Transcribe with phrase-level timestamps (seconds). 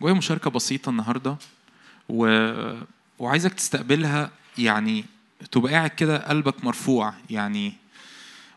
[0.00, 1.36] جوايا مشاركة بسيطة النهاردة
[2.08, 2.26] و...
[3.18, 5.04] وعايزك تستقبلها يعني
[5.52, 7.72] تبقى قاعد كده قلبك مرفوع يعني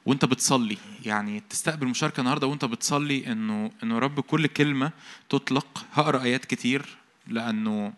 [0.06, 4.92] وانت بتصلي يعني تستقبل مشاركة النهاردة وانت بتصلي إنه إنه رب كل كلمة
[5.30, 5.86] تطلق.
[5.94, 6.86] هقرأ آيات كتير
[7.28, 7.94] لأنه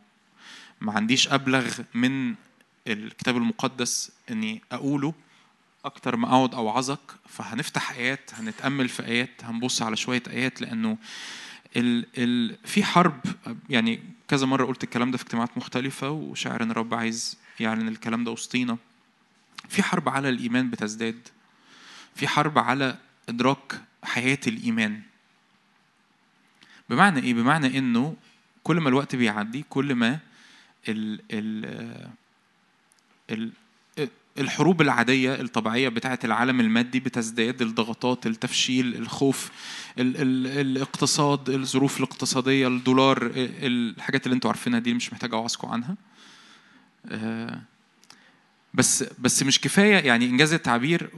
[0.82, 2.36] ما عنديش أبلغ من
[2.88, 5.14] الكتاب المقدس إني أقوله.
[5.86, 7.00] أكتر ما أقعد أوعظك
[7.30, 10.98] فهنفتح آيات هنتأمل في آيات هنبص على شوية آيات لأنه
[11.76, 13.20] ال ال في حرب
[13.70, 18.24] يعني كذا مرة قلت الكلام ده في اجتماعات مختلفة وشاعر ان الرب عايز يعلن الكلام
[18.24, 18.78] ده وسطينا.
[19.70, 21.28] في حرب على الإيمان بتزداد.
[22.16, 22.98] في حرب على
[23.30, 25.02] إدراك حياة الإيمان.
[26.90, 28.16] بمعنى إيه؟ بمعنى إنه
[28.64, 30.20] كل ما الوقت بيعدي كل ما
[30.88, 31.66] ال ال
[33.30, 33.52] ال
[34.40, 39.52] الحروب العادية الطبيعية بتاعة العالم المادي بتزداد الضغطات التفشيل الخوف
[40.00, 45.96] ال ال الاقتصاد الظروف الاقتصادية الدولار الحاجات اللي أنتوا عارفينها دي مش محتاج أوعظكم عنها.
[47.12, 47.62] آه،
[48.74, 51.10] بس بس مش كفاية يعني إنجاز التعبير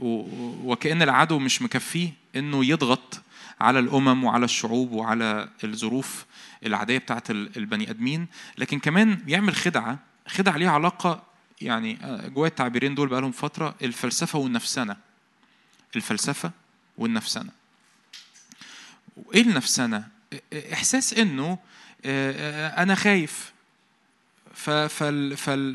[0.64, 3.20] وكأن العدو مش مكفيه إنه يضغط
[3.60, 6.24] على الأمم وعلى الشعوب وعلى الظروف
[6.66, 8.26] العادية بتاعت ال- البني آدمين
[8.58, 11.29] لكن كمان يعمل خدعة خدعة ليها علاقة
[11.60, 14.96] يعني آه، جوايا التعبيرين دول بقالهم فترة الفلسفة والنفسنة.
[15.96, 16.50] الفلسفة
[16.98, 17.50] والنفسنة.
[19.16, 20.08] وإيه النفسنة؟
[20.72, 21.58] إحساس إنه
[22.04, 23.52] آه، آه، أنا خايف.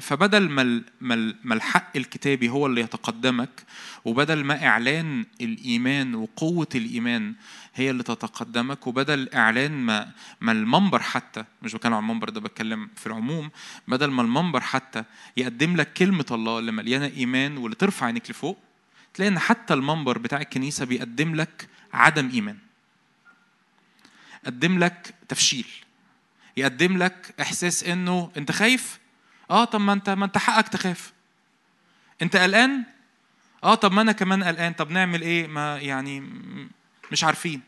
[0.01, 3.63] فبدل ما ال- ما ال- ما الحق الكتابي هو اللي يتقدمك
[4.05, 7.33] وبدل ما إعلان الإيمان وقوة الإيمان
[7.75, 12.89] هي اللي تتقدمك وبدل إعلان ما ما المنبر حتى مش بتكلم عن المنبر ده بتكلم
[12.95, 13.49] في العموم
[13.87, 15.03] بدل ما المنبر حتى
[15.37, 18.57] يقدم لك كلمة الله اللي مليانة إيمان واللي ترفع عينيك لفوق
[19.13, 22.57] تلاقي إن حتى المنبر بتاع الكنيسة بيقدم لك عدم إيمان
[24.45, 25.67] قدم لك تفشيل.
[26.57, 28.99] يقدم لك إحساس إنه أنت خايف؟
[29.51, 31.13] آه طب ما انت ما أنت حقك تخاف.
[32.21, 32.83] أنت قلقان؟
[33.63, 34.73] آه طب ما أنا كمان قلقان.
[34.73, 36.23] طب نعمل إيه؟ ما يعني
[37.11, 37.61] مش عارفين.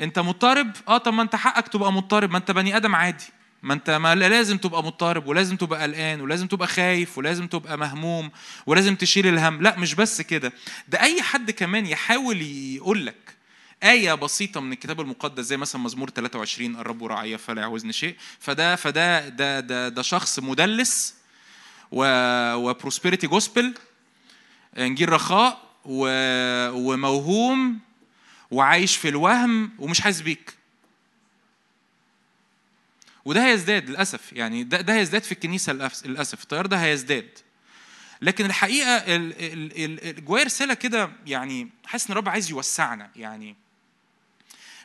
[0.00, 2.30] أنت مضطرب؟ آه طب ما أنت حقك تبقى مضطرب.
[2.30, 3.24] ما أنت بني آدم عادي.
[3.62, 8.30] ما أنت ما لازم تبقى مضطرب ولازم تبقى قلقان ولازم تبقى خايف ولازم تبقى مهموم
[8.66, 9.62] ولازم تشيل الهم.
[9.62, 10.52] لا مش بس كده.
[10.88, 13.39] ده أي حد كمان يحاول يقول لك
[13.82, 18.16] آية بسيطة من الكتاب المقدس زي مثلا مزمور 23 الرب راعي فلا يعوزني شيء.
[18.38, 21.14] فده فده ده ده ده شخص مدلس
[21.92, 22.04] و
[22.54, 23.74] وبروسبريتي جوسبل
[24.78, 26.06] إنجيل رخاء و
[26.70, 27.78] وموهوم
[28.50, 30.54] وعايش في الوهم ومش حاسس بيك.
[33.24, 35.72] وده هيزداد للأسف يعني ده ده هيزداد في الكنيسة
[36.04, 37.28] للأسف التيار ده هيزداد.
[38.22, 43.10] لكن الحقيقة ال- ال- ال- ال- جوايا رسالة كده يعني حاسس إن الرب عايز يوسعنا
[43.16, 43.56] يعني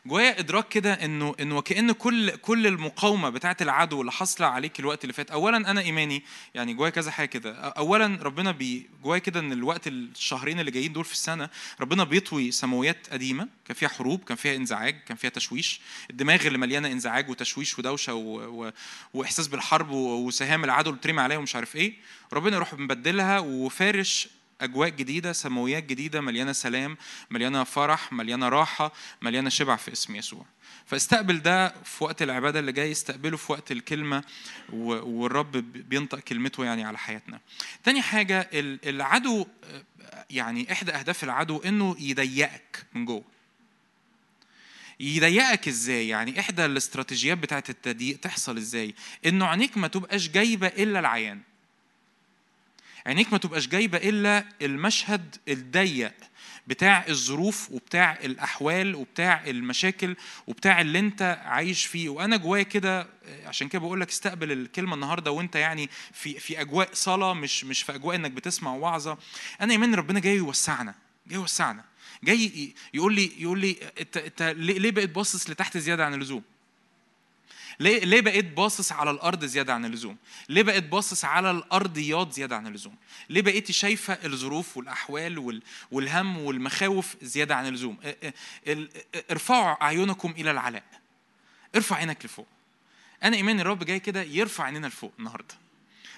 [0.06, 5.04] جوايا إدراك كده انه إنه وكان كل كل المقاومة بتاعه العدو اللي حاصلة عليك الوقت
[5.04, 6.24] اللي فات اولا أنا إيماني
[6.54, 10.94] يعني جوايا كذا حاجة كده اولا ربنا بي جوايا كده إن الوقت الشهرين اللي جايين
[10.94, 11.50] دول في السنة
[11.82, 16.58] ربنا بيطوي سماويات قديمة كان فيها حروب كان فيها إنزعاج كان فيها تشويش الدماغ اللي
[16.58, 18.64] مليانة إنزعاج وتشويش ودوشة و...
[18.66, 18.72] و...
[19.14, 19.90] وإحساس بالحرب.
[19.92, 21.94] وسهام العدو اللي بترمي عليها ومش عارف إيه
[22.34, 24.28] ربنا يروح مبدلها وفارش
[24.62, 26.98] أجواء جديدة سماويات جديدة مليانة سلام
[27.30, 30.46] مليانة فرح مليانة راحة مليانة شبع في اسم يسوع.
[30.86, 34.24] فاستقبل ده في وقت العبادة اللي جاي استقبله في وقت الكلمة
[34.74, 35.52] و- والرب
[35.90, 37.40] بينطق كلمته يعني على حياتنا.
[37.84, 39.48] تاني حاجة ال- العدو
[40.30, 43.24] يعني إحدى أهداف العدو إنه يضيقك من جوه.
[45.00, 48.96] يضيقك إزاي؟ يعني إحدى الاستراتيجيات بتاعت التضييق تحصل إزاي؟
[49.26, 51.42] إنه عينيك ما تبقاش جايبة إلا العيان.
[53.06, 56.14] عينيك ما تبقاش جايبة إلا المشهد الضيق
[56.68, 60.16] بتاع الظروف وبتاع الأحوال وبتاع المشاكل
[60.48, 62.10] وبتاع اللي أنت عايش فيه.
[62.10, 63.08] وأنا جوايا كده
[63.46, 67.84] عشان كده بقول لك استقبل الكلمة النهارده وأنت يعني في في أجواء صلاة مش مش
[67.84, 69.18] في أجواء إنك بتسمع وعظة.
[69.62, 70.96] أنا ايمان ربنا جاي يوسعنا
[71.28, 71.84] جاي يوسعنا.
[72.24, 76.44] جاي يقول لي يقول لي أنت أنت ليه بقيت باصص لتحت زيادة عن اللزوم؟
[77.80, 80.18] ليه ليه بقيت باصص على الأرض زيادة عن اللزوم؟
[80.50, 82.96] ليه بقيت باصص على الارضيات زيادة عن اللزوم؟
[83.30, 85.62] ليه بقيتي شايفة الظروف والأحوال وال-
[85.92, 87.98] والهم والمخاوف زيادة عن اللزوم؟
[89.32, 90.84] ارفعوا اعينكم إلى العلاء.
[91.76, 92.48] ارفع عينك لفوق.
[93.24, 95.56] أنا ايماني الرب جاي كده يرفع عيننا لفوق النهارده.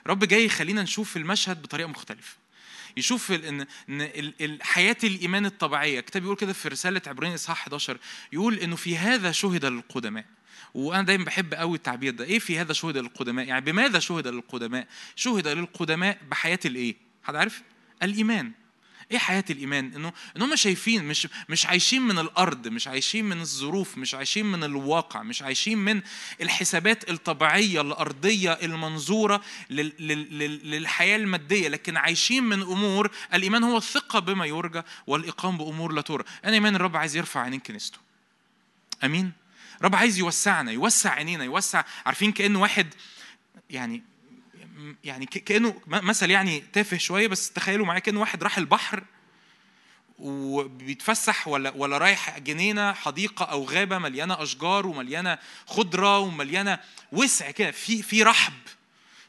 [0.05, 2.35] الرب جاي يخلينا نشوف المشهد بطريقة مختلفة.
[2.97, 7.97] يشوف إن إن حياة الإيمان الطبيعية، الكتاب بيقول كده في رسالة عبرين إصحاح 11
[8.33, 10.25] يقول إنه في هذا شهد للقدماء.
[10.73, 12.25] وأنا دايما بحب قوي التعبير ده.
[12.25, 17.61] إيه في هذا شهد للقدماء؟ يعني بماذا شهد للقدماء؟ شهد للقدماء بحياة الإيه؟ حد عارف؟
[18.03, 18.51] الإيمان.
[19.11, 23.41] إيه حياة الإيمان؟ إنه إن هم شايفين مش مش عايشين من الأرض مش عايشين من
[23.41, 26.01] الظروف مش عايشين من الواقع مش عايشين من
[26.41, 31.67] الحسابات الطبيعية الأرضية المنظورة لل- لل- لل- للحياة المادية.
[31.67, 36.23] لكن عايشين من أمور الإيمان هو الثقة بما يرجى والإقام بأمور لا ترى.
[36.45, 37.97] أنا إيمان الرب عايز يرفع عينين كنيسته.
[39.03, 39.31] آمين.
[39.81, 42.93] رب عايز يوسعنا يوسع عينينا يوسع عارفين كأنه واحد
[43.69, 44.03] يعني
[45.03, 49.03] يعني ك- كأنه م- مثل يعني تافه شوية بس تخيلوا معايا كأنه واحد راح البحر
[50.19, 55.37] وبيتفسح ولا ولا رايح جنينة حديقة أو غابة مليانة أشجار ومليانة
[55.67, 56.79] خضرة ومليانة
[57.11, 58.53] وسع كده في في رحب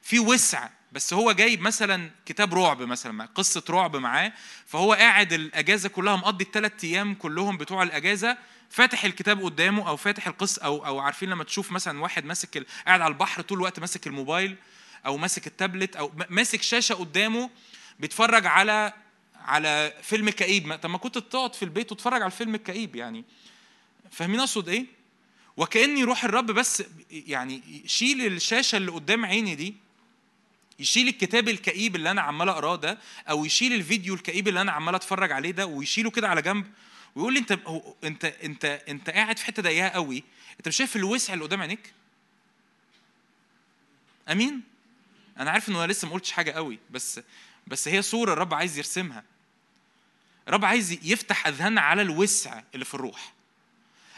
[0.02, 0.68] في وسع.
[0.92, 4.32] بس هو جايب مثلا كتاب رعب مثلا قصة رعب معاه
[4.66, 8.38] فهو قاعد الأجازة كلها مقضي الثلاث أيام كلهم بتوع الأجازة
[8.70, 13.00] فاتح الكتاب قدامه أو فاتح القصة أو أو عارفين لما تشوف مثلا واحد ماسك قاعد
[13.00, 14.56] على البحر طول الوقت ماسك الموبايل
[15.06, 17.50] أو ماسك التابلت أو ماسك شاشة قدامه
[18.00, 18.92] بيتفرج على
[19.36, 20.74] على فيلم كئيب.
[20.74, 23.24] طب ما كنت تقعد في البيت وتتفرج على الفيلم الكئيب يعني.
[24.10, 24.86] فاهمين أقصد إيه؟
[25.56, 29.74] وكأني روح الرب بس يعني يشيل الشاشة اللي قدام عيني دي
[30.78, 32.98] يشيل الكتاب الكئيب اللي أنا عمال أقراه ده
[33.30, 36.66] أو يشيل الفيديو الكئيب اللي أنا عمال أتفرج عليه ده ويشيله كده على جنب
[37.14, 37.58] ويقول لي انت
[38.04, 40.24] انت انت انت قاعد في حتة ضيقة قوي.
[40.58, 41.92] انت مش شايف الوسع اللي قدام عينيك؟
[44.30, 44.62] امين؟
[45.38, 47.20] أنا عارف ان أنا لسه ما قلتش حاجة قوي بس
[47.66, 49.24] بس هي صورة الرب عايز يرسمها.
[50.48, 53.32] الرب عايز يفتح أذهاننا على الوسع اللي في الروح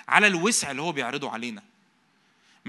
[0.09, 1.63] على الوسع اللي هو بيعرضه علينا.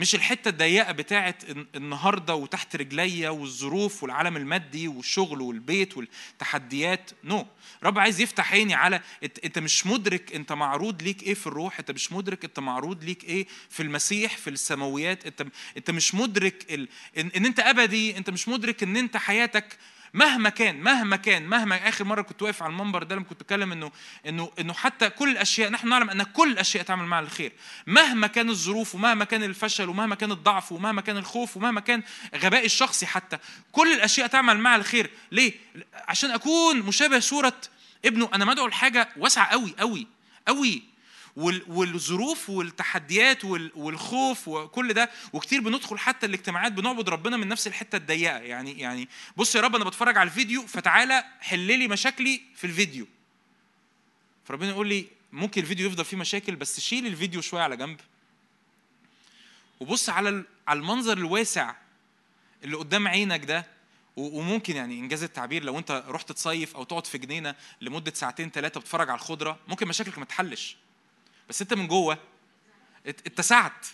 [0.02, 1.36] مش الحتة الضيقة بتاعه
[1.76, 7.46] النهارده وتحت رجليا والظروف والعالم المادي والشغل والبيت والتحديات نو no.
[7.84, 9.02] رب عايز يفتح عيني على
[9.46, 13.24] أنت مش مدرك أنت معروض ليك إيه في الروح أنت مش مدرك أنت معروض ليك
[13.24, 15.46] إيه في المسيح في السماويات انت
[15.78, 16.90] أنت مش مدرك ال...
[17.18, 19.78] ان, إن أنت أبدي أنت مش مدرك إن أنت حياتك
[20.14, 23.72] مهما كان مهما كان مهما آخر مرة كنت واقف على المنبر ده لما كنت بتكلم
[23.72, 23.92] إنه
[24.28, 27.52] إنه إنه حتى كل الأشياء نحن نعلم أن كل الأشياء تعمل مع الخير.
[27.88, 32.04] مهما كان الظروف ومهما كان الفشل ومهما كان الضعف ومهما كان الخوف ومهما كان
[32.36, 33.38] غباء الشخصي حتى
[33.72, 35.10] كل الأشياء تعمل مع الخير.
[35.32, 35.54] ليه؟
[35.94, 37.58] عشان أكون مشابه صورة
[38.06, 38.30] ابنه.
[38.34, 40.08] أنا مدعو لحاجة واسعة قوي قوي
[40.48, 40.91] قوي
[41.38, 43.46] والظروف والتحديات
[43.76, 48.38] والخوف وكل ده وكتير بندخل حتى الاجتماعات بنعبد ربنا من نفس الحتة الضيقة.
[48.38, 53.08] يعني يعني بص يا رب أنا بتفرج على الفيديو فتعالى حل لي مشاكلي في الفيديو.
[54.46, 58.00] فربنا يقول لي ممكن الفيديو يفضل فيه مشاكل بس شيل الفيديو شوية على جنب.
[59.80, 61.76] وبص على على المنظر الواسع
[62.64, 63.66] اللي قدام عينك ده
[64.16, 68.80] وممكن يعني إنجاز التعبير لو أنت رحت تصيف أو تقعد في جنينة لمدة ساعتين ثلاثة
[68.80, 70.78] بتتفرج على الخضرة ممكن مشاكلك ما تحلش
[71.52, 72.18] بس انت من جوه
[73.06, 73.88] اتسعت.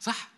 [0.00, 0.28] صح؟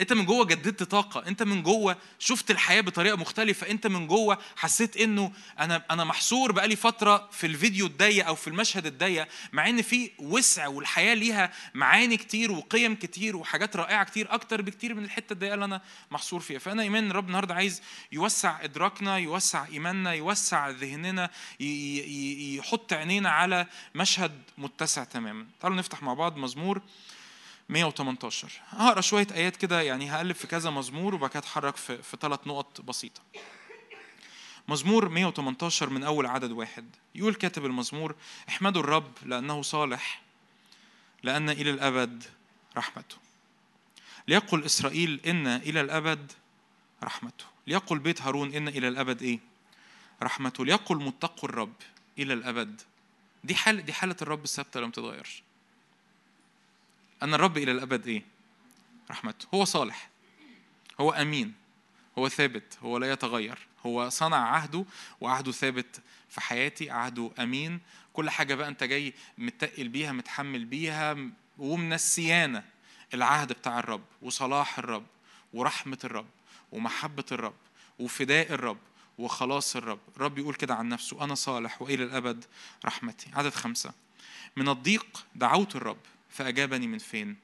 [0.00, 4.38] انت من جوه جددت طاقة انت من جوه شفت الحياة بطريقة مختلفة انت من جوه
[4.56, 9.68] حسيت انه أنا أنا محصور بقالي فترة في الفيديو الضيق أو في المشهد الضيق مع
[9.68, 15.04] ان في وسع والحياة ليها معاني كتير وقيم كتير وحاجات رائعة كتير أكتر بكتير من
[15.04, 15.80] الحتة الضيقة اللي أنا
[16.10, 16.58] محصور فيها.
[16.58, 17.82] فانا ايمان الرب النهارده عايز
[18.12, 21.30] يوسع ادراكنا يوسع ايماننا يوسع ذهننا
[21.60, 25.46] يحط عينينا على مشهد متسع تماما.
[25.60, 26.82] تعالوا نفتح مع بعض مزمور.
[27.68, 32.16] 118 هقرأ شوية آيات كده يعني هقلب في كذا مزمور وبعد كده أتحرك في, في
[32.20, 33.20] ثلاث نقط بسيطة.
[34.68, 36.88] مزمور 118 من أول عدد واحد.
[37.14, 38.14] يقول كاتب المزمور
[38.48, 40.22] احمدوا الرب لأنه صالح
[41.22, 42.24] لأن إلى الأبد
[42.76, 43.16] رحمته.
[44.28, 46.32] ليقل إسرائيل إن إلى الأبد
[47.02, 47.44] رحمته.
[47.66, 49.38] ليقل بيت هارون إن إلى الأبد إيه؟
[50.22, 50.64] رحمته.
[50.64, 51.74] ليقل متقوا الرب
[52.18, 52.82] إلى الأبد.
[53.44, 55.42] دي حال دي حالة الرب الثابتة لم تتغيرش.
[57.24, 58.22] أن الرب إلى الأبد إيه؟
[59.10, 59.46] رحمته.
[59.54, 60.10] هو صالح.
[61.00, 61.54] هو أمين.
[62.18, 62.78] هو ثابت.
[62.82, 63.58] هو لا يتغير.
[63.86, 64.84] هو صنع عهده
[65.20, 67.80] وعهده ثابت في حياتي عهده أمين.
[68.12, 71.16] كل حاجة بقى أنت جاي متقل بيها متحمل بيها
[71.58, 72.64] ومن السيانة
[73.14, 75.06] العهد بتاع الرب وصلاح الرب
[75.52, 76.26] ورحمة الرب
[76.72, 77.54] ومحبة الرب
[77.98, 78.78] وفداء الرب
[79.18, 80.00] وخلاص الرب.
[80.16, 82.44] الرب يقول كده عن نفسه أنا صالح وإلى الأبد
[82.84, 83.26] رحمتي.
[83.34, 83.92] عدد خمسة.
[84.56, 85.98] من الضيق دعوت الرب.
[86.34, 87.36] فأجابني من فين؟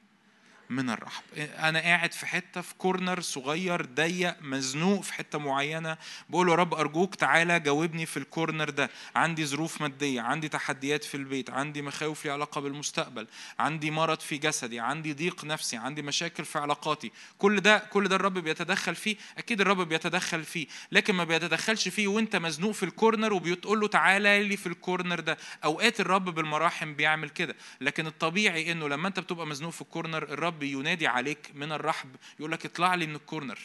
[0.71, 1.23] من الرحب.
[1.39, 5.97] أنا قاعد في حتة في كورنر صغير ضيق مزنوق في حتة معينة.
[6.29, 8.91] بقول يا رب أرجوك تعالى جاوبني في الكورنر ده.
[9.17, 13.27] عندي ظروف مادية عندي تحديات في البيت عندي مخاوف لي علاقة بالمستقبل
[13.59, 17.13] عندي مرض في جسدي عندي ضيق نفسي عندي مشاكل في علاقاتي.
[17.39, 22.09] كل ده كل ده الرب بيتدخل فيه؟ أكيد الرب بيتدخل فيه لكن ما بيتدخلش فيه
[22.09, 25.39] وأنت مزنوق في ال corner وبتقول له تعالى لي في ال corner ده.
[25.65, 30.23] أوقات الرب بالمراحم بيعمل كده لكن الطبيعي إنه لما أنت بتبقى مزنوق في ال corner
[30.23, 33.59] الرب ينادي عليك من الرحب يقول لك اطلع لي من ال corner.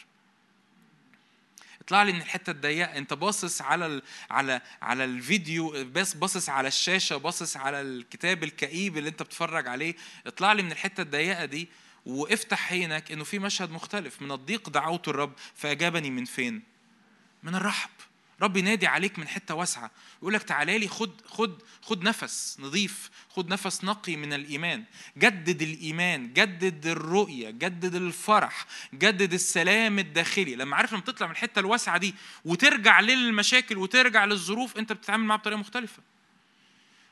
[1.81, 2.97] اطلع لي من الحتة الضيقة.
[2.97, 4.01] انت باصص على ال...
[4.29, 9.95] على على الفيديو بس باصص على الشاشة باصص على الكتاب الكئيب اللي انت بتتفرج عليه.
[10.27, 11.69] اطلع لي من الحتة الضيقة دي
[12.05, 14.21] وافتح عينك إنه في مشهد مختلف.
[14.21, 16.63] من الضيق دعوت الرب فأجابني من فين؟
[17.43, 17.89] من الرحب.
[18.41, 19.91] رب ينادي عليك من حتة واسعة.
[20.21, 24.83] يقول لك تعالى لي خد خد خد نفس نظيف خد نفس نقي من الإيمان.
[25.17, 30.55] جدد الإيمان جدد الرؤية جدد الفرح جدد السلام الداخلي.
[30.55, 32.15] لما عارف لما تطلع من الحتة الواسعة دي
[32.45, 36.14] وترجع للمشاكل وترجع للظروف أنت بتتعامل معاها بطريقة مختلفة.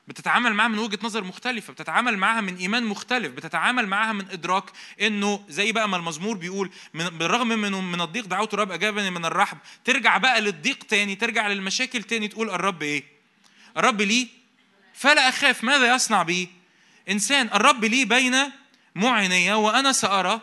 [0.08, 4.64] بتتعامل معاها من وجهة نظر مختلفة بتتعامل معاها من إيمان مختلف بتتعامل معاها من إدراك
[5.02, 9.26] إنه زي بقى ما المزمور بيقول من بالرغم من من الضيق دعوت الرب أجابني من
[9.26, 13.04] الرحب ترجع بقى للضيق تاني ترجع للمشاكل تاني تقول الرب إيه؟
[13.78, 14.28] الرب لي
[14.94, 16.50] فلا أخاف ماذا يصنع بي؟
[17.10, 18.36] إنسان الرب لي بين
[18.96, 20.42] معينيه وأنا سأرى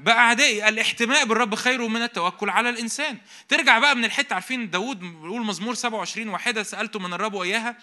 [0.00, 3.18] بأعدائي الاحتماء بالرب خير من التوكل على الإنسان.
[3.48, 7.76] ترجع بقى من الحتة عارفين داود بيقول مزمور 27 واحدة سألته من الرب وإياها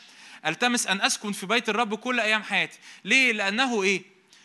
[0.46, 2.80] ألتمس أن أسكن في بيت الرب كل أيام حياتي.
[3.06, 4.04] ليه؟ لأنه إيه؟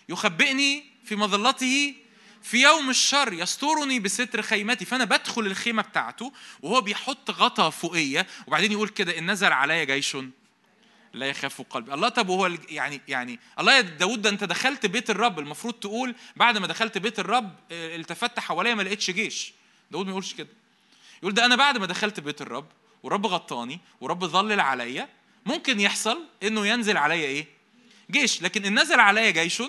[0.08, 1.94] يخبئني في مظلته
[2.42, 4.84] في يوم الشر يسترني بستر خيمتي.
[4.84, 10.16] فأنا بدخل الخيمة بتاعته وهو بيحط غطا فوقية وبعدين يقول كده إن نزل علي جيش
[11.12, 11.94] لا يخاف قلبي.
[11.94, 15.38] الله طب وهو يعني يعني الله يا داود ده أنت دخلت بيت الرب.
[15.38, 19.52] المفروض تقول بعد ما دخلت بيت الرب آه، التفت حواليا ما لقيتش جيش.
[19.90, 20.48] داود ما يقولش كده.
[21.22, 22.66] يقول ده أنا بعد ما دخلت بيت الرب
[23.02, 25.08] ورب غطاني ورب ظلل عليا
[25.46, 27.46] ممكن يحصل إنه ينزل عليا إيه؟
[28.10, 28.42] جيش.
[28.42, 29.62] لكن إن نزل عليا جيش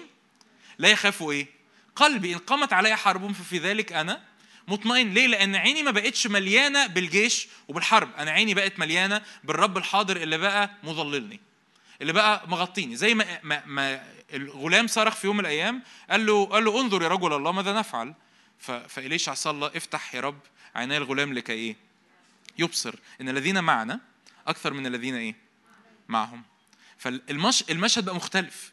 [0.77, 1.47] لا يخاف إيه؟
[1.95, 2.33] قلبي.
[2.33, 4.21] إن قامت علي حرب ففي ذلك أنا
[4.67, 5.13] مطمئن.
[5.13, 8.09] ليه؟ لأن عيني ما بقتش مليانة بالجيش وبالحرب.
[8.17, 11.39] أنا عيني بقت مليانة بالرب الحاضر اللي بقى مظللني
[12.01, 12.95] اللي بقى مغطيني.
[12.95, 17.01] زي ما, ما, ما الغلام صرخ في يوم من الأيام قال له قال له انظر
[17.03, 18.13] يا رجل الله ماذا نفعل؟
[18.87, 20.39] فإليش عصى الله؟ افتح يا رب
[20.75, 21.75] عيني الغلام لكي إيه؟
[22.57, 22.95] يبصر.
[23.21, 23.99] إن الذين معنا
[24.47, 25.48] أكثر من الذين إيه؟
[26.09, 26.43] معهم.
[26.97, 28.71] فالمش المشهد بقى مختلف.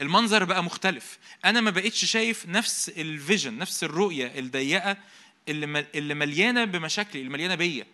[0.00, 1.18] المنظر بقى مختلف.
[1.44, 4.96] أنا ما بقتش شايف نفس الفيجن نفس الرؤية الضيقة
[5.48, 7.86] اللي اللي مليانة بمشاكلي اللي مليانة بيا.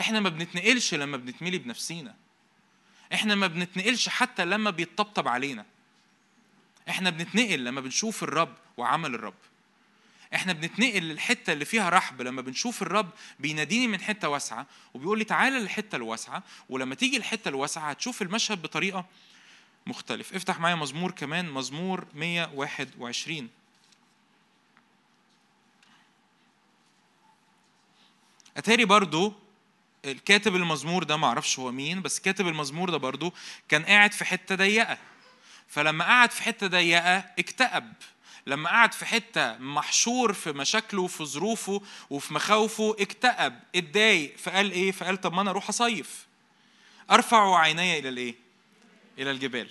[0.00, 2.14] إحنا ما بنتنقلش لما بنتملي بنفسينا.
[3.12, 5.66] إحنا ما بنتنقلش حتى لما بيتطبطب علينا.
[6.88, 9.34] إحنا بنتنقل لما بنشوف الرب وعمل الرب.
[10.34, 15.24] إحنا بنتنقل للحتة اللي فيها رحب لما بنشوف الرب بيناديني من حتة واسعة وبيقول لي
[15.24, 19.06] تعالى للحتة الواسعة ولما تيجي الحتة الواسعة هتشوف المشهد بطريقة
[19.86, 20.34] مختلف.
[20.34, 23.48] افتح معايا مزمور كمان مزمور 121
[28.56, 29.32] أتاري برضو
[30.04, 33.32] الكاتب المزمور ده معرفش هو مين بس كاتب المزمور ده برضو
[33.68, 34.98] كان قاعد في حتة ضيقة.
[35.68, 37.92] فلما قعد في حتة ضيقة اكتئب.
[38.46, 44.92] لما قعد في حتة محشور في مشاكله وفي ظروفه وفي مخاوفه اكتئب اتضايق فقال إيه؟
[44.92, 46.26] فقال طب ما أنا أروح أصيف.
[47.10, 48.34] أرفع عيني إلى الإيه؟
[49.18, 49.70] إلى الجبال.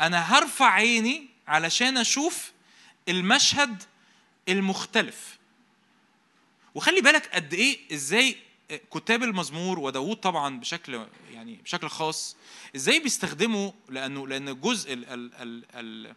[0.00, 2.52] أنا هرفع عيني علشان أشوف
[3.08, 3.82] المشهد
[4.48, 5.38] المختلف.
[6.74, 8.36] وخلي بالك قد إيه إزاي
[8.94, 12.36] كتاب المزمور وداوود طبعا بشكل يعني بشكل خاص
[12.76, 16.14] إزاي بيستخدموا لأنه لأن جزء ال ال ال ال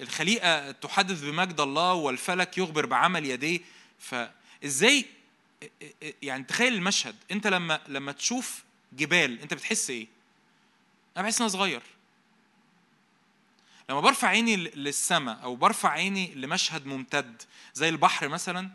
[0.00, 3.60] الخليقة تحدث بمجد الله والفلك يخبر بعمل يديه.
[3.98, 5.06] فازاي
[6.22, 7.16] يعني تخيل المشهد.
[7.30, 10.06] أنت لما لما تشوف جبال أنت بتحس إيه؟
[11.16, 11.82] أنا بحس إن أنا صغير.
[13.90, 17.42] لما برفع عيني للسماء أو برفع عيني لمشهد ممتد
[17.74, 18.70] زي البحر مثلا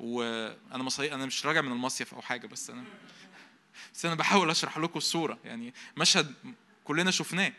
[0.00, 2.84] وأنا مصري أنا مش راجع من المصيف أو حاجة بس أنا
[3.94, 5.38] بس أنا بحاول أشرح لكم الصورة.
[5.44, 6.34] يعني مشهد
[6.84, 7.52] كلنا شفناه.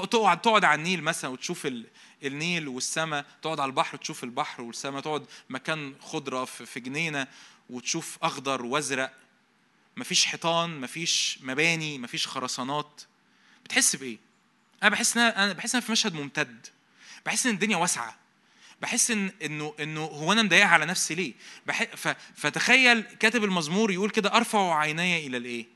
[0.00, 1.68] تقعد تقعد على النيل مثلا وتشوف
[2.22, 7.26] النيل والسماء تقعد على البحر وتشوف البحر والسماء تقعد مكان خضرة في جنينة
[7.70, 9.12] وتشوف أخضر وأزرق.
[9.96, 13.02] مفيش حيطان مفيش مباني مفيش خرسانات.
[13.64, 14.18] بتحس بإيه؟
[14.82, 16.66] أنا بحس إن أنا بحس إن في مشهد ممتد.
[17.26, 18.16] بحس إن الدنيا واسعة.
[18.82, 21.34] بحس إن إنه إنه هو أنا مضايق على نفسي ليه؟
[21.66, 21.82] بح...
[21.82, 22.08] ف...
[22.34, 25.66] فتخيل كاتب المزمور يقول كده أرفع عيني إلى الإيه؟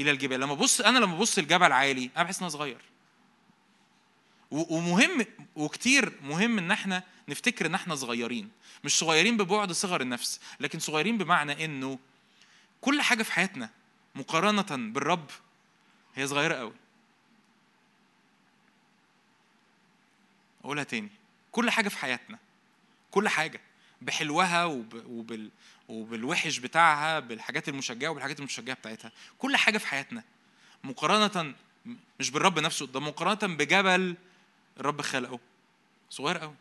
[0.00, 0.40] إلى الجبال.
[0.40, 2.89] لما بص أنا لما ببص الجبل عالي أنا بحس إن أنا صغير.
[4.50, 5.26] ومهم
[5.56, 8.50] وكتير مهم إن إحنا نفتكر إن إحنا صغيرين.
[8.84, 11.98] مش صغيرين ببعد صغر النفس لكن صغيرين بمعنى إنه
[12.80, 13.70] كل حاجة في حياتنا
[14.14, 15.30] مقارنة بالرب
[16.14, 16.72] هي صغيرة قوي
[20.64, 21.08] أقولها تاني.
[21.52, 22.38] كل حاجة في حياتنا
[23.10, 23.60] كل حاجة
[24.02, 25.02] بحلوها وب...
[25.06, 25.50] وبال...
[25.88, 30.22] وبالوحش بتاعها بالحاجات المشجعة وبالحاجات المشجعه بتاعتها كل حاجة في حياتنا
[30.84, 31.54] مقارنة
[32.20, 34.16] مش بالرب نفسه ده مقارنة بجبل
[34.80, 35.38] الرب خلقه.
[36.10, 36.54] صغير قوي.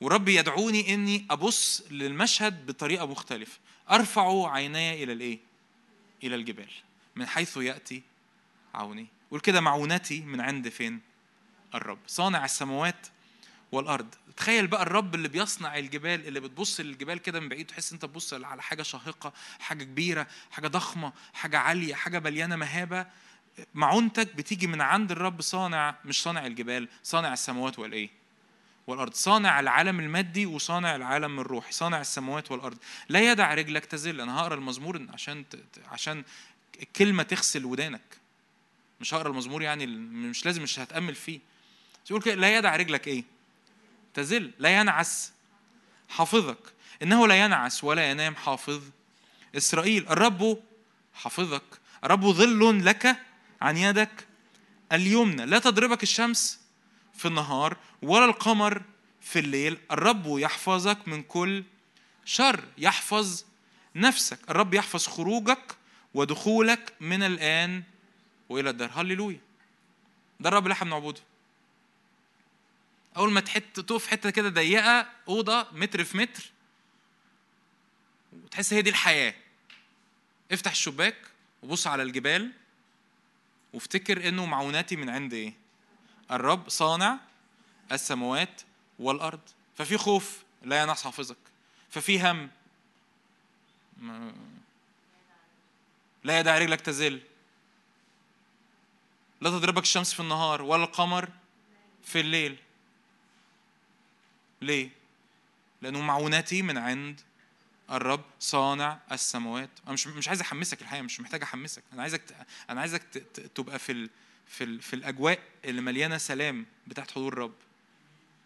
[0.00, 3.58] ورب يدعوني إني أبص للمشهد بطريقة مختلفة.
[3.90, 5.38] أرفع عيني إلى الإيه؟
[6.22, 6.70] إلى الجبال.
[7.16, 8.02] من حيث يأتي
[8.74, 9.06] عوني.
[9.30, 11.00] قول كده معونتي من عند فين؟
[11.74, 11.98] الرب.
[12.06, 13.06] صانع السماوات
[13.72, 14.14] والأرض.
[14.36, 18.34] تخيل بقى الرب اللي بيصنع الجبال اللي بتبص للجبال كده من بعيد تحس أنت تبص
[18.34, 23.06] على حاجة شاهقة حاجة كبيرة حاجة ضخمة حاجة عالية حاجة مليانة مهابة.
[23.74, 28.10] معونتك بتيجي من عند الرب صانع مش صانع الجبال صانع السماوات والإيه؟
[28.86, 29.14] والأرض.
[29.14, 31.72] صانع العالم المادي وصانع العالم الروحي.
[31.72, 32.78] صانع السماوات والأرض.
[33.08, 34.20] لا يدع رجلك تزل.
[34.20, 35.44] أنا هقرأ المزمور عشان
[35.90, 36.24] عشان
[36.82, 38.18] الكلمة تغسل ودانك.
[39.00, 41.40] مش هقرأ المزمور يعني مش لازم مش هتأمل فيه.
[42.10, 43.24] يقول كده لا يدع رجلك إيه؟
[44.14, 44.50] تزل.
[44.58, 45.32] لا ينعس
[46.08, 46.72] حافظك.
[47.02, 48.82] إنه لا ينعس ولا ينام حافظ
[49.56, 50.08] إسرائيل.
[50.08, 50.62] الرب
[51.14, 51.80] حافظك.
[52.04, 53.16] الرب ظل لك
[53.64, 54.26] عن يدك
[54.92, 55.46] اليمنى.
[55.46, 56.60] لا تضربك الشمس
[57.14, 58.82] في النهار ولا القمر
[59.20, 59.78] في الليل.
[59.90, 61.64] الرب يحفظك من كل
[62.24, 62.64] شر.
[62.78, 63.44] يحفظ
[63.94, 64.38] نفسك.
[64.50, 65.76] الرب يحفظ خروجك
[66.14, 67.82] ودخولك من الآن
[68.48, 68.90] وإلى الدار.
[68.94, 69.40] هللويا.
[70.40, 71.20] ده الرب اللي إحنا بنعبده.
[73.16, 76.50] أول ما تحت تقف حتة كده ضيقة أوضة متر في متر
[78.32, 79.34] وتحس هي دي الحياة.
[80.52, 81.16] افتح الشباك
[81.62, 82.52] وبص على الجبال.
[83.74, 85.54] وافتكر انه معوناتي من عند إيه؟
[86.30, 87.18] الرب صانع
[87.92, 88.62] السماوات
[88.98, 89.40] والأرض.
[89.76, 91.36] ففي خوف لا ينحص حافظك.
[91.90, 92.50] ففي هم.
[96.24, 97.20] لا يدع رجلك تزل.
[99.40, 101.28] لا تضربك الشمس في النهار ولا القمر
[102.04, 102.56] في الليل.
[104.62, 104.90] ليه؟
[105.82, 107.20] لأنه معوناتي من عند
[107.90, 109.70] الرب صانع السماوات.
[109.84, 111.82] أنا مش مش عايز أحمسك الحقيقة مش محتاج أحمسك.
[111.92, 113.02] أنا عايزك أنا عايزك
[113.54, 114.08] تبقى في.
[114.46, 114.78] في.
[114.80, 117.54] في الأجواء اللي مليانة سلام بتاعت حضور الرب.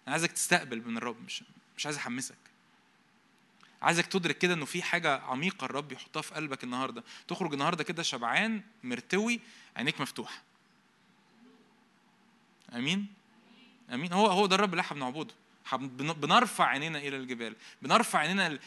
[0.07, 1.43] أنا عايزك تستقبل من الرب مش
[1.77, 2.37] مش عايز أحمسك.
[3.83, 7.05] عايزك تدرك كده إنه في حاجة عميقة الرب يحطها في قلبك النهارده.
[7.29, 9.41] تخرج النهارده كده شبعان مرتوي
[9.77, 10.43] عينيك مفتوحة.
[12.75, 13.07] آمين؟
[13.93, 14.13] آمين.
[14.13, 15.35] هو هو ده الرب اللي إحنا بنعبده.
[15.77, 17.57] بنرفع عينينا إلى الجبال.
[17.83, 18.59] بنرفع عينينا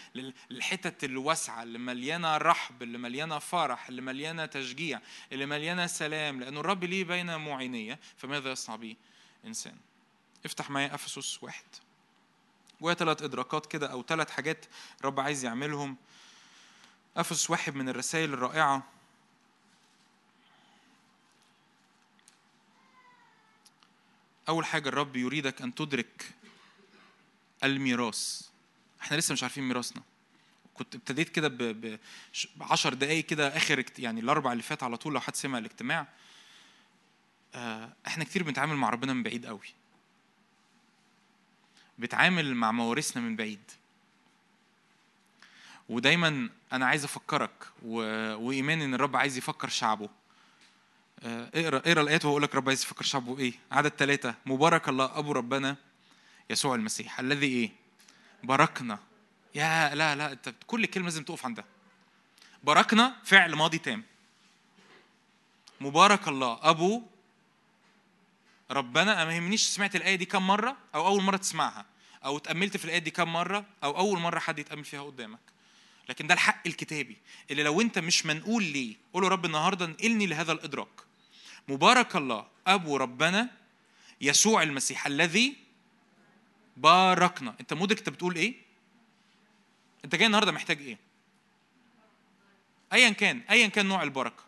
[0.50, 6.40] للحتت الواسعة اللي مليانة رحب اللي مليانة فرح اللي مليانة تشجيع اللي مليانة سلام.
[6.40, 8.96] لأنه الرب ليه بين معينية فماذا يصنع به
[9.46, 9.78] إنسان؟
[10.46, 11.66] افتح معايا أفسس واحد.
[12.82, 14.66] وهي ثلاث إدراكات كده أو ثلاث حاجات
[15.00, 15.98] الرب عايز يعملهم.
[17.18, 18.84] أفسس واحد من الرسائل الرائعة.
[24.50, 26.34] أول حاجة الرب يريدك أن تدرك
[27.64, 28.42] الميراث.
[29.02, 30.02] إحنا لسه مش عارفين ميراثنا.
[30.74, 32.00] كنت ابتديت كده ب
[32.62, 36.08] 10 دقايق كده آخر يعني الأربع اللي فات على طول لو حد سمع الاجتماع.
[37.56, 39.74] آه، إحنا كتير بنتعامل مع ربنا من بعيد قوي.
[42.00, 43.72] بتعامل مع موارثنا من بعيد.
[45.90, 48.02] ودايما أنا عايز أفكرك و...
[48.84, 50.10] إن الرب عايز يفكر شعبه.
[51.24, 53.54] آه، اقرا اقرأ الآيات وأقول لك رب عايز يفكر شعبه إيه.
[53.72, 55.76] عدد ثلاثة مبارك الله أبو ربنا.
[56.52, 57.72] يسوع المسيح الذي إيه؟
[58.44, 59.00] باركنا.
[59.56, 61.66] يا لا لا أنت كل كلمة لازم تقف عندها.
[62.64, 64.04] باركنا فعل ماضي تام.
[65.82, 66.60] مبارك الله.
[66.62, 67.02] أبو
[68.72, 71.86] ربنا ما يهمنيش سمعت الآية دي كم مرة أو أول مرة تسمعها
[72.26, 75.40] أو اتأملت في الآية دي كم مرة أو أول مرة حد يتأمل فيها قدامك.
[76.10, 77.18] لكن ده الحق الكتابي
[77.52, 81.02] اللي لو أنت مش منقول ليه قول رب النهارده انقلني لهذا الإدراك.
[81.68, 82.48] مبارك الله.
[82.68, 83.50] أبو ربنا
[84.22, 85.56] يسوع المسيح الذي
[86.78, 87.56] باركنا.
[87.60, 88.54] انت مدرك انت بتقول إيه؟
[90.06, 90.98] انت جاي النهارده محتاج إيه؟
[92.94, 94.44] ايا كان ايا كان نوع البركة.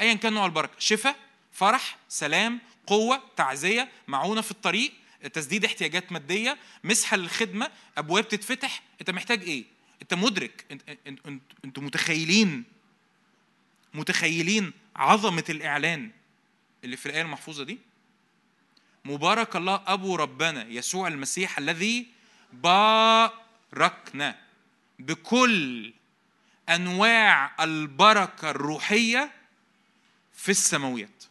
[0.00, 0.72] ايا كان نوع البركة.
[0.78, 1.16] شفاء
[1.52, 4.92] فرح سلام قوة تعزية معونة في الطريق
[5.32, 8.82] تسديد احتياجات مادية مسحه للخدمه أبواب تتفتح.
[9.00, 9.64] انت محتاج إيه؟
[10.02, 10.64] انت مدرك.
[10.70, 11.20] انت انت
[11.64, 12.64] أنتوا متخيلين.
[13.94, 16.10] متخيلين عظمة الإعلان
[16.84, 17.78] اللي في الآية المحفوظة دي؟
[19.04, 22.06] مبارك الله أبو ربنا يسوع المسيح الذي
[22.52, 24.38] باركنا
[24.98, 25.92] بكل
[26.68, 29.30] أنواع البركة الروحية
[30.34, 31.24] في السماويات.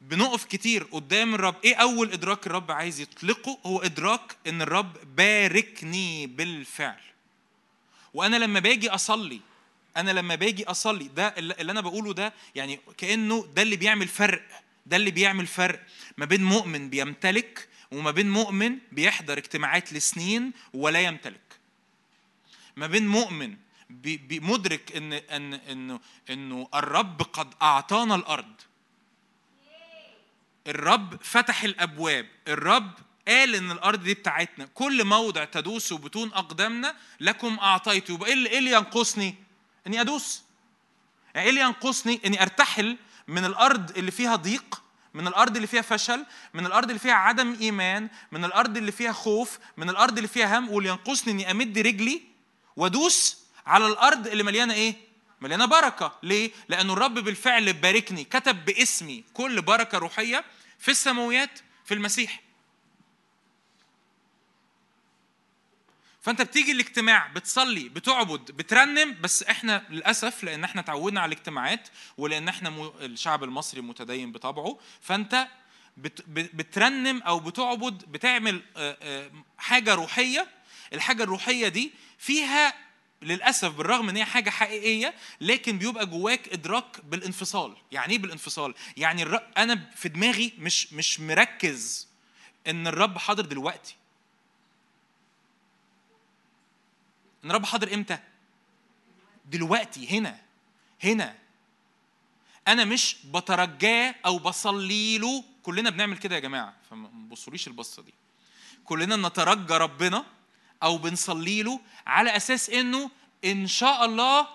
[0.00, 1.54] بنقف كتير قدام الرب.
[1.64, 7.00] إيه أول إدراك الرب عايز يطلقه؟ هو إدراك إن الرب باركني بالفعل.
[8.14, 9.40] وأنا لما باجي أصلي
[9.96, 14.42] أنا لما باجي أصلي ده اللي أنا بقوله ده يعني كأنه ده اللي بيعمل فرق
[14.86, 15.82] ده اللي بيعمل فرق
[16.16, 21.40] ما بين مؤمن بيمتلك وما بين مؤمن بيحضر اجتماعات لسنين ولا يمتلك.
[22.76, 23.56] ما بين مؤمن
[24.30, 28.54] مدرك ان ان إنه إنه الرب قد أعطانا الأرض.
[30.66, 32.92] الرب فتح الأبواب الرب
[33.28, 34.68] قال إن الأرض دي بتاعتنا.
[34.74, 38.14] كل موضع تدوسوا بطون أقدامنا لكم أعطيته.
[38.14, 39.34] يبقى إيه إيه اللي ينقصني؟
[39.88, 40.42] اني ادوس.
[41.36, 42.96] إيه اللي ينقصني؟ اني ارتحل
[43.28, 44.82] من الأرض اللي فيها ضيق
[45.14, 49.12] من الأرض اللي فيها فشل من الأرض اللي فيها عدم ايمان من الأرض اللي فيها
[49.12, 52.22] خوف من الأرض اللي فيها هم واللي ينقصني اني امد رجلي
[52.76, 54.94] وادوس على الأرض اللي مليانة إيه؟
[55.40, 56.18] مليانة بركة.
[56.22, 60.44] ليه؟ لأنه الرب بالفعل باركني كتب باسمي كل بركة روحية
[60.78, 62.40] في السماويات في المسيح.
[66.28, 71.88] فانت بتيجي الاجتماع بتصلي بتعبد بترنم بس إحنا للأسف لأن إحنا تعودنا على الاجتماعات
[72.18, 72.92] ولأن إحنا.
[73.00, 75.48] الشعب المصري متدين بطبعه فانت
[75.96, 76.24] بت...
[76.28, 78.62] بترنم أو بتعبد بتعمل
[79.58, 80.46] حاجة روحية
[80.92, 82.74] الحاجة الروحية دي فيها
[83.22, 89.22] للأسف بالرغم إن هي حاجة حقيقية لكن بيبقى جواك إدراك بالانفصال يعني إيه بالانفصال يعني.
[89.56, 92.08] أنا في دماغي مش مش مركز
[92.66, 93.97] إن الرب حاضر دلوقتي
[97.44, 98.18] إن الرب حاضر إمتى؟
[99.46, 100.40] دلوقتي هنا
[101.04, 101.38] هنا.
[102.68, 105.44] أنا مش بترجاه أو بصلي له.
[105.62, 108.14] كلنا بنعمل كده يا جماعة فما تبصوليش البصة دي.
[108.84, 110.24] كلنا نترجى ربنا
[110.82, 113.10] أو بنصلي له على أساس إنه
[113.44, 114.48] إن شاء الله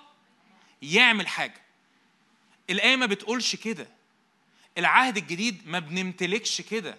[0.82, 1.62] يعمل حاجة.
[2.70, 3.88] الآية ما بتقولش كده.
[4.78, 6.98] العهد الجديد ما بنمتلكش كده.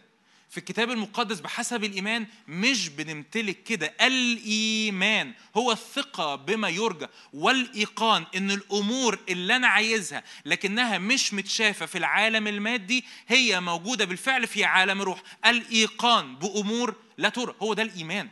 [0.55, 3.95] في الكتاب المقدس بحسب الإيمان مش بنمتلك كده.
[4.01, 11.99] الإيمان هو الثقة بما يرجى والإيقان إن الأمور اللي أنا عايزها لكنها مش متشافة في
[11.99, 15.23] العالم المادي هي موجودة بالفعل في عالم الروح.
[15.47, 17.55] الإيقان بأمور لا ترى.
[17.63, 18.29] هو ده الإيمان.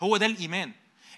[0.00, 0.72] هو ده الإيمان.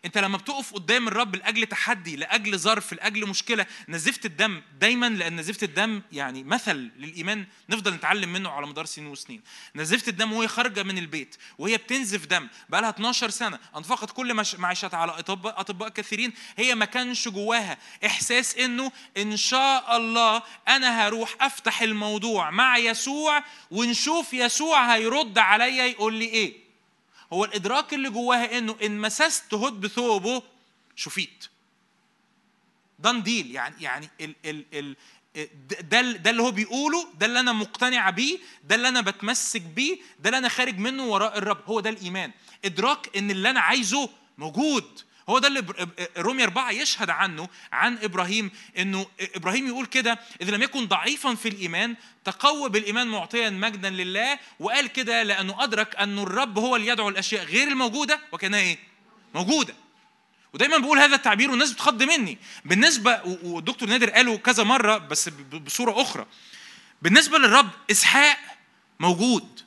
[0.05, 5.37] انت لما بتقف قدام الرب لأجل تحدي لأجل ظرف لأجل مشكلة نزفت الدم دايما لأن
[5.37, 9.43] نزفت الدم يعني مثل للإيمان نفضل نتعلم منه على مدار سنين وسنين.
[9.75, 14.45] نزفت الدم وهي خارجة من البيت وهي بتنزف دم بقى لها 12 سنة أنفقت كل
[14.59, 21.07] معيشتها على اطباء أطباء كثيرين هي ما كانش جواها إحساس إنه إن شاء الله أنا
[21.07, 26.67] هروح أفتح الموضوع مع يسوع ونشوف يسوع هيرد عليا يقول لي إيه؟
[27.33, 30.43] هو الإدراك اللي جواها إنه إن مسست هد بثوبه
[30.97, 31.45] شفيت.
[32.99, 34.97] دان ديل يعني يعني ال ال ال
[35.91, 39.99] ده ده اللي هو بيقوله ده اللي أنا مقتنع بيه ده اللي أنا بتمسك بيه
[40.21, 41.61] ده اللي أنا خارج منه وراء الرب.
[41.67, 42.33] هو ده الإيمان.
[42.64, 45.01] إدراك إن اللي أنا عايزه موجود.
[45.29, 45.64] هو ده اللي
[46.19, 51.49] رومية أربعة يشهد عنه عن إبراهيم إنه إبراهيم يقول كده إذا لم يكن ضعيفا في
[51.49, 57.09] الإيمان تقوى بالإيمان معطيا مجدا لله وقال كده لأنه أدرك أن الرب هو اللي يدعو
[57.09, 58.79] الأشياء غير الموجودة وكانها إيه؟
[59.35, 59.75] موجودة.
[60.53, 62.38] ودايما بقول هذا التعبير والناس بتخض مني.
[62.64, 66.27] بالنسبة والدكتور نادر قاله كذا مرة بس بصورة أخرى.
[67.03, 68.38] بالنسبة للرب إسحاق
[69.01, 69.61] موجود.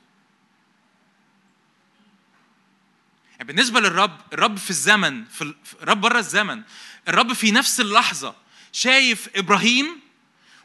[3.41, 6.61] يعني بالنسبة للرب الرب في الزمن في الرب بره الزمن
[7.07, 8.35] الرب في نفس اللحظة
[8.71, 9.99] شايف إبراهيم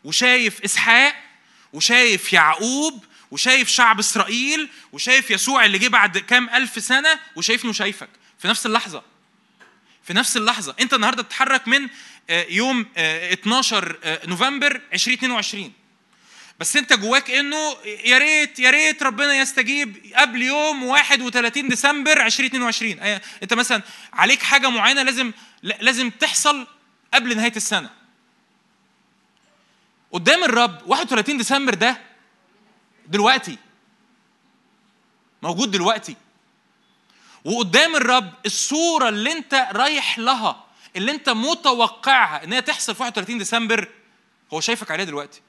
[0.05, 1.15] وشايف إسحاق
[1.73, 8.09] وشايف يعقوب وشايف شعب إسرائيل وشايف يسوع اللي جه بعد كام ألف سنة وشايفني وشايفك
[8.39, 9.03] في نفس اللحظة.
[10.03, 10.75] في نفس اللحظة.
[10.81, 11.89] أنت النهاردة تتحرك من
[12.31, 15.73] آه، يوم 12 آه، آه، نوفمبر 2022
[16.61, 22.99] بس انت جواك انه يا ريت يا ريت ربنا يستجيب قبل يوم 31 ديسمبر 2022
[23.42, 26.66] انت مثلا عليك حاجة معينة لازم لازم تحصل
[27.14, 27.90] قبل نهاية السنة.
[30.12, 32.01] قدام الرب 31 ديسمبر ده
[33.07, 33.59] دلوقتي
[35.42, 36.16] موجود دلوقتي.
[37.45, 40.64] وقدام الرب الصورة اللي انت رايح لها
[40.97, 43.88] اللي انت متوقعها ان هي تحصل في 31 ديسمبر
[44.53, 45.40] هو شايفك عليها دلوقتي.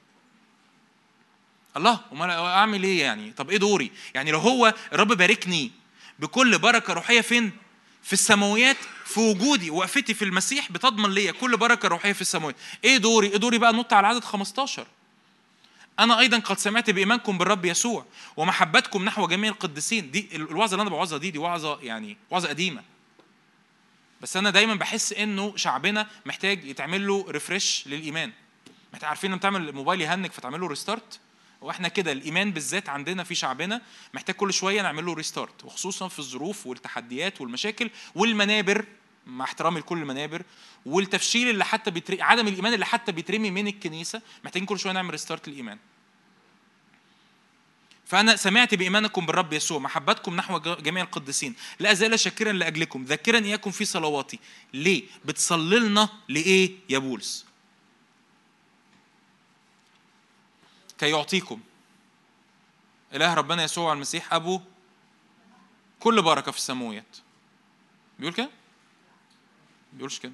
[1.78, 5.70] الله أمال أعمل إيه يعني؟ طب إيه دوري؟ يعني لو هو الرب باركني
[6.18, 7.52] بكل بركة روحية فين؟
[8.02, 12.96] في السماويات في وجودي وقفتي في المسيح بتضمن ليا كل بركة روحية في السماوات إيه
[12.96, 14.86] دوري؟ إيه دوري بقى؟ نط على عدد 15
[15.98, 18.04] أنا أيضا قد سمعت بإيمانكم بالرب يسوع
[18.36, 20.10] ومحبتكم نحو جميع القديسين.
[20.10, 22.82] دي الوعظة اللي أنا بوعظها دي دي وعظة يعني وعظة قديمة.
[24.20, 28.32] بس أنا دايما بحس إنه شعبنا محتاج يتعمل له refresh للإيمان.
[28.92, 31.20] محتاج عارفين لما تعمل الموبايل يهنج فتعمل له restart
[31.60, 33.82] وإحنا كده الإيمان بالذات عندنا في شعبنا
[34.14, 38.84] محتاج كل شوية نعمل له restart وخصوصا في الظروف والتحديات والمشاكل والمنابر
[39.26, 40.42] مع احترامي لكل المنابر
[40.86, 45.10] والتفشيل اللي حتى بيترمي عدم الإيمان اللي حتى بيترمي من الكنيسة محتاجين كل شوية نعمل
[45.10, 45.78] restart للإيمان
[48.06, 53.70] فأنا سمعت بإيمانكم بالرب يسوع محبتكم نحو جميع القديسين لا أزال شاكرا لأجلكم ذاكرا إياكم
[53.70, 54.38] في صلواتي
[54.74, 57.47] ليه؟ بتصلي لنا لإيه يا بولس؟
[60.98, 61.60] كي يعطيكم.
[63.14, 64.60] إله ربنا يسوع المسيح أبو.
[66.00, 67.16] كل بركة في السماويات.
[68.18, 68.50] بيقول كده؟
[69.92, 70.32] بيقولش كده.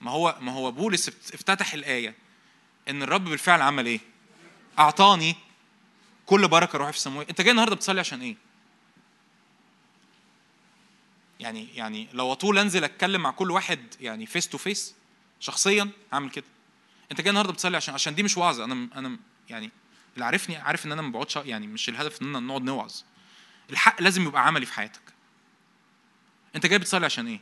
[0.00, 2.14] ما هو ما هو بولس افتتح الآية.
[2.88, 4.00] إن الرب بالفعل عمل إيه؟
[4.78, 5.36] أعطاني
[6.26, 8.36] كل بركة روحي في السماويات أنت جاي النهاردة بتصلي عشان إيه؟
[11.40, 14.94] يعني يعني لو أطول أنزل أتكلم مع كل واحد يعني face to face
[15.40, 16.44] شخصيا هعمل كده.
[17.10, 18.64] أنت جاي النهارده بتصلي عشان عشان دي مش وعظة.
[18.64, 19.18] أنا أنا
[19.48, 19.70] يعني
[20.14, 22.94] اللي عارفني عارف إن أنا ما بقعدش يعني مش الهدف إن نقعد نوعظ.
[23.70, 25.02] الحق لازم يبقى عملي في حياتك.
[26.56, 27.40] أنت جاي بتصلي عشان إيه؟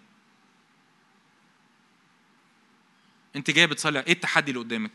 [3.36, 4.92] أنت جاي بتصلي إيه التحدي اللي قدامك؟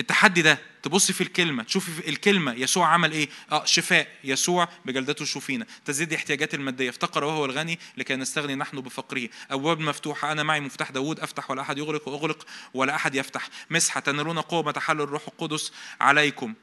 [0.00, 5.24] التحدي ده تبص في الكلمة تشوفي في الكلمة يسوع عمل إيه؟ آه شفاء يسوع بجلدته
[5.24, 5.66] شوفينا.
[5.84, 9.28] تزيد احتياجات المادية افتقر وهو الغني لكي نستغني نحن بفقره.
[9.50, 13.48] أبواب مفتوحة أنا معي مفتاح داوود أفتح ولا أحد يغلق وأغلق ولا أحد يفتح.
[13.70, 16.54] مسحة تنالون قوة تحل الروح القدس عليكم.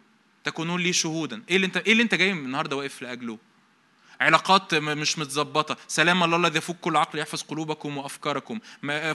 [0.44, 1.44] تكونون لي شهودا.
[1.50, 3.38] إيه اللي انت إيه اللي أنت جاي النهارده واقف لأجله؟
[4.21, 5.77] علاقات مش متظبطة.
[5.88, 8.60] سلام الله الذي يفوق كل عقل يحفظ قلوبكم وأفكاركم.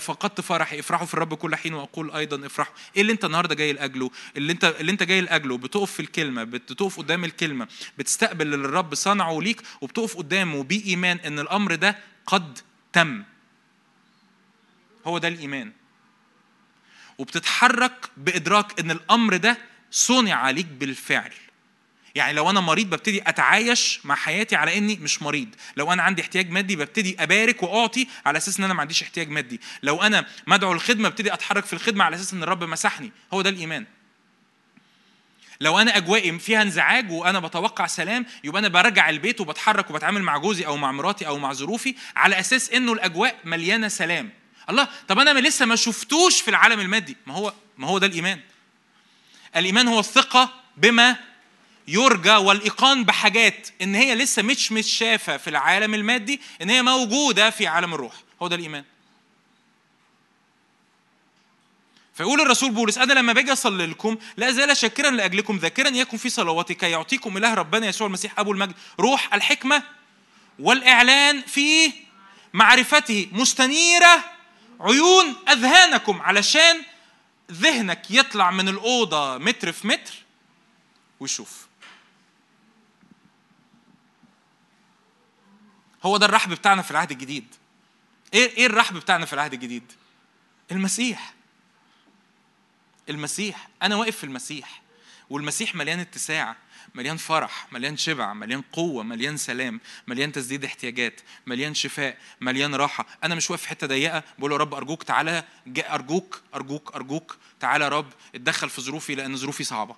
[0.00, 2.74] فقدت فرحي افرحوا في الرب كل حين وأقول أيضا افرحوا.
[2.96, 6.44] إيه اللي أنت النهاردة جاي لأجله؟ اللي أنت اللي أنت جاي لأجله بتقف في الكلمة
[6.44, 12.58] بتقف قدام الكلمة بتستقبل اللي الرب صنعه ليك وبتقف قدامه بإيمان إن الأمر ده قد
[12.92, 13.22] تم.
[15.06, 15.72] هو ده الإيمان.
[17.18, 19.58] وبتتحرك بإدراك إن الأمر ده
[19.90, 21.32] صنع عليك بالفعل.
[22.16, 25.48] يعني لو أنا مريض ببتدي أتعايش مع حياتي على إني مش مريض.
[25.76, 29.28] لو أنا عندي احتياج مادي ببتدي أبارك وأعطي على أساس إن أنا ما عنديش احتياج
[29.28, 29.60] مادي.
[29.82, 33.12] لو أنا مدعو الخدمة ببتدي أتحرك في الخدمة على أساس إن الرب مسحني.
[33.32, 33.86] هو ده الإيمان.
[35.60, 40.36] لو أنا أجوائي فيها انزعاج وأنا بتوقع سلام يبقى أنا برجع البيت وبتحرك وبتعامل مع
[40.38, 44.30] جوزي أو مع مراتي أو مع ظروفي على أساس إنه الأجواء مليانة سلام.
[44.70, 47.16] الله طب أنا لسه ما شفتوش في العالم المادي.
[47.26, 48.40] ما هو ما هو ده الإيمان.
[49.56, 51.16] الإيمان هو الثقة بما
[51.88, 57.66] يرجى والإيقان بحاجات إن هي لسه مش متشافه في العالم المادي إن هي موجودة في
[57.66, 58.14] عالم الروح.
[58.42, 58.84] هو ده الإيمان.
[62.14, 66.30] فيقول الرسول بولس أنا لما باجي أصلي لكم لا ازال شاكرا لأجلكم ذاكرا يكن في
[66.30, 68.74] صلواتي كي يعطيكم إله ربنا يسوع المسيح أبو المجد.
[69.00, 69.82] روح الحكمة
[70.58, 71.92] والإعلان في
[72.52, 74.24] معرفته مستنيرة
[74.80, 76.82] عيون أذهانكم علشان
[77.52, 80.12] ذهنك يطلع من الأوضة متر في متر
[81.20, 81.65] ويشوف.
[86.06, 87.44] هو ده الرحب بتاعنا في العهد الجديد.
[88.34, 89.92] إيه إيه الرحب بتاعنا في العهد الجديد؟
[90.72, 91.34] المسيح.
[93.08, 93.68] المسيح.
[93.82, 94.82] أنا واقف في المسيح.
[95.30, 96.56] والمسيح مليان اتساع
[96.94, 103.06] مليان فرح مليان شبع مليان قوة مليان سلام مليان تسديد احتياجات مليان شفاء مليان راحة.
[103.24, 105.44] أنا مش واقف في حتة ضيقة بقول يا رب أرجوك تعالى
[105.78, 109.96] أرجوك أرجوك أرجوك تعالى يا رب اتدخل في ظروفي لأن ظروفي صعبة.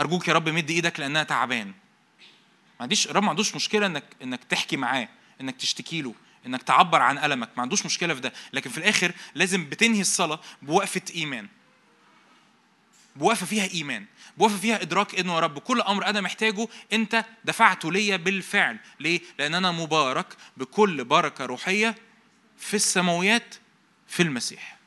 [0.00, 1.74] أرجوك يا رب مد إيدك لأنها تعبان.
[2.78, 5.08] ما عنديش الرب ما عندوش مشكلة انك إنك تحكي معاه
[5.40, 6.14] إنك تشتكي له
[6.46, 7.50] إنك تعبر عن ألمك.
[7.56, 8.32] ما عندوش مشكلة في ده.
[8.52, 11.48] لكن في الآخر لازم بتنهي الصلاة بوقفة إيمان.
[13.16, 14.06] بوقفة فيها إيمان.
[14.36, 15.58] بوقفة فيها إدراك انه يا رب.
[15.58, 18.78] كل أمر أنا محتاجه أنت دفعته ليا بالفعل.
[19.00, 21.94] ليه؟ لأن أنا مبارك بكل بركة روحية
[22.58, 23.54] في السماويات
[24.08, 24.78] في المسيح.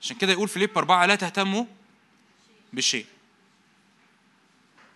[0.00, 1.64] عشان كده يقول فيليب أربعة لا تهتموا
[2.72, 3.06] بشيء.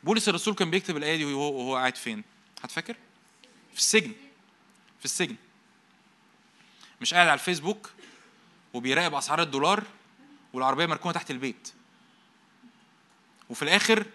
[0.06, 2.24] بولس الرسول كان بيكتب الآية دي وهو, وهو قاعد فين؟
[2.62, 2.96] هتفكر؟
[3.72, 4.12] في السجن
[4.98, 5.36] في السجن
[7.00, 7.90] مش قاعد على الفيسبوك
[8.74, 9.84] وبيراقب أسعار الدولار
[10.52, 11.72] والعربية مركونة تحت البيت
[13.50, 14.06] وفي الآخر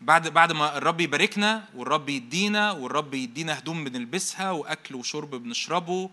[0.00, 6.10] بعد بعد ما الرب يباركنا والرب يدينا والرب يدينا هدوم بنلبسها وأكل وشرب بنشربه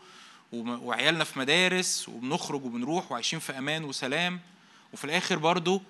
[0.54, 4.40] وعيالنا في مدارس وبنخرج وبنروح وعايشين في أمان وسلام
[4.94, 5.82] وفي الآخر برضو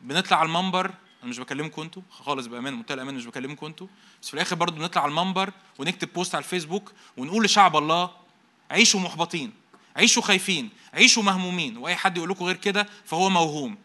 [0.00, 0.90] بنطلع على المنبر
[1.26, 3.86] أنا مش بكلمكم أنتوا خالص بأمان منتهى الأمان مش بكلمكم أنتوا.
[4.22, 8.10] بس في الآخر برضه بنطلع على المنبر ونكتب بوست على الفيسبوك ونقول لشعب الله
[8.70, 9.52] عيشوا محبطين
[9.96, 13.78] عيشوا خايفين عيشوا مهمومين وأي حد يقول لكم غير كده فهو موهوم.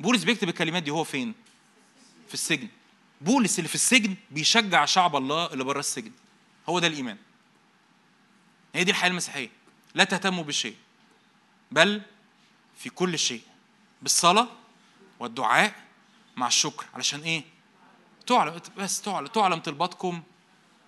[0.00, 1.34] بولس بيكتب الكلمات دي هو فين؟
[2.28, 2.68] في السجن.
[3.20, 6.12] بولس اللي في السجن بيشجع شعب الله اللي بره السجن.
[6.68, 7.16] هو ده الإيمان.
[8.74, 9.50] هي دي الحياة المسيحية.
[9.94, 10.76] لا تهتموا بشيء
[11.70, 12.02] بل
[12.76, 13.42] في كل شيء.
[14.04, 14.48] بالصلاة
[15.20, 15.74] والدعاء
[16.36, 16.86] مع الشكر.
[16.94, 17.44] علشان إيه؟
[18.26, 20.22] تعلم بس تعلم تعلم طلباتكم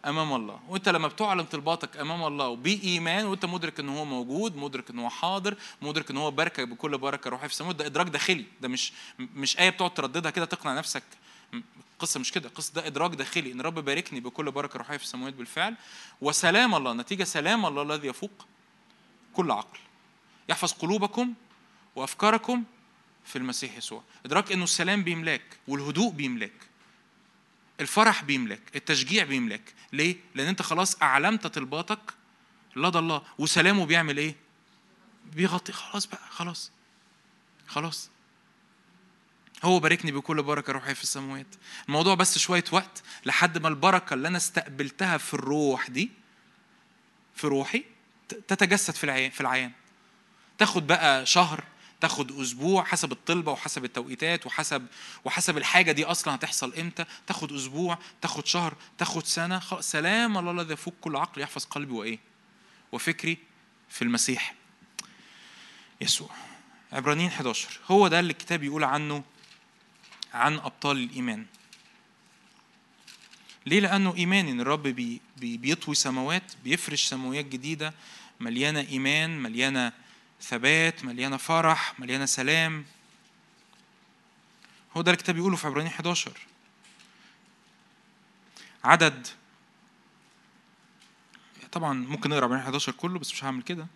[0.06, 0.60] أمام الله.
[0.68, 5.10] وأنت لما بتعلم طلباتك أمام الله وبإيمان وأنت مدرك إن هو موجود مدرك إن هو
[5.10, 7.72] حاضر مدرك إن هو باركك بكل بركة روحية في السماء.
[7.72, 8.44] ده إدراك داخلي.
[8.60, 11.02] ده مش مش آية بتقعد ترددها كده تقنع نفسك.
[11.94, 12.48] القصة مش كده.
[12.48, 13.52] القصة ده إدراك داخلي.
[13.52, 15.74] إن رب باركني بكل بركة روحية في السماوات بالفعل.
[16.20, 16.92] وسلام الله.
[16.92, 18.46] نتيجة سلام الله الذي يفوق
[19.34, 19.78] كل عقل.
[20.48, 21.34] يحفظ قلوبكم
[21.96, 22.64] وأفكاركم
[23.26, 24.02] في المسيح يسوع.
[24.24, 26.52] إدراك إنه السلام بيملاك والهدوء بيملاك.
[27.80, 28.60] الفرح بيملاك.
[28.76, 29.74] التشجيع بيملاك.
[29.92, 32.14] ليه؟ لأن أنت خلاص أعلمت طلباتك
[32.76, 33.22] لدى الله.
[33.38, 34.36] وسلامه بيعمل إيه؟
[35.32, 35.72] بيغطي.
[35.72, 36.20] خلاص بقى.
[36.30, 36.72] خلاص.
[37.66, 38.10] خلاص.
[39.64, 41.46] هو باركني بكل بركة روحية في السماوات.
[41.88, 46.10] الموضوع بس شوية وقت لحد ما البركة اللي أنا استقبلتها في الروح دي
[47.34, 47.84] في روحي
[48.28, 49.72] تتجسد في العيان في العيان.
[50.58, 51.64] تاخد بقى شهر
[52.00, 54.86] تاخد أسبوع حسب الطلبة وحسب التوقيتات وحسب
[55.24, 57.04] وحسب الحاجة دي أصلا هتحصل إمتى.
[57.26, 59.60] تاخد أسبوع تاخد شهر تاخد سنة.
[59.80, 61.92] سلام الله الذي يفوق كل عقل يحفظ قلبي.
[61.92, 62.18] وإيه؟
[62.92, 63.38] وفكري
[63.88, 64.54] في المسيح
[66.00, 66.30] يسوع.
[66.92, 69.24] عبرانيين 11 هو ده اللي الكتاب يقول عنه
[70.34, 71.46] عن أبطال الإيمان.
[73.66, 74.50] ليه؟ لأنه إيماني.
[74.50, 77.94] إن الرب بي بيطوي سماوات بيفرش سماويات جديدة
[78.40, 79.92] مليانة إيمان مليانة
[80.42, 82.84] ثبات مليانة فرح مليانة سلام.
[84.96, 86.32] هو ده الكتاب بيقوله في عبرانيين 11
[88.84, 89.26] عدد.
[91.72, 93.86] طبعا ممكن نقرأ عبرانيين 11 كله بس مش هعمل كده.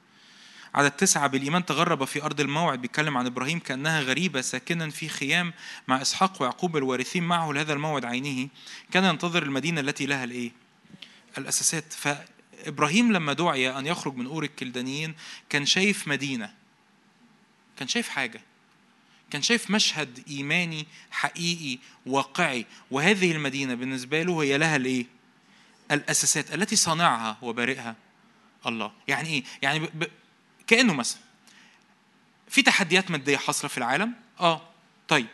[0.75, 5.53] عدد تسعة بالإيمان تغرب في أرض الموعد بيتكلم عن إبراهيم كأنها غريبة ساكنا في خيام
[5.89, 8.49] مع إسحاق ويعقوب الوارثين معه لهذا الموعد عينه
[8.91, 10.53] كان ينتظر المدينة التي لها الإيه؟
[11.39, 11.95] الأساسات.
[12.67, 15.15] إبراهيم لما دعي أن يخرج من أور الكلدانيين
[15.49, 16.55] كان شايف مدينة
[17.77, 18.41] كان شايف حاجة
[19.31, 22.67] كان شايف مشهد إيماني حقيقي واقعي.
[22.91, 25.07] وهذه المدينة بالنسبة له هي لها الإيه؟
[25.91, 27.97] الأساسات التي صانعها وبارئها
[28.67, 28.93] الله.
[29.09, 29.99] يعني إيه؟ يعني ب...
[29.99, 30.11] ب...
[30.67, 31.21] كأنه مثلا
[32.49, 34.63] في تحديات مادية حاصلة في العالم؟ آه.
[35.09, 35.27] طيب.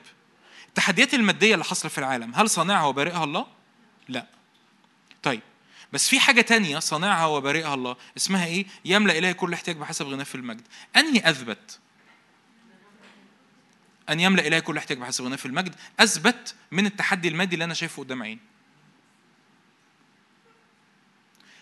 [0.68, 3.46] التحديات المادية اللي حاصلة في العالم هل صانعها وبارئها الله؟
[4.08, 4.26] لا.
[5.22, 5.42] طيب.
[5.92, 10.24] بس في حاجة تانية صانعها وبارئها الله اسمها إيه؟ يملأ إلهي كل احتياج بحسب غناه
[10.24, 10.62] في المجد.
[10.96, 11.78] أنهي أثبت؟
[14.08, 17.74] أن يملأ إلهي كل احتياج بحسب غناه في المجد أثبت من التحدي المادي اللي أنا
[17.74, 18.40] شايفه قدام عيني.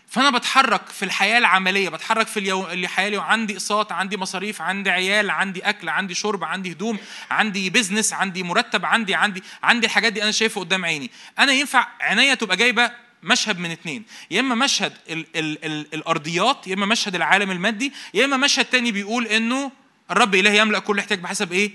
[0.08, 4.90] فأنا بتحرك في الحياة العملية بتحرك في اليوم الحياة اليوم عندي أقساط عندي مصاريف عندي
[4.90, 6.98] عيال عندي أكل عندي شرب عندي هدوم
[7.30, 11.86] عندي بزنس عندي مرتب عندي عندي عندي الحاجات دي أنا شايفه قدام عيني أنا ينفع
[12.00, 12.90] عينيا تبقى جايبة
[13.24, 17.92] مشهد من اثنين يا إما مشهد ال ال ال الأرضيات يا إما مشهد العالم المادي
[18.14, 19.72] يا إما مشهد تاني بيقول إنه
[20.10, 21.70] الرب اله يملأ كل احتياج بحسب إيه؟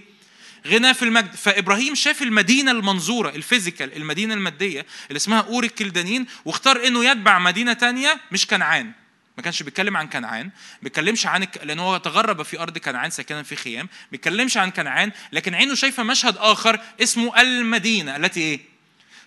[0.68, 1.36] غنى في المجد.
[1.36, 7.40] فإبراهيم شاف المدينة المنظورة ال physical المدينة المادية اللي اسمها أور الكلدانين واختار إنه يتبع
[7.40, 8.92] مدينة تانية مش كنعان.
[9.38, 13.44] ما كانش بيتكلم عن كنعان ما بيتكلمش عن لأن هو تغرب في أرض كنعان ساكنا
[13.44, 18.60] في خيام ما بيتكلمش عن كنعان لكن عينه شايفة مشهد آخر اسمه المدينة التي إيه؟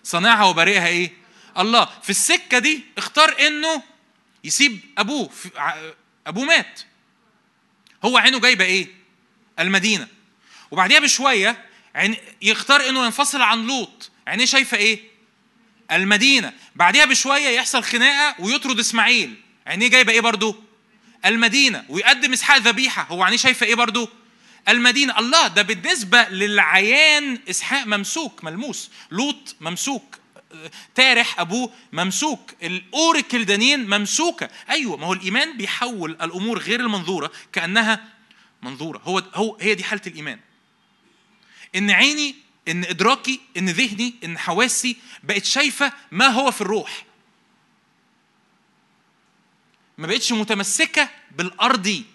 [0.03, 1.22] صنعها وبارئها إيه؟
[1.57, 1.89] الله.
[2.03, 3.83] في السكة دي اختار إنه
[4.43, 5.29] يسيب أبوه
[6.27, 6.81] أبوه مات.
[8.05, 8.87] هو عينه جايبة إيه؟
[9.59, 10.07] المدينة.
[10.71, 14.11] وبعديها بشوية عين يختار إنه ينفصل عن لوط.
[14.27, 14.99] عينيه شايفة إيه؟
[15.91, 16.53] المدينة.
[16.75, 19.35] بعديها بشوية يحصل خناقة ويطرد إسماعيل.
[19.67, 20.63] عينيه جايبة إيه برضو؟
[21.25, 21.85] المدينة.
[21.89, 24.09] ويقدم إسحاق ذبيحه هو عينيه شايفة إيه برضو؟
[24.69, 25.19] المدينة.
[25.19, 28.89] الله ده بالنسبة للعيان إسحاق ممسوك ملموس.
[29.11, 30.22] لوط ممسوك.
[30.95, 32.53] تارح أبوه ممسوك.
[32.63, 34.49] الاور الكلدانيين ممسوكة.
[34.69, 38.09] أيوه ما هو الإيمان بيحول الأمور غير المنظورة كأنها
[38.61, 39.01] منظورة.
[39.03, 40.39] هو هو هي دي حالة الإيمان.
[41.75, 42.35] إن عيني
[42.67, 47.05] إن إدراكي إن ذهني إن حواسي بقت شايفة ما هو في الروح.
[49.97, 52.05] ما بقتش متمسكة بالأرضي.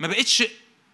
[0.00, 0.44] ما بقتش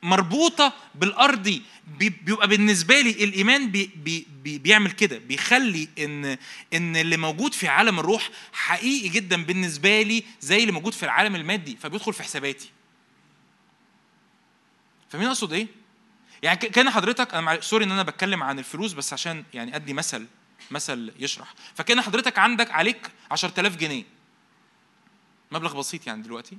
[0.02, 1.62] مربوطة بالأرضي.
[1.98, 6.36] بيبقى بالنسبة لي الإيمان بي بي بي بيعمل كده بيخلي إن
[6.74, 11.36] إن اللي موجود في عالم الروح حقيقي جدا بالنسبة لي زي اللي موجود في العالم
[11.36, 12.70] المادي فبيدخل في حساباتي.
[15.08, 15.66] فاهمين أقصد إيه؟
[16.42, 20.26] يعني كان حضرتك أنا سوري إن أنا بتكلم عن الفلوس بس عشان يعني أدي مثل
[20.70, 21.54] مثل يشرح.
[21.74, 24.04] فكان حضرتك عندك عليك 10000 جنيه.
[25.52, 26.58] مبلغ بسيط يعني دلوقتي.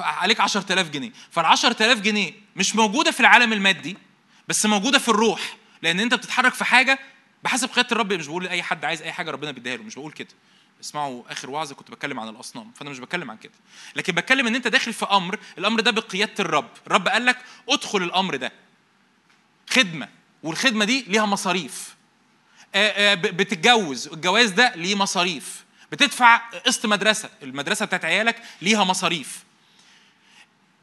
[0.00, 1.12] عليك 10000 جنيه.
[1.30, 3.96] فال 10000 جنيه مش موجودة في العالم المادي
[4.48, 5.56] بس موجودة في الروح.
[5.82, 6.98] لأن أنت بتتحرك في حاجة
[7.42, 10.12] بحسب قيادة الرب مش بقول لأي حد عايز أي حاجة ربنا بيديها له مش بقول
[10.12, 10.28] كده.
[10.80, 13.52] اسمعوا آخر وعظة كنت بتكلم عن الأصنام فأنا مش بتكلم عن كده.
[13.96, 16.70] لكن بتكلم إن أنت داخل في أمر الأمر ده بقيادة الرب.
[16.86, 17.38] الرب قال لك
[17.68, 18.52] ادخل الأمر ده.
[19.70, 20.08] خدمة
[20.42, 21.96] والخدمة دي ليها مصاريف.
[23.14, 24.08] بتتجوز.
[24.08, 25.64] الجواز ده ليه مصاريف.
[25.92, 27.30] بتدفع قسط مدرسة.
[27.42, 29.45] المدرسة بتاعت عيالك ليها مصاريف.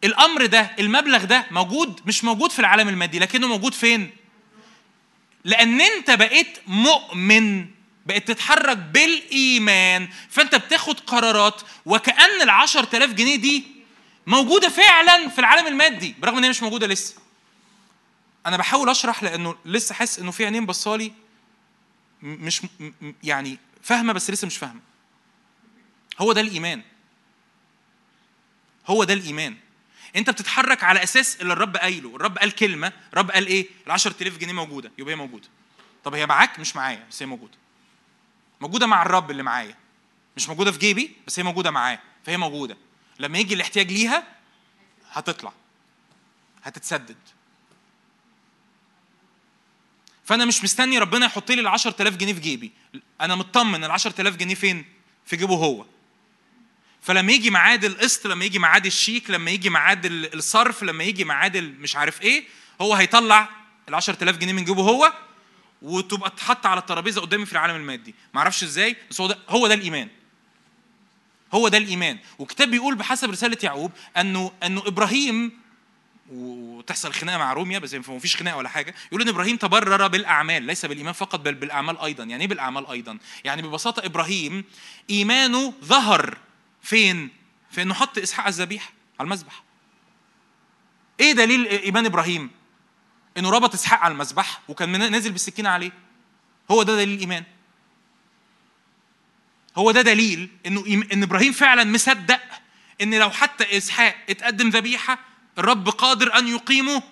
[0.03, 4.11] الأمر ده المبلغ ده موجود مش موجود في العالم المادي لكنه موجود فين؟
[5.43, 7.67] لأن أنت بقيت مؤمن
[8.05, 13.63] بقيت تتحرك بالإيمان فأنت بتاخد قرارات وكأن ال 10000 جنيه دي
[14.27, 17.15] موجودة فعلا في العالم المادي برغم إن هي مش موجودة لسه.
[18.45, 21.13] أنا بحاول أشرح لأنه لسه حاسس إنه في عينين بصالي
[22.21, 22.61] مش
[23.23, 24.81] يعني فاهمة بس لسه مش فاهمة.
[26.19, 26.81] هو ده الإيمان.
[28.87, 29.57] هو ده الإيمان.
[30.15, 32.15] انت بتتحرك على أساس اللي الرب قايله.
[32.15, 35.47] الرب قال كلمة الرب قال إيه؟ ال 10000 جنيه موجودة يبقى هي موجودة.
[36.03, 37.57] طب هي معاك؟ مش معايا بس هي موجودة.
[38.61, 39.75] موجودة مع الرب اللي معايا.
[40.37, 42.77] مش موجودة في جيبي بس هي موجودة معاه فهي موجودة.
[43.19, 44.23] لما يجي الاحتياج ليها
[45.11, 45.53] هتطلع.
[46.63, 47.17] هتتسدد.
[50.25, 52.71] فأنا مش مستني ربنا يحط لي ال 10000 جنيه في جيبي.
[53.21, 54.85] أنا مطمن ال 10000 جنيه فين؟
[55.25, 55.85] في جيبه هو.
[57.03, 61.57] فلما يجي ميعاد القسط لما يجي ميعاد الشيك لما يجي ميعاد الصرف لما يجي ميعاد
[61.57, 62.43] مش عارف إيه
[62.81, 63.49] هو هيطلع
[63.89, 65.13] ال 10000 جنيه من جيبه هو
[65.81, 68.15] وتبقى تحط على الترابيزة قدامي في العالم المادي.
[68.33, 70.07] ما أعرفش إزاي بس هو ده هو ده الإيمان.
[71.53, 72.19] هو ده الإيمان.
[72.39, 75.51] وكتاب بيقول بحسب رسالة يعقوب انه أنه إبراهيم
[76.31, 80.63] وتحصل خناقة مع روميا بس ما فيش خناقة ولا حاجة يقول إن إبراهيم تبرر بالأعمال
[80.63, 82.23] ليس بالإيمان فقط بل بالأعمال أيضا.
[82.23, 84.63] يعني إيه بالأعمال أيضا؟ يعني ببساطة إبراهيم
[85.09, 86.37] إيمانه ظهر.
[86.83, 87.29] فين؟
[87.71, 89.63] في انه حط إسحاق الذبيحة على المذبح.
[91.19, 92.51] إيه دليل إيمان إبراهيم؟
[93.37, 95.91] إنه ربط إسحاق على المذبح وكان نازل بالسكينة عليه.
[96.71, 97.43] هو ده دليل الايمان
[99.77, 102.41] هو ده دليل إنه إن إبراهيم فعلا مصدق
[103.01, 105.19] إن لو حتى إسحاق اتقدم ذبيحة
[105.57, 107.03] الرب قادر أن يقيمه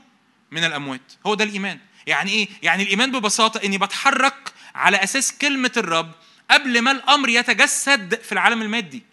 [0.52, 1.14] من الأموات.
[1.26, 1.80] هو ده الإيمان.
[2.08, 6.12] يعني إيه؟ يعني الإيمان ببساطة إني بتحرك على أساس كلمة الرب
[6.52, 9.04] قبل ما الأمر يتجسد في العالم المادي.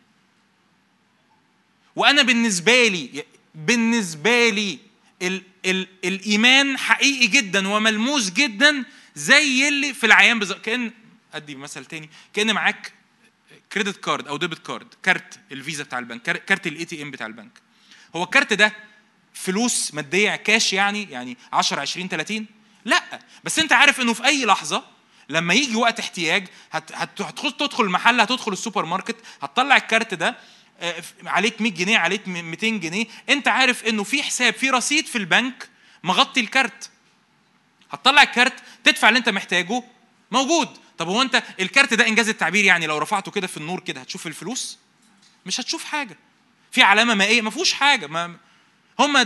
[1.98, 3.24] وأنا بالنسبة لي
[3.54, 4.78] بالنسبة لي
[5.22, 8.84] ال ال الإيمان حقيقي جدا وملموس جدا
[9.14, 10.92] زي اللي في العيان بالظبط كأن
[11.34, 12.92] أدي مثل تاني كأن معاك
[13.72, 17.60] credit card أو debit card كارت الفيزا بتاع البنك كارت ال ATM بتاع البنك.
[18.16, 18.72] هو الكارت ده
[19.34, 22.46] فلوس مادية كاش يعني يعني 10 20 30
[22.84, 23.20] لأ.
[23.44, 24.84] بس أنت عارف إنه في أي لحظة
[25.28, 30.36] لما يجي وقت احتياج هتدخل تدخل المحل هتدخل السوبر ماركت هتطلع الكارت ده
[31.26, 33.06] عليك 100 جنيه عليك 200 جنيه.
[33.28, 35.68] انت عارف انه في حساب في رصيد في البنك
[36.02, 36.90] مغطي الكارت.
[37.90, 38.54] هتطلع الكارت
[38.84, 39.82] تدفع اللي انت محتاجه
[40.30, 40.68] موجود.
[40.98, 44.00] طب هو انت الكارت ده إن جاز التعبير يعني لو رفعته كده في النور كده
[44.00, 44.78] هتشوف الفلوس؟
[45.46, 46.16] مش هتشوف حاجة.
[46.72, 48.06] في علامة مائيه ما فيهوش حاجة.
[48.06, 48.36] ما
[48.98, 49.16] هم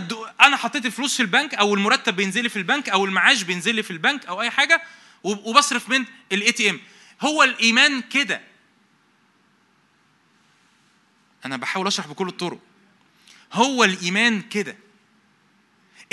[0.41, 3.83] أنا حطيت الفلوس في البنك أو المرتب بينزل لي في البنك أو المعاش بينزل لي
[3.83, 4.81] في البنك أو اي حاجة
[5.23, 6.79] وبصرف من ال ATM
[7.21, 8.41] هو الإيمان كده.
[11.45, 12.59] أنا بحاول أشرح بكل الطرق.
[13.53, 14.75] هو الإيمان كده.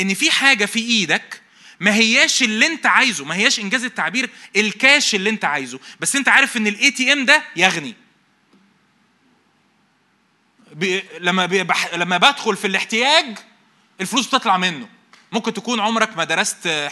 [0.01, 1.43] إن في حاجة في إيدك
[1.81, 5.81] ما هياش اللي أنت عايزه ما هياش إن جاز التعبير الكاش اللي أنت عايزه.
[6.01, 7.95] بس أنت عارف إن ال ATM ده يغني.
[10.73, 13.39] بي لما بيبح لما بدخل في الاحتياج
[14.01, 14.89] الفلوس بتطلع منه.
[15.33, 16.91] ممكن تكون عمرك ما درست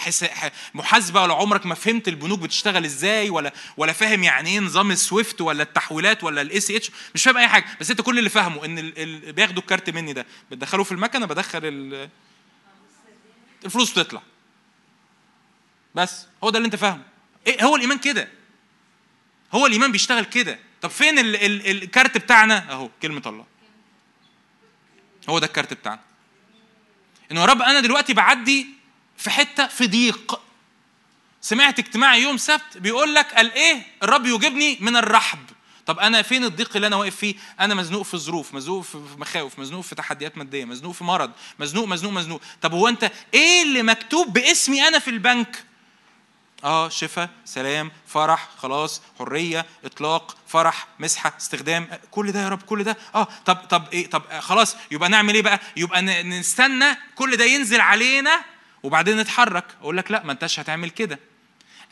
[0.74, 4.98] محاسبة ولا عمرك ما فهمت البنوك بتشتغل إزاي ولا ولا فاهم يعني إيه نظام ال
[4.98, 7.64] SWIFT ولا التحويلات ولا ال ACH مش فاهم أي حاجة.
[7.80, 8.90] بس أنت كل اللي فاهمه إن.
[9.32, 10.26] بياخدوا الكارت مني ده.
[10.50, 12.08] بتدخله في المكنة بدخل ال...
[13.64, 14.22] الفلوس بتطلع.
[15.94, 16.26] بس.
[16.44, 17.02] هو ده اللي أنت فاهمه.
[17.46, 18.28] إيه هو الإيمان كده.
[19.54, 20.58] هو الإيمان بيشتغل كده.
[20.82, 21.36] طب فين ال...
[21.36, 21.70] ال...
[21.70, 23.46] الكارت بتاعنا؟ أهو كلمة الله.
[25.28, 26.07] هو ده الكارت بتاعنا.
[27.32, 28.66] إنه يا رب أنا دلوقتي بعدي
[29.16, 30.40] في حتة في ضيق.
[31.40, 35.38] سمعت اجتماع يوم سبت بيقول لك قال إيه؟ الرب يجيبني من الرحب.
[35.86, 39.58] طب أنا فين الضيق اللي أنا واقف فيه؟ أنا مزنوق في ظروف مزنوق في مخاوف
[39.58, 42.40] مزنوق في تحديات مادية مزنوق في مرض مزنوق مزنوق مزنوق.
[42.62, 45.64] طب هو أنت إيه اللي مكتوب باسمي أنا في البنك؟
[46.64, 51.88] آه شفاء سلام فرح خلاص حرية إطلاق فرح مسحة استخدام.
[52.10, 55.42] كل ده يا رب كل ده؟ آه طب طب إيه؟ طب خلاص يبقى نعمل إيه
[55.42, 56.84] بقى؟ يبقى نستنى
[57.14, 58.40] كل ده ينزل علينا
[58.82, 59.64] وبعدين نتحرك.
[59.80, 61.18] أقول لك لا ما أنتش هتعمل كده.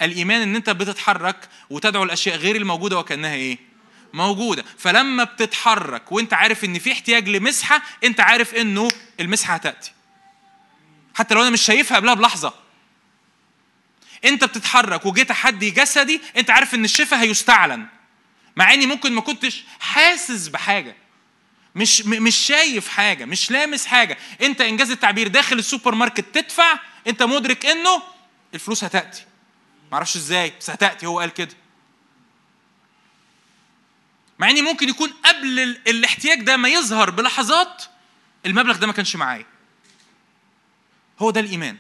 [0.03, 3.59] الإيمان إن أنت بتتحرك وتدعو الأشياء غير الموجودة وكأنها إيه؟
[4.13, 4.65] موجودة.
[4.79, 8.89] فلما بتتحرك وأنت عارف إن في احتياج لمسحة أنت عارف إنه
[9.21, 9.93] المسحة هتأتي.
[11.15, 12.66] حتى لو أنا مش شايفها قبلها بلحظة.
[14.27, 17.87] انت بتتحرك وجيت تحدي جسدي انت عارف ان الشفاء هيستعلن.
[18.57, 20.97] مع اني ممكن ما كنتش حاسس بحاجة.
[21.75, 24.19] مش مش شايف حاجة مش لامس حاجة.
[24.43, 28.03] انت انجاز التعبير داخل السوبر ماركت تدفع انت مدرك انه
[28.55, 29.25] الفلوس هتأتي.
[29.93, 31.55] معرفش إزاي بس هتأتي هو قال كده.
[34.39, 37.85] مع اني ممكن يكون قبل الاحتياج ده ما يظهر بلحظات
[38.47, 39.47] المبلغ ده ما كانش معايا.
[41.19, 41.77] هو ده الإيمان.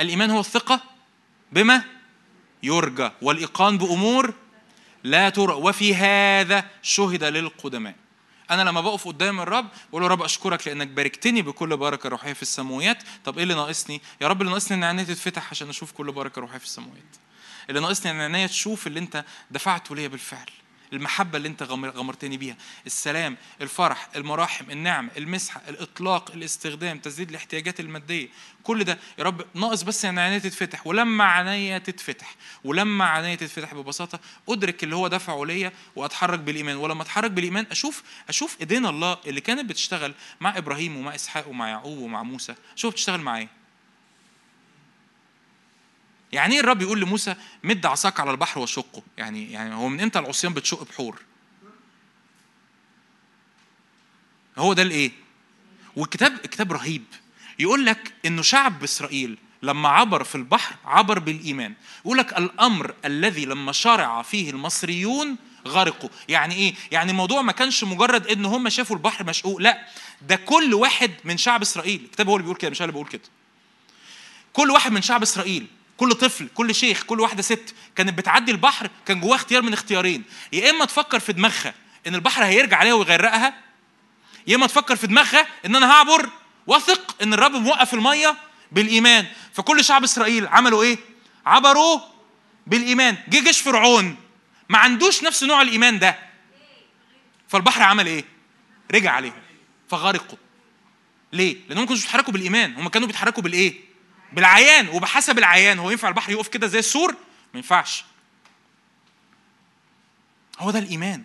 [0.00, 0.80] الإيمان هو الثقة
[1.52, 1.84] بما
[2.62, 4.34] يرجى والإيقان بأمور
[5.04, 5.52] لا ترى.
[5.52, 7.94] وفي هذا شهد للقدماء.
[8.50, 12.42] أنا لما بقف قدام الرب بقول له رب أشكرك لأنك باركتني بكل بركة روحية في
[12.42, 13.02] السماويات.
[13.24, 16.40] طب إيه اللي ناقصني؟ يا رب اللي ناقصني إن عيني تتفتح عشان أشوف كل بركة
[16.40, 17.16] روحية في السماويات.
[17.68, 20.50] اللي ناقصني إن عينيا تشوف اللي أنت دفعته ليا بالفعل.
[20.94, 22.56] المحبة اللي أنت غمرتني بيها.
[22.86, 28.28] السلام الفرح المراحم النعم المسحة الإطلاق الاستخدام تسديد الاحتياجات المادية.
[28.62, 30.86] كل ده يا رب ناقص بس إن عينيا تتفتح.
[30.86, 32.34] ولما عينيا تتفتح
[32.64, 36.76] ولما عينيا تتفتح ببساطة أدرك اللي هو دفعه ليا وأتحرك بالإيمان.
[36.76, 41.68] ولما أتحرك بالإيمان أشوف أشوف إيدين الله اللي كانت بتشتغل مع إبراهيم ومع إسحاق ومع
[41.68, 42.54] يعقوب ومع موسى.
[42.76, 43.48] شوف بتشتغل معايا
[46.34, 50.18] يعني إيه الرب يقول لموسى مد عصاك على البحر وشقه؟ يعني يعني هو من إمتى
[50.18, 51.20] العصيان بتشق بحور؟
[54.58, 55.10] هو ده الايه
[55.96, 57.04] والكتاب الكتاب رهيب.
[57.58, 61.74] يقول لك إنه شعب إسرائيل لما عبر في البحر عبر بالإيمان.
[62.04, 65.36] يقول لك الأمر الذي لما شرع فيه المصريون
[65.68, 66.10] غرقوا.
[66.28, 69.88] يعني إيه؟ يعني الموضوع ما كانش مجرد إن هم شافوا البحر مشقوق لأ.
[70.22, 72.00] ده كل واحد من شعب إسرائيل.
[72.04, 73.22] الكتاب هو اللي بيقول كده مش أنا اللي بقول كده.
[74.52, 75.66] كل واحد من شعب إسرائيل
[75.96, 80.24] كل طفل كل شيخ كل واحدة ست كانت بتعدي البحر كان جواها اختيار من اختيارين.
[80.52, 81.74] يا إما تفكر في دماغها
[82.06, 83.54] إن البحر هيرجع عليها ويغرقها
[84.46, 86.28] يا إما تفكر في دماغها إن أنا هعبر
[86.66, 88.36] واثق إن الرب موقف المية
[88.72, 89.26] بالإيمان.
[89.52, 90.98] فكل شعب إسرائيل عملوا إيه؟
[91.46, 92.00] عبروا
[92.66, 93.16] بالإيمان.
[93.28, 94.16] جه جيش فرعون
[94.68, 96.18] ما عندوش نفس نوع الإيمان ده.
[97.48, 98.24] فالبحر عمل إيه؟
[98.94, 99.42] رجع عليهم.
[99.90, 100.38] فغرقوا.
[101.32, 103.93] ليه؟ لأنهم ما كانوش بيتحركوا بالإيمان هم كانوا بيتحركوا بالإيه؟
[104.34, 107.12] بالعيان وبحسب العيان هو ينفع البحر يقف كده زي السور؟
[107.54, 108.04] ما ينفعش.
[110.58, 111.24] هو ده الإيمان.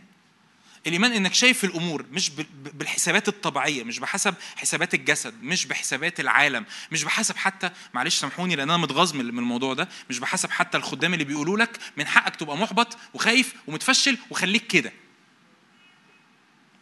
[0.88, 2.30] الإيمان إنك شايف الأمور مش
[2.74, 8.70] بالحسابات الطبيعية مش بحسب حسابات الجسد مش بحسابات العالم مش بحسب حتى معلش سامحوني لأن
[8.70, 12.58] أنا متغاظ من الموضوع ده مش بحسب حتى الخدام اللي بيقولوا لك من حقك تبقى
[12.58, 14.94] محبط وخايف ومتفشل وخليك كده.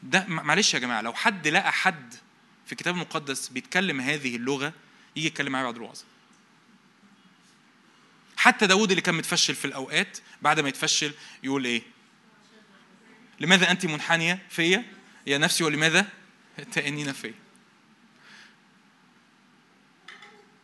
[0.04, 2.14] ده معلش يا جماعة لو حد لقى حد
[2.66, 4.74] في الكتاب المقدس بيتكلم هذه اللغة
[5.16, 6.04] يجي يتكلم معايا بعد الوعظة.
[8.38, 11.12] حتى داود اللي كان متفشل في الأوقات بعد ما يتفشل
[11.44, 11.82] يقول إيه؟
[13.40, 14.86] لماذا أنت منحنية فيا؟
[15.28, 16.08] يا نفسي ولماذا
[16.72, 17.34] تأنين فيا؟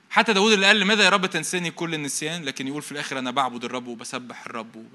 [0.10, 3.32] حتى داود اللي قال لماذا يا رب تنساني كل النسيان؟ لكن يقول في الآخر أنا
[3.32, 4.92] بعبد الرب وبسبح الرب وب...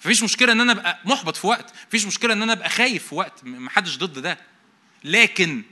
[0.00, 3.14] مفيش مشكلة إن أنا أبقى محبط في وقت مفيش مشكلة إن أنا أبقى خايف في
[3.14, 4.38] وقت محدش ضد ده.
[5.04, 5.62] لكن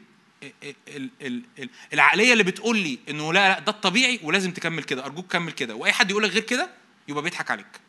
[1.93, 5.75] العقلية اللي بتقول لي إنه لا لا ده الطبيعي ولازم تكمل كده أرجوك كمل كده
[5.75, 6.71] وأي حد يقول لك غير كده
[7.09, 7.81] يبقى بيضحك عليك.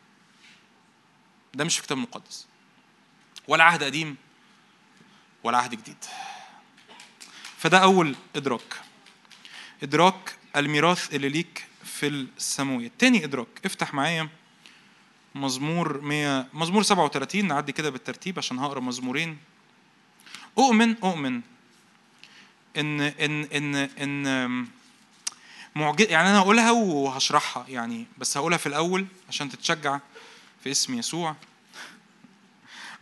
[1.54, 2.46] ده مش الكتاب المقدس.
[3.48, 4.16] ولا عهد قديم
[5.44, 6.04] ولا عهد جديد.
[7.58, 8.80] فده أول إدراك.
[9.82, 14.28] إدراك الميراث اللي ليك في السماويات تاني إدراك افتح معايا
[15.34, 19.38] مزمور 100 مزمور 37 نعدي كده بالترتيب عشان هقرأ مزمورين.
[20.58, 21.40] أؤمن أؤمن
[22.76, 24.66] إن إن إن إن
[25.74, 30.00] معجز يعني أنا هقولها وهشرحها يعني بس هقولها في الأول عشان تتشجع
[30.64, 31.36] في اسم يسوع.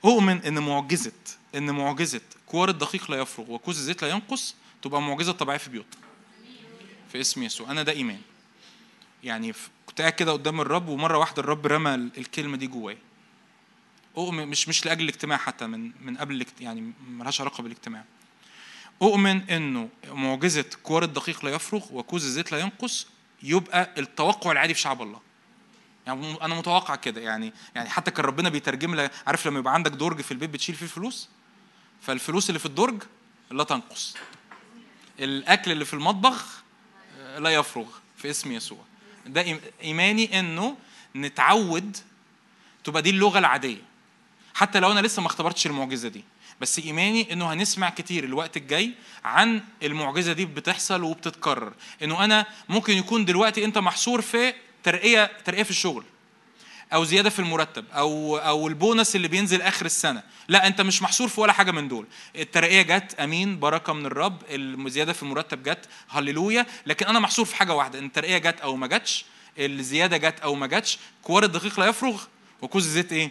[0.05, 1.13] أؤمن إن معجزة
[1.55, 6.01] إن معجزة كوار الدقيق لا يفرغ وكوز الزيت لا ينقص تبقى معجزة طبيعية في بيوتنا
[7.13, 7.71] في اسم يسوع.
[7.71, 8.21] أنا ده إيمان.
[9.25, 9.53] يعني
[9.87, 12.99] كنت قاعد كده قدام الرب ومرة واحدة الرب رمى الكلمة دي جوايا.
[14.17, 18.05] أؤمن مش مش لأجل الاجتماع حتى من من قبل يعني ملهاش علاقة بالاجتماع.
[19.03, 23.07] أؤمن إنه معجزة كوار الدقيق لا يفرغ وكوز الزيت لا ينقص
[23.43, 25.21] يبقى التوقع العادي في شعب الله.
[26.07, 29.91] يعني أنا متوقع كده يعني يعني حتى كان ربنا بيترجم لك عارف لما يبقى عندك
[29.91, 31.29] درج في البيت بتشيل فيه الفلوس
[32.03, 33.03] فالفلوس اللي في الدرج
[33.51, 34.17] لا تنقص.
[35.21, 36.63] الأكل اللي في المطبخ
[37.39, 37.87] لا يفرغ
[38.17, 38.79] في اسم يسوع.
[39.27, 40.77] ده إيماني إنه
[41.17, 41.97] نتعود
[42.85, 43.83] تبقى دي اللغة العادية.
[44.55, 46.25] حتى لو أنا لسه ما اختبرتش المعجزة دي.
[46.63, 48.91] بس إيماني إنه هنسمع كتير الوقت الجاي
[49.25, 51.73] عن المعجزة دي بتحصل وبتتكرر.
[52.03, 56.05] إنه أنا ممكن يكون دلوقتي أنت محصور في ترقية ترقية في الشغل
[56.93, 60.23] أو زيادة في المرتب أو أو البونص اللي بينزل آخر السنة.
[60.49, 62.07] لا أنت مش محصور في ولا حاجة من دول.
[62.37, 66.67] الترقية جت أمين بركة من الرب الزياده في المرتب جت هللويا.
[66.87, 69.25] لكن أنا محصور في حاجة واحدة إن الترقية جت أو ما جتش
[69.59, 72.23] الزيادة جت أو ما جتش كوار الدقيق لا يفرغ
[72.63, 73.31] وكوز الزيت إيه؟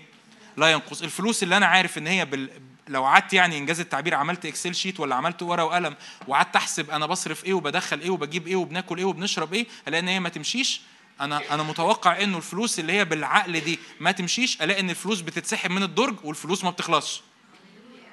[0.57, 1.01] لا ينقص.
[1.01, 2.49] الفلوس اللي أنا عارف إن هي بال...
[2.87, 5.95] لو قعدت يعني إن جاز التعبير عملت Excel sheet ولا عملت ورقة وقلم
[6.27, 10.07] وقعدت أحسب أنا بصرف إيه وبدخل إيه وبجيب إيه وبناكل إيه وبنشرب إيه ألاقي إن
[10.07, 10.81] هي ما تمشيش؟
[11.21, 15.71] أنا أنا متوقع إنه الفلوس اللي هي بالعقل دي ما تمشيش ألاقي إن الفلوس بتتسحب
[15.71, 17.21] من الدرج والفلوس ما بتخلصش.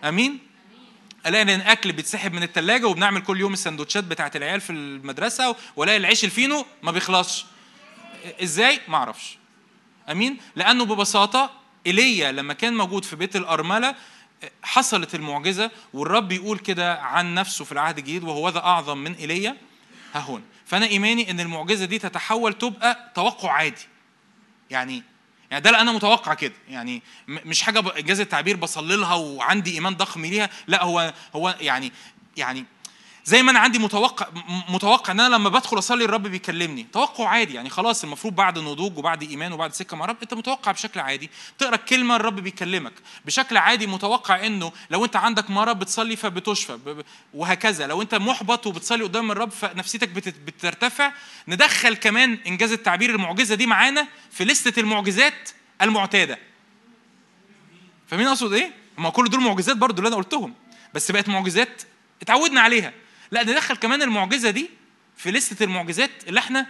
[0.04, 0.38] آمين؟
[1.26, 5.96] ألاقي إن الأكل بيتسحب من الثلاجه وبنعمل كل يوم السندوتشات بتاعت العيال في المدرسة وألاقي
[5.98, 7.44] العيش الفينو ما بيخلصش.
[8.42, 9.38] إزاي؟ ما أعرفش.
[10.10, 11.50] آمين؟ لأنه ببساطة
[11.86, 13.94] إيليا لما كان موجود في بيت الأرملة
[14.62, 19.56] حصلت المعجزة والرب يقول كده عن نفسه في العهد الجديد وهو ذا أعظم من إيليا.
[20.14, 20.42] ها هون.
[20.66, 23.86] فأنا إيماني إن المعجزة دي تتحول تبقى توقع عادي.
[24.70, 25.02] يعني
[25.50, 26.54] يعني ده اللي أنا متوقع كده.
[26.68, 30.50] يعني مش حاجة انجاز التعبير بصلي لها وعندي إيمان ضخم ليها.
[30.66, 31.92] لا هو هو يعني
[32.36, 32.64] يعني
[33.24, 34.26] زي ما أنا عندي متوقع
[34.68, 36.86] متوقع ان أنا لما بدخل اصلي الرب بيكلمني.
[36.92, 40.72] توقع عادي يعني خلاص المفروض بعد نضوج وبعد إيمان وبعد سكة مع الرب انت متوقع
[40.72, 41.30] بشكل عادي.
[41.58, 42.92] تقرأ الكلمة الرب بيكلمك.
[43.24, 47.04] بشكل عادي متوقع انه لو انت عندك مرض بتصلي فبتشفى
[47.34, 47.86] وهكذا.
[47.86, 50.08] لو انت محبط وبتصلي قدام الرب فنفسيتك
[50.46, 51.12] بترتفع.
[51.48, 55.50] ندخل كمان إنجاز التعبير المعجزة دي معانا في لستة المعجزات
[55.82, 56.38] المعتادة.
[58.08, 60.54] فاهمين أقصد إيه؟ ما كل دول معجزات برضو اللي أنا قلتهم
[60.94, 61.82] بس بقت معجزات
[62.22, 62.92] اتعودنا عليها.
[63.30, 64.70] لا ندخل كمان المعجزة دي
[65.16, 66.66] في لستة المعجزات اللي إحنا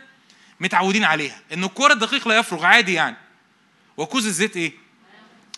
[0.60, 3.16] متعودين عليها إن الكورة الدقيق لا يفرغ عادي يعني.
[3.96, 4.72] وكوز الزيت إيه؟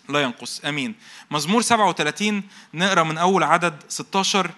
[0.08, 0.94] لا ينقص آمين.
[1.30, 2.42] مزمور 37
[2.74, 4.50] نقرأ من أول عدد 16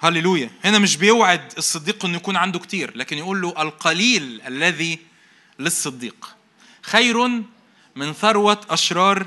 [0.00, 0.50] هللويا.
[0.64, 4.98] هنا مش بيوعد الصديق إنه يكون عنده كتير لكن يقول له القليل الذي
[5.58, 6.36] للصديق.
[6.82, 7.28] خير
[7.96, 9.26] من ثروة أشرار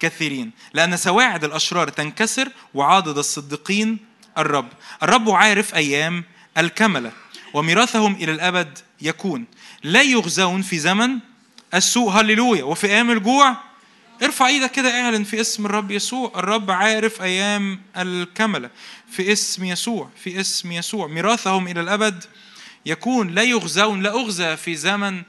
[0.00, 0.50] كثيرين.
[0.74, 4.68] لأن سواعد الأشرار تنكسر وعاضد الصديقين الرب.
[5.02, 6.24] الرب عارف أيام
[6.58, 7.12] الكملة
[7.54, 9.44] وميراثهم إلى الأبد يكون.
[9.82, 11.18] لا يغزون في زمن
[11.74, 12.10] السوء.
[12.10, 12.64] هللويا.
[12.64, 13.56] وفي أيام الجوع
[14.22, 16.32] ارفع إيدك كده اعلن في اسم الرب يسوع.
[16.36, 18.70] الرب عارف أيام الكملة.
[19.10, 21.06] في اسم يسوع في اسم يسوع.
[21.06, 22.24] ميراثهم إلى الأبد
[22.86, 23.34] يكون.
[23.34, 25.22] لا يغزون لا أغزى في زمن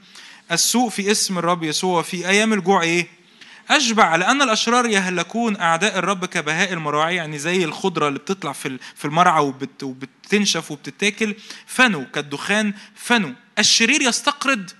[0.51, 0.89] السوء.
[0.89, 2.01] في اسم الرب يسوع.
[2.01, 3.20] في أيام الجوع إيه؟
[3.69, 9.05] أشبع لأن الأشرار يهلكون أعداء الرب كبهاء المراعي يعني زي الخضرة اللي بتطلع في في
[9.05, 11.35] المرعى وبت وبتنشف وبتتاكل
[11.65, 14.71] فنو كالدخان فنو الشرير يستقرض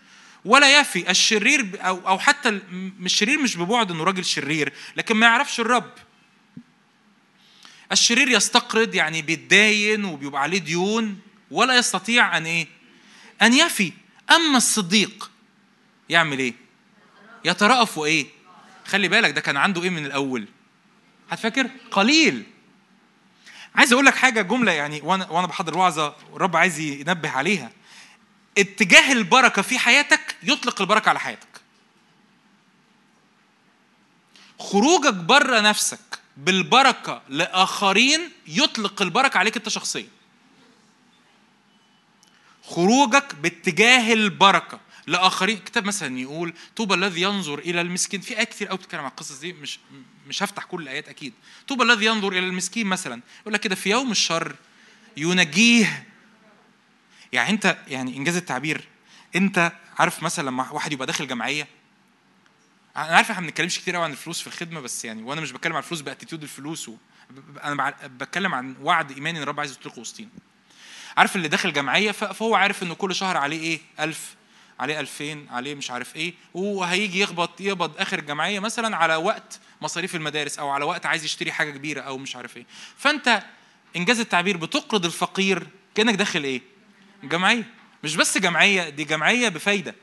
[0.46, 5.26] ولا يفي الشرير أو أو حتى مش شرير مش ببعد إنه راجل شرير لكن ما
[5.26, 5.92] يعرفش الرب
[7.92, 11.20] الشرير يستقرض يعني بيتداين وبيبقى عليه ديون
[11.52, 12.68] ولا يستطيع أن إيه؟
[13.42, 13.92] أن يفي
[14.32, 15.32] أما الصديق
[16.10, 16.54] يعمل إيه؟
[17.46, 18.26] يترأف وإيه؟
[18.92, 20.48] خلي بالك ده كان عنده إيه من الأول؟
[21.30, 22.44] هتفكر؟ قليل.
[23.76, 27.72] عايز أقول لك حاجة جملة يعني وأنا وأنا بحضر وعظة الرب عايز ينبه عليها.
[28.58, 31.62] اتجاه البركة في حياتك يطلق البركة على حياتك.
[34.60, 40.08] خروجك بره نفسك بالبركة لآخرين يطلق البركة عليك أنت شخصيا.
[42.64, 44.80] خروجك باتجاه البركة.
[45.08, 45.58] لآخرين.
[45.58, 48.22] كتاب مثلا يقول طوبى الذي ينظر إلى المسكين.
[48.22, 49.54] في ايات كتير قوي بتتكلم عن القصص دي.
[49.54, 49.80] مش
[50.28, 51.34] مش هفتح كل الآيات أكيد.
[51.68, 54.56] طوبى الذي ينظر إلى المسكين مثلا يقول لك كده في يوم الشر
[55.18, 56.08] ينجيه.
[57.34, 58.88] يعني أنت يعني إنجاز التعبير.
[59.36, 61.68] أنت عارف مثلا لما واحد يبقى داخل جمعية
[62.98, 65.52] أنا عارف إحنا ما بنتكلمش كتير قوي عن الفلوس في الخدمة بس يعني وأنا مش
[65.52, 66.96] بتكلم عن الفلوس بأتيتيود الفلوس و...
[67.64, 70.30] أنا بتكلم عن وعد ايماني إن الرب عايز يطلقه وسطينا.
[71.18, 74.36] عارف اللي داخل جمعية فهو عارف إنه كل شهر عليه إيه؟ 1000
[74.82, 80.16] عليه 2000 عليه مش عارف إيه وهيجي يخبط يقبض آخر الجمعية مثلا على وقت مصاريف
[80.16, 82.66] المدارس أو على وقت عايز يشتري حاجة كبيرة أو مش عارف إيه.
[82.98, 83.44] فأنت
[83.96, 86.62] إنجاز التعبير بتقرض الفقير كأنك داخل إيه؟
[87.24, 87.64] جمعية.
[88.04, 89.96] مش بس جمعية دي جمعية بفايدة.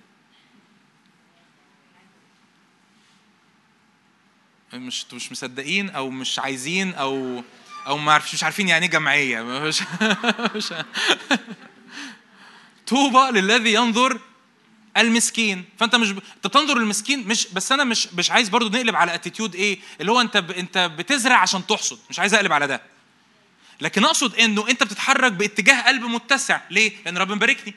[4.72, 7.42] مش مش مصدقين أو مش عايزين أو
[7.86, 9.42] أو ما مش عارفين يعني إيه جمعية.
[9.68, 9.82] مش
[10.56, 10.72] مش.
[12.86, 14.20] طوبى للذي ينظر
[15.06, 15.64] المسكين.
[15.78, 16.18] فأنت مش ب...
[16.36, 20.12] أنت بتنظر للمسكين مش بس أنا مش مش عايز برضو نقلب على اتيتيود إيه اللي
[20.12, 20.50] هو أنت ب...
[20.50, 22.82] أنت بتزرع عشان تحصد مش عايز أقلب على ده.
[23.80, 26.60] لكن أقصد إنه أنت بتتحرك باتجاه قلب متسع.
[26.70, 27.74] ليه؟ لأن ربنا مباركني.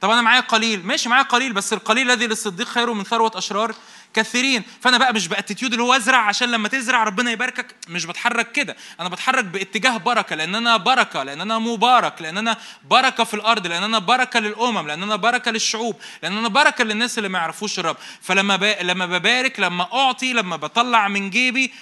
[0.00, 0.86] طب أنا معايا قليل.
[0.86, 3.74] ماشي معايا قليل بس القليل الذي للصديق خير من ثروة أشرار
[4.14, 4.62] كثيرين.
[4.80, 8.76] فأنا بقى مش بأتيتيود اللي هو أزرع عشان لما تزرع ربنا يباركك مش بتحرك كده.
[9.00, 12.56] أنا بتحرك باتجاه بركة لأن أنا بركة لأن أنا مبارك لأن أنا
[12.90, 17.18] بركة في الأرض لأن أنا بركة للأمم لأن أنا بركة للشعوب لأن أنا بركة للناس
[17.18, 17.96] اللي ما يعرفوش الرب.
[18.22, 18.64] فلما ب...
[18.82, 21.72] لما ببارك لما أعطي لما بطلع من جيبي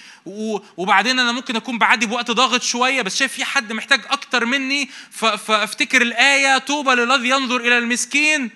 [0.77, 4.89] وبعدين أنا ممكن أكون بعدي بوقت ضاغط شوية بس شايف في حد محتاج أكتر مني
[5.11, 8.49] فأفتكر الآية طوبى للذي ينظر إلى المسكين.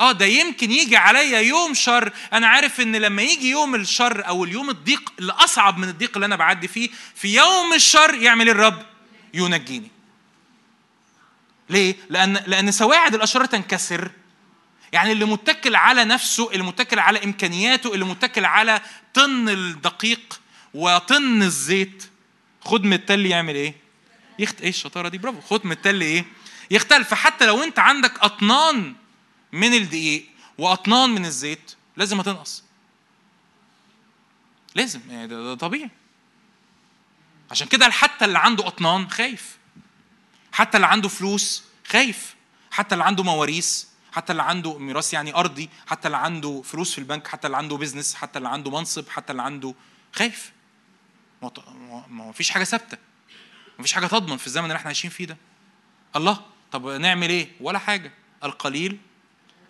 [0.00, 2.12] آه ده يمكن يجي عليا يوم شر.
[2.32, 6.26] أنا عارف إن لما يجي يوم الشر أو اليوم الضيق اللي اصعب من الضيق اللي
[6.26, 8.82] أنا بعدي فيه في يوم الشر يعمل الرب
[9.34, 9.90] ينجيني.
[11.70, 14.10] ليه؟ لأن لأن سواعد الأشرار تنكسر.
[14.92, 18.80] يعني اللي متكل على نفسه اللي متكل على إمكانياته اللي متكل على
[19.14, 20.40] طن الدقيق
[20.74, 22.04] وطن الزيت.
[22.60, 23.74] خد من التل يعمل إيه؟
[24.38, 25.40] يخت إيه الشطارة دي؟ برافو.
[25.40, 26.24] خد من التل إيه؟
[26.70, 27.08] يختلف.
[27.08, 28.94] فحتى لو انت عندك أطنان
[29.52, 30.26] من الدقيق
[30.58, 32.64] وأطنان من الزيت لازم هتنقص.
[34.74, 35.00] لازم.
[35.10, 35.90] يعني ده, ده طبيعي.
[37.50, 39.56] عشان كده حتى اللي عنده أطنان خايف.
[40.52, 42.34] حتى اللي عنده فلوس خايف.
[42.70, 43.84] حتى اللي عنده مواريث.
[44.12, 45.70] حتى اللي عنده ميراث يعني أرضي.
[45.86, 47.26] حتى اللي عنده فلوس في البنك.
[47.26, 49.08] حتى اللي عنده بيزنس حتى اللي عنده منصب.
[49.08, 49.74] حتى اللي عنده
[50.12, 50.52] خايف.
[52.08, 52.98] ما فيش حاجة ثابتة.
[53.78, 55.36] ما فيش حاجة تضمن في الزمن اللي إحنا عايشين فيه ده.
[56.16, 56.40] الله
[56.72, 58.12] طب نعمل إيه؟ ولا حاجة.
[58.44, 58.98] القليل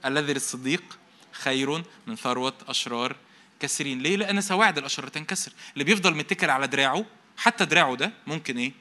[0.05, 0.99] الذي للصديق
[1.33, 3.17] خير من ثروة أشرار
[3.61, 5.53] كثيرين ليه؟ لأن سواعد الأشرار تنكسر.
[5.73, 7.05] اللي بيفضل متكل على دراعه
[7.37, 8.73] حتى دراعه ده ممكن إيه؟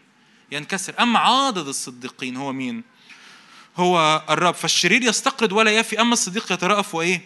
[0.52, 0.94] ينكسر.
[1.00, 2.84] أما عاضد الصديقين هو مين؟
[3.78, 4.54] هو الرب.
[4.54, 7.22] فالشرير يستقرض ولا يفي أما الصديق يترأف وإيه؟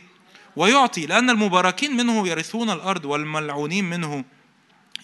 [0.56, 1.06] ويعطي.
[1.06, 4.26] لأن المباركين منه يرثون الأرض والملعونين منه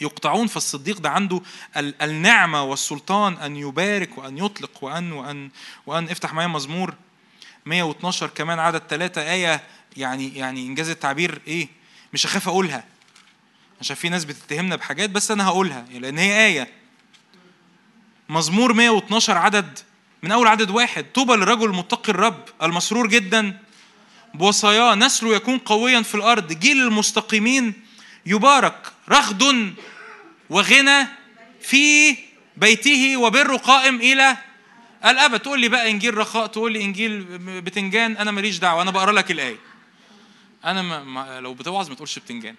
[0.02, 1.42] يقطعون فالصديق ده عنده
[1.78, 5.50] النعمة والسلطان أن يبارك وأن يطلق وأن وأن
[5.86, 6.94] وأن افتح معايا مزمور
[7.66, 9.64] 112 كمان عدد ثلاثة آية
[9.98, 11.68] يعني يعني إنجاز التعبير إيه؟
[12.14, 12.84] مش هخاف أقولها.
[13.82, 16.72] عشان في ناس بتتهمنا بحاجات بس أنا هقولها لأن هي آية.
[18.30, 19.80] مزمور 112 عدد
[20.24, 21.06] من أول عدد واحد.
[21.14, 23.60] طوبى للرجل متقي الرب المسرور جدا.
[24.34, 26.54] بوصاياه نسله يكون قويا في الأرض.
[26.54, 27.74] جيل المستقيمين
[28.26, 28.92] يبارك.
[29.10, 29.74] رغد
[30.50, 31.08] وغنى
[31.62, 32.18] في
[32.58, 34.38] بيته وبر قائم إلى
[35.06, 35.40] الأبد.
[35.40, 37.24] تقول لي بقى إنجيل رخاء تقول لي إنجيل
[37.62, 39.58] بتنجان أنا ماليش دعوة أنا بقرأ لك الآية.
[40.66, 42.56] أنا ما لو بتوعظ ما تقولش بتنجان.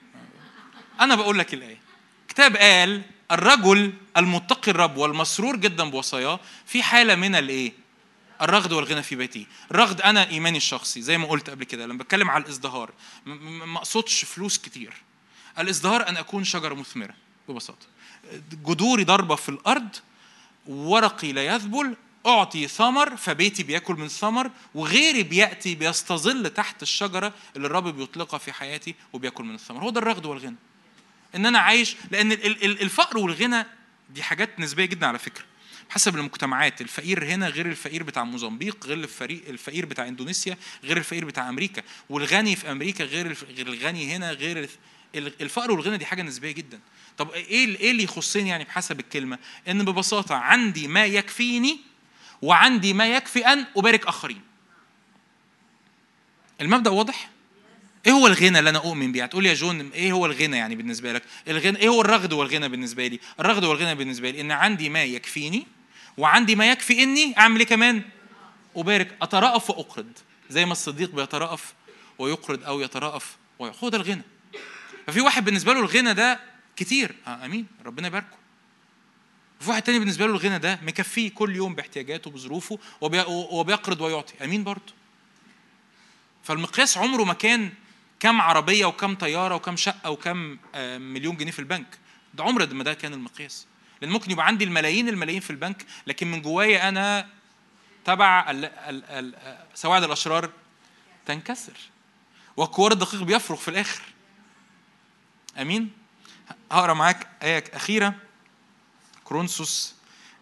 [1.00, 1.80] أنا بقول لك الآية.
[2.28, 7.72] كتاب قال الرجل المتقي الرب والمسرور جدا بوصاياه في حالة من الإيه؟
[8.42, 9.46] الرغد والغنى في بيته.
[9.70, 12.90] الرغد أنا إيماني الشخصي زي ما قلت قبل كده لما بتكلم على الإزدهار
[13.26, 14.94] ما أقصدش فلوس كتير.
[15.58, 17.14] الازدهار أن أكون شجرة مثمرة
[17.48, 17.86] ببساطة.
[18.66, 19.88] جذوري ضربة في الأرض
[20.66, 21.96] ورقي لا يذبل
[22.26, 28.52] أعطي ثمر فبيتي بياكل من ثمر وغيري بيأتي بيستظل تحت الشجرة اللي الرب بيطلقها في
[28.52, 29.82] حياتي وبياكل من الثمر.
[29.82, 30.56] هو ده الرغد والغنى.
[31.34, 32.32] إن أنا عايش لأن
[32.62, 33.66] الفقر والغنى
[34.10, 35.44] دي حاجات نسبية جدا على فكرة.
[35.90, 41.24] حسب المجتمعات الفقير هنا غير الفقير بتاع موزمبيق غير الفريق الفقير بتاع إندونيسيا غير الفقير
[41.24, 41.82] بتاع أمريكا.
[42.10, 44.68] والغني في أمريكا غير غير الغني هنا غير
[45.14, 46.80] الفقر والغنى دي حاجة نسبية جدا.
[47.18, 49.38] طب إيه إيه اللي يخصني يعني بحسب الكلمة؟
[49.68, 51.78] إن ببساطة عندي ما يكفيني
[52.42, 54.40] وعندي ما يكفي أن أبارك آخرين.
[56.60, 57.30] المبدأ واضح؟
[58.06, 61.12] إيه هو الغنى اللي أنا أؤمن بيه؟ هتقول يا جون إيه هو الغنى يعني بالنسبة
[61.12, 65.04] لك؟ الغنى إيه هو الرغد والغنى بالنسبة لي؟ الرغد والغنى بالنسبة لي إن عندي ما
[65.04, 65.66] يكفيني
[66.18, 68.02] وعندي ما يكفي إني أعمل إيه كمان؟
[68.76, 69.16] أبارك.
[69.22, 70.12] أترأف وأقرض.
[70.50, 71.74] زي ما الصديق بيترأف
[72.18, 74.22] ويقرض أو يترأف ويأخذ الغنى.
[75.08, 76.40] ففي واحد بالنسبة له الغنى ده
[76.76, 77.14] كتير.
[77.26, 77.66] آه آمين.
[77.86, 78.36] ربنا يباركه.
[79.60, 82.78] وفي واحد تاني بالنسبة له الغنى ده مكفيه كل يوم باحتياجاته بظروفه
[83.30, 84.44] وبيقرض ويعطي.
[84.44, 84.92] آمين برضه.
[86.44, 87.72] فالمقياس عمره ما كان
[88.20, 91.98] كم عربية وكم طيارة وكم شقة وكم آه، مليون جنيه في البنك.
[92.34, 93.66] ده عمر ما ده كان المقياس.
[94.02, 97.28] لأن ممكن يبقى عندي الملايين الملايين في البنك لكن من جوايا أنا
[98.04, 98.54] تبع
[99.74, 100.50] سواعد الأشرار
[101.26, 101.76] تنكسر.
[102.56, 104.02] والكوار الدقيق بيفرغ في الآخر.
[105.58, 105.92] أمين؟
[106.72, 108.14] هقرأ معاك آية أخيرة
[109.24, 109.94] كرونسوس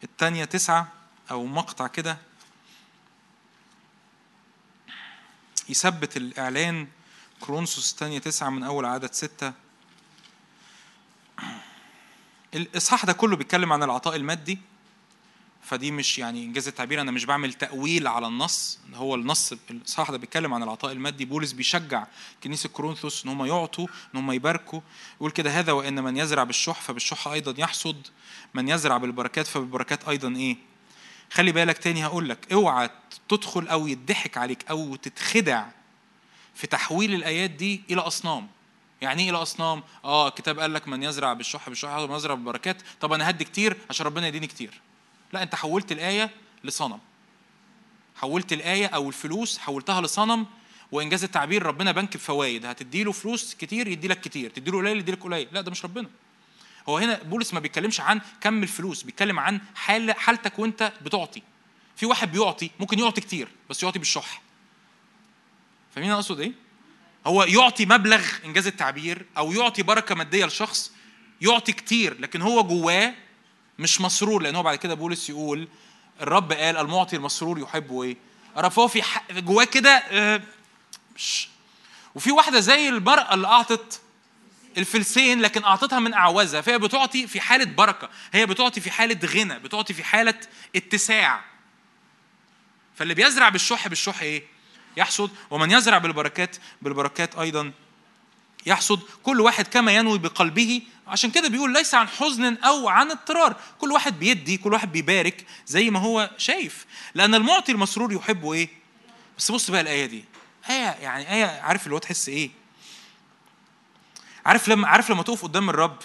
[0.05, 0.93] الثانية تسعة
[1.31, 2.19] أو مقطع كده.
[5.69, 6.89] يثبت الإعلان
[7.41, 9.53] كرونسوس الثانية تسعة من أول عدد ستة.
[12.55, 14.59] الإصحاح ده كله بيتكلم عن العطاء المادي.
[15.67, 18.79] فدي مش يعني إنجاز التعبير أنا مش بعمل تأويل على النص.
[18.95, 21.25] هو النص الإصحاح ده بيتكلم عن العطاء المادي.
[21.25, 22.07] بولس بيشجع
[22.45, 24.81] كنيسة كورنثوس إن هم يعطوا إن هم يباركوا.
[25.17, 28.07] يقول كده هذا وإن من يزرع بالشح فبالشح أيضا يحصد.
[28.55, 30.57] من يزرع بالبركات فبالبركات أيضا إيه؟
[31.33, 32.91] خلي بالك تاني هقول لك اوعى
[33.29, 35.67] تدخل أو يضحك عليك أو تتخدع
[36.55, 38.49] في تحويل الآيات دي إلى أصنام.
[39.01, 42.83] يعني إيه إلى أصنام؟ آه الكتاب قال لك من يزرع بالشح بالشح ومن يزرع بالبركات.
[43.01, 44.81] طب أنا هدي كتير عشان ربنا يديني كتير.
[45.33, 46.31] لا انت حولت الآية
[46.65, 46.99] لصنم.
[48.17, 50.47] حولت الآية أو الفلوس حولتها لصنم
[50.93, 54.99] وإنجاز التعبير ربنا بنك بفوائد هتدي له فلوس كتير يدي لك كتير تدي له قليل
[54.99, 55.49] يدي لك قليل.
[55.53, 56.09] لا ده مش ربنا.
[56.89, 61.43] هو هنا بولس ما بيتكلمش عن كم الفلوس بيتكلم عن حال حالتك وانت بتعطي.
[61.97, 64.43] في واحد بيعطي ممكن يعطي كتير بس يعطي بالشح.
[65.95, 66.53] فاهمين أقصد إيه؟
[67.27, 70.93] هو يعطي مبلغ إنجاز التعبير أو يعطي بركة مادية لشخص
[71.41, 73.15] يعطي كتير لكن هو جواه
[73.79, 75.69] مش مسرور لأن هو بعد كده بولس يقول
[76.21, 78.17] الرب قال المعطي المسرور يحبه إيه؟
[78.71, 80.43] فهو في جواه كده آه،
[81.17, 81.49] مش.
[82.15, 84.01] وفي واحدة زي المراه اللي أعطت
[84.79, 89.59] الفلسين لكن أعطتها من اعوازها فهي بتعطي في حالة بركة هي بتعطي في حالة غنى
[89.59, 90.41] بتعطي في حالة
[90.77, 91.45] اتساع.
[92.95, 94.43] فاللي بيزرع بالشح بالشح إيه؟
[94.97, 95.31] يحصد.
[95.51, 97.73] ومن يزرع بالبركات بالبركات أيضا
[98.67, 100.83] يحصد كل واحد كما ينوي بقلبه.
[101.07, 103.57] عشان كده بيقول ليس عن حزن أو عن اضطرار.
[103.79, 106.87] كل واحد بيدي كل واحد بيبارك زي ما هو شايف.
[107.15, 108.69] لأن المعطي المسرور يحبه إيه؟
[109.39, 110.25] بس بص بقى الآية دي.
[110.71, 112.51] آية يعني آية عارف اللي هو تحس إيه؟
[114.47, 115.99] عارف لما عارف لما تقف قدام الرب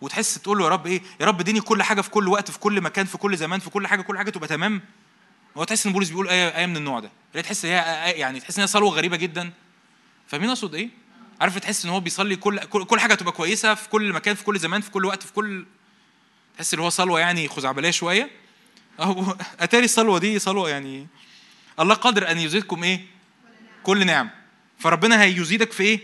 [0.00, 2.58] وتحس تقول له يا رب إيه؟ يا رب اديني كل حاجة في كل وقت في
[2.58, 4.82] كل مكان في كل زمان في كل حاجة كل حاجة تبقى تمام.
[5.56, 7.10] هو تحس إن بولس بيقول آية آية من النوع ده.
[7.42, 7.72] تحس هي
[8.16, 9.52] يعني تحس إن هي صلوه غريبة جدا.
[10.28, 10.88] فاهمين أقصد إيه؟
[11.40, 14.58] عارف تحس إن هو بيصلي كل كل حاجة تبقى كويسة في كل مكان في كل
[14.58, 15.66] زمان في كل وقت في كل
[16.56, 18.30] تحس إن هو صلوة يعني خزعبلية شوية.
[19.00, 21.06] أهو أتاري الصلوة دي صلوة يعني
[21.80, 23.00] الله قادر أن يزيدكم إيه؟
[23.82, 24.30] كل نعم
[24.78, 26.00] فربنا هيزيدك في إيه؟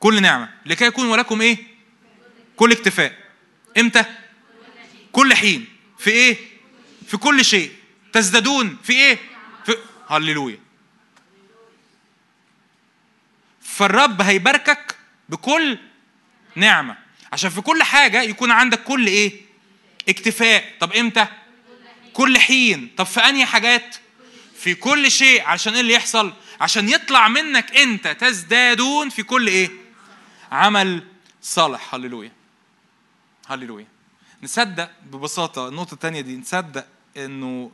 [0.00, 0.48] كل نعمة.
[0.66, 1.56] لكي يكون ولكم إيه؟
[2.56, 3.18] كل اكتفاء.
[3.78, 4.04] إمتى؟
[5.12, 5.66] كل حين.
[5.98, 6.36] في إيه؟
[7.06, 7.72] في كل شيء.
[8.12, 9.18] تزدادون في إيه؟
[9.66, 9.76] في
[10.08, 10.58] هللويا.
[13.78, 14.96] فالرب هيباركك
[15.28, 15.78] بكل
[16.54, 16.96] نعمة.
[17.32, 19.40] عشان في كل حاجة يكون عندك كل إيه؟
[20.08, 20.64] اكتفاء.
[20.80, 21.26] طب إمتى؟
[22.12, 22.90] كل حين.
[22.96, 23.96] طب في أنهي حاجات؟
[24.58, 29.70] في كل شيء عشان إيه اللي يحصل؟ عشان يطلع منك أنت تزدادون في كل إيه؟
[30.52, 31.02] عمل
[31.42, 31.94] صالح.
[31.94, 32.32] هللويا.
[33.46, 33.86] هللويا.
[34.42, 36.36] نصدق ببساطة النقطة الثانية دي.
[36.36, 37.70] نصدق إنه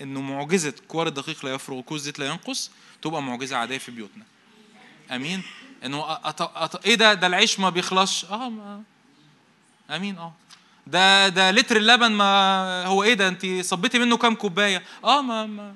[0.00, 2.70] إنه معجزة كوار الدقيق لا يفرغ وكوز زيت لا ينقص
[3.02, 4.24] تبقى معجزة عادية في بيوتنا.
[5.10, 5.42] أمين؟
[5.84, 6.42] إنه أط...
[6.42, 6.86] أط...
[6.86, 8.82] إيه ده؟ ده العيش ما بيخلصش؟ آه ما
[9.90, 10.32] أمين آه.
[10.86, 15.46] ده ده لتر اللبن ما هو إيه ده؟ أنت صبيتي منه كام كوباية؟ آه ما
[15.46, 15.74] ما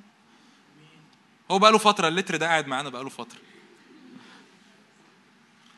[1.51, 3.39] هو بقى له فترة اللتر ده قاعد معانا بقى له فترة.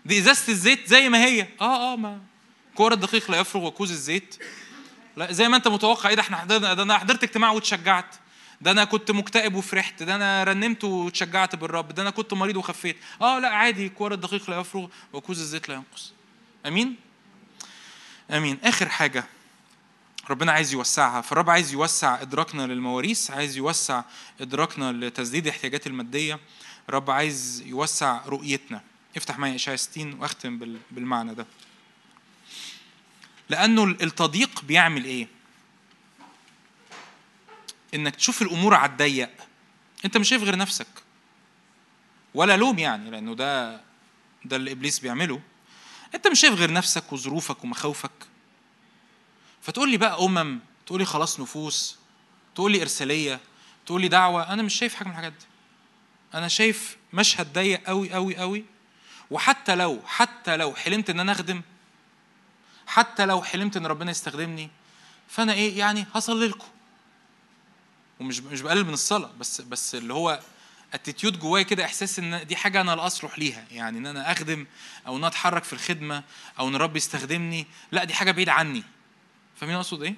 [0.05, 1.49] دي إزازة الزيت زي ما هي.
[1.61, 2.21] آه آه ما.
[2.75, 4.37] كور الدقيق لا يفرغ وكوز الزيت.
[5.17, 6.09] لا زي ما أنت متوقع.
[6.09, 8.15] إيه ده؟ إحنا حضرنا ده أنا حضرت اجتماع واتشجعت.
[8.61, 12.97] ده أنا كنت مكتئب وفرحت ده أنا رنمت واتشجعت بالرب ده أنا كنت مريض وخفيت.
[13.23, 16.13] آه لا عادي كور الدقيق لا يفرغ وكوز الزيت لا ينقص.
[16.67, 16.97] آمين؟
[18.31, 18.59] آمين.
[18.65, 19.25] آخر حاجة
[20.31, 21.21] ربنا عايز يوسعها.
[21.21, 24.03] فالرب عايز يوسع إدراكنا للمواريث عايز يوسع
[24.41, 26.41] إدراكنا لتسديد الاحتياجات المادية.
[26.89, 28.81] الرب عايز يوسع رؤيتنا.
[29.17, 31.47] افتح معايا إشعياء 60 وأختم بالمعنى ده.
[33.49, 35.36] لأنه التضييق بيعمل إيه؟
[37.95, 39.31] إنك تشوف الأمور على الضيق.
[40.05, 40.87] أنت مش شايف غير نفسك.
[42.35, 43.81] ولا لوم يعني لأنه ده
[44.45, 45.41] ده اللي إبليس بيعمله.
[46.15, 48.11] أنت مش شايف غير نفسك وظروفك ومخاوفك.
[49.63, 51.99] فتقول لي بقى أمم تقول لي خلاص نفوس
[52.55, 53.41] تقول لي إرسالية
[53.87, 54.53] تقول لي دعوة.
[54.53, 55.47] أنا مش شايف حاجة من الحاجات دي.
[56.35, 58.65] أنا شايف مشهد ضيق قوي قوي قوي
[59.31, 61.63] وحتى لو حتى لو حلمت إن أنا أخدم
[62.87, 64.71] حتى لو حلمت إن ربنا يستخدمني
[65.29, 66.67] فأنا إيه يعني هصلي لكم.
[68.21, 70.41] ومش مش بقلل من الصلاة بس بس اللي هو
[70.95, 74.67] اتيتيود جوايا كده إحساس إن دي حاجة أنا لا أصلح ليها يعني إن أنا أخدم
[75.07, 76.23] أو إن أتحرك في الخدمة
[76.59, 78.83] أو إن الرب يستخدمني لأ دي حاجة بعيدة عني.
[79.57, 80.15] فاهمين أقصد إيه؟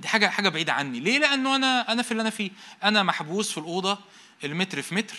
[0.00, 1.00] دي حاجة حاجة بعيدة عني.
[1.00, 2.50] ليه؟ لأنه أنا أنا في اللي أنا فيه.
[2.84, 3.98] أنا محبوس في الأوضة
[4.44, 5.16] المتر في متر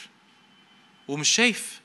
[1.08, 1.82] ومش شايف.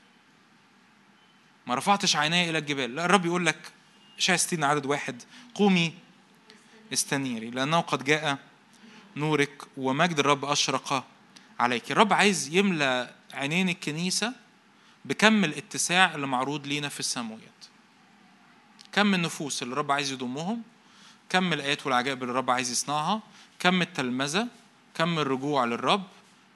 [1.67, 2.95] ما رفعتش عيني إلى الجبال.
[2.95, 3.73] لأ الرب يقول لك
[4.19, 5.23] 60 عدد واحد
[5.55, 5.95] قومي
[6.93, 8.39] استنيري لأنه قد جاء
[9.21, 11.05] نورك ومجد الرب أشرق
[11.61, 11.93] عليك.
[11.93, 14.33] الرب عايز يملى عينين الكنيسة
[15.05, 17.61] بكم الاتساع اللي معروض لينا في السماويات.
[18.93, 20.63] كم النفوس اللي الرب عايز يضمهم
[21.29, 23.23] كم الآيات والعجائب اللي الرب عايز يصنعها
[23.59, 24.49] كم التلمذة
[24.95, 26.03] كم الرجوع للرب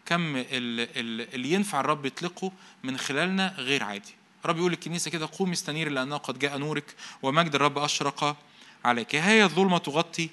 [0.06, 2.52] كم اللي ينفع الرب يطلقه
[2.82, 4.14] من خلالنا غير عادي.
[4.44, 8.36] الرب يقول للكنيسة كده قومي استنيري لأنه قد جاء نورك ومجد الرب أشرق
[8.84, 9.14] عليك.
[9.14, 10.30] هي الظلمة تغطي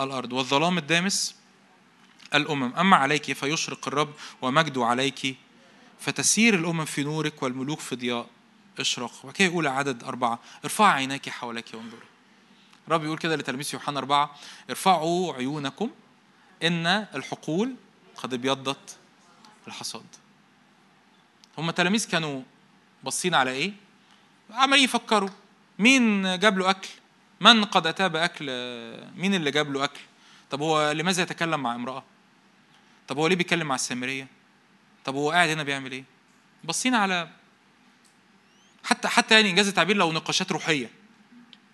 [0.00, 1.39] الأرض والظلام الدامس
[2.34, 2.74] الأمم.
[2.74, 4.12] أما عليك فيشرق الرب
[4.42, 5.36] ومجده عليك
[6.00, 8.26] فتسير الأمم في نورك والملوك في ضياء.
[8.78, 9.12] اشرق.
[9.24, 12.06] وكي يقول عدد أربعة ارفع عينيك حولك وانظري
[12.88, 14.36] الرب يقول كده لتلميذ يوحنا أربعة
[14.70, 15.90] ارفعوا عيونكم
[16.62, 17.74] إن الحقول
[18.16, 18.96] قد ابيضت
[19.68, 20.06] الحصاد.
[21.58, 22.42] هم التلاميذ كانوا
[23.04, 23.72] باصين على إيه؟
[24.50, 25.28] عمالين يفكروا
[25.78, 26.88] مين جاب له أكل؟
[27.40, 28.46] من قد اتى باكل
[29.16, 30.00] مين اللي جاب له أكل؟
[30.50, 32.04] طب هو لماذا يتكلم مع امرأة؟
[33.10, 34.26] طب هو ليه بيتكلم مع السامرية؟
[35.04, 36.04] طب هو قاعد هنا بيعمل إيه؟
[36.64, 37.30] باصين على
[38.84, 40.90] حتى حتى يعني انجاز التعبير لو نقاشات روحية.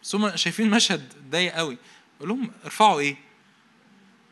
[0.03, 1.79] بس هم شايفين مشهد ضيق قوي.
[2.21, 3.17] قول لهم ارفعوا إيه؟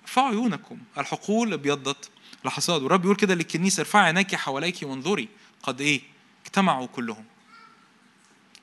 [0.02, 0.78] ارفعوا عيونكم.
[0.98, 2.11] الحقول أبيضت.
[2.46, 5.28] الحصاد والرب يقول كده للكنيسة ارفعي عينيك حواليك وانظري
[5.62, 6.02] قد إيه
[6.46, 7.24] اجتمعوا كلهم.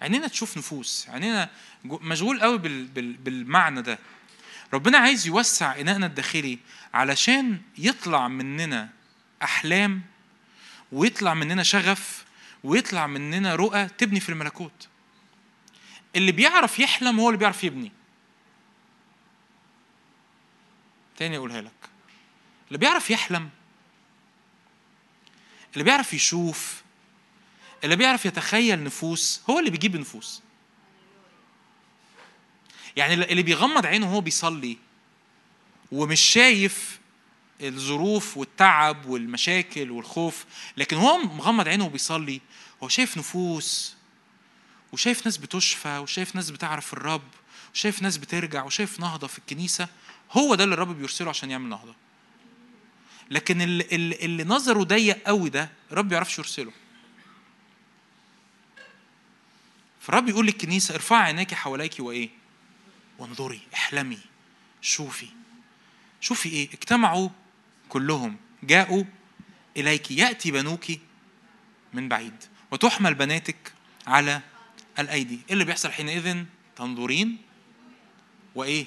[0.01, 1.09] عينينا تشوف نفوس.
[1.09, 1.49] عينينا
[1.85, 2.57] مشغول قوي
[2.97, 3.99] بالمعنى ده.
[4.73, 6.59] ربنا عايز يوسع إناءنا الداخلي
[6.93, 8.89] علشان يطلع مننا
[9.43, 10.01] أحلام
[10.91, 12.25] ويطلع مننا شغف
[12.63, 14.87] ويطلع مننا رؤى تبني في الملكوت.
[16.15, 17.91] اللي بيعرف يحلم هو اللي بيعرف يبني.
[21.17, 21.89] تاني أقولها لك.
[22.67, 23.49] اللي بيعرف يحلم
[25.73, 26.81] اللي بيعرف يشوف
[27.83, 30.41] اللي بيعرف يتخيل نفوس هو اللي بيجيب نفوس.
[32.95, 34.77] يعني اللي بيغمض عينه وهو بيصلي
[35.91, 36.99] ومش شايف
[37.61, 40.45] الظروف والتعب والمشاكل والخوف
[40.77, 42.41] لكن هو مغمض عينه وبيصلي
[42.83, 43.95] هو شايف نفوس
[44.91, 47.27] وشايف ناس بتشفى وشايف ناس بتعرف الرب
[47.73, 49.87] وشايف ناس بترجع وشايف نهضة في الكنيسة
[50.31, 51.95] هو ده اللي الرب بيرسله عشان يعمل نهضة.
[53.31, 56.71] لكن اللي, اللي, نظره ضيق قوي ده الرب ما يعرفش يرسله.
[60.01, 62.29] فالرب يقول للكنيسة ارفعي عينيك حواليك وإيه؟
[63.21, 64.19] وانظري احلمي
[64.81, 65.27] شوفي.
[66.21, 67.29] شوفي إيه؟ اجتمعوا
[67.89, 68.37] كلهم.
[68.63, 69.03] جاءوا
[69.77, 70.85] إليك يأتي بنوك
[71.93, 73.73] من بعيد وتحمل بناتك
[74.07, 74.41] على
[74.99, 75.39] الأيدي.
[75.47, 76.43] إيه اللي بيحصل حينئذ؟
[76.75, 77.37] تنظرين
[78.55, 78.85] وإيه؟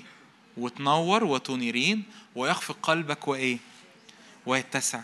[0.57, 2.05] وتنور وتنيرين
[2.35, 3.59] ويخفق قلبك وإيه؟
[4.47, 5.01] ويتسع.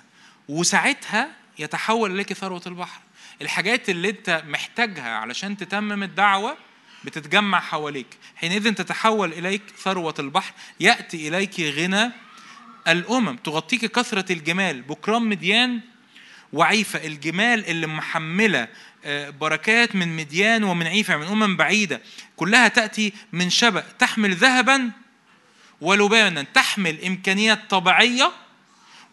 [0.49, 3.01] وساعتها يتحول إليك ثروة البحر.
[3.43, 6.57] الحاجات اللي أنت محتاجها علشان تتمم الدعوة
[7.05, 8.07] بتتجمع حواليك.
[8.37, 12.11] حينئذ تتحول إليك ثروة البحر يأتي إليك غنى
[12.89, 13.37] الأمم.
[13.37, 14.83] تغطيك كثرة الجمال.
[14.83, 15.81] بكرام مديان
[16.53, 17.07] وعيفة.
[17.07, 18.69] الجمال اللي محملة
[19.05, 22.01] آه، بركات من مديان ومن عيفة من أمم بعيدة.
[22.37, 23.85] كلها تأتي من شبأ.
[23.99, 24.91] تحمل ذهبا
[25.81, 26.43] ولبانا.
[26.43, 28.33] تحمل إمكانيات طبيعية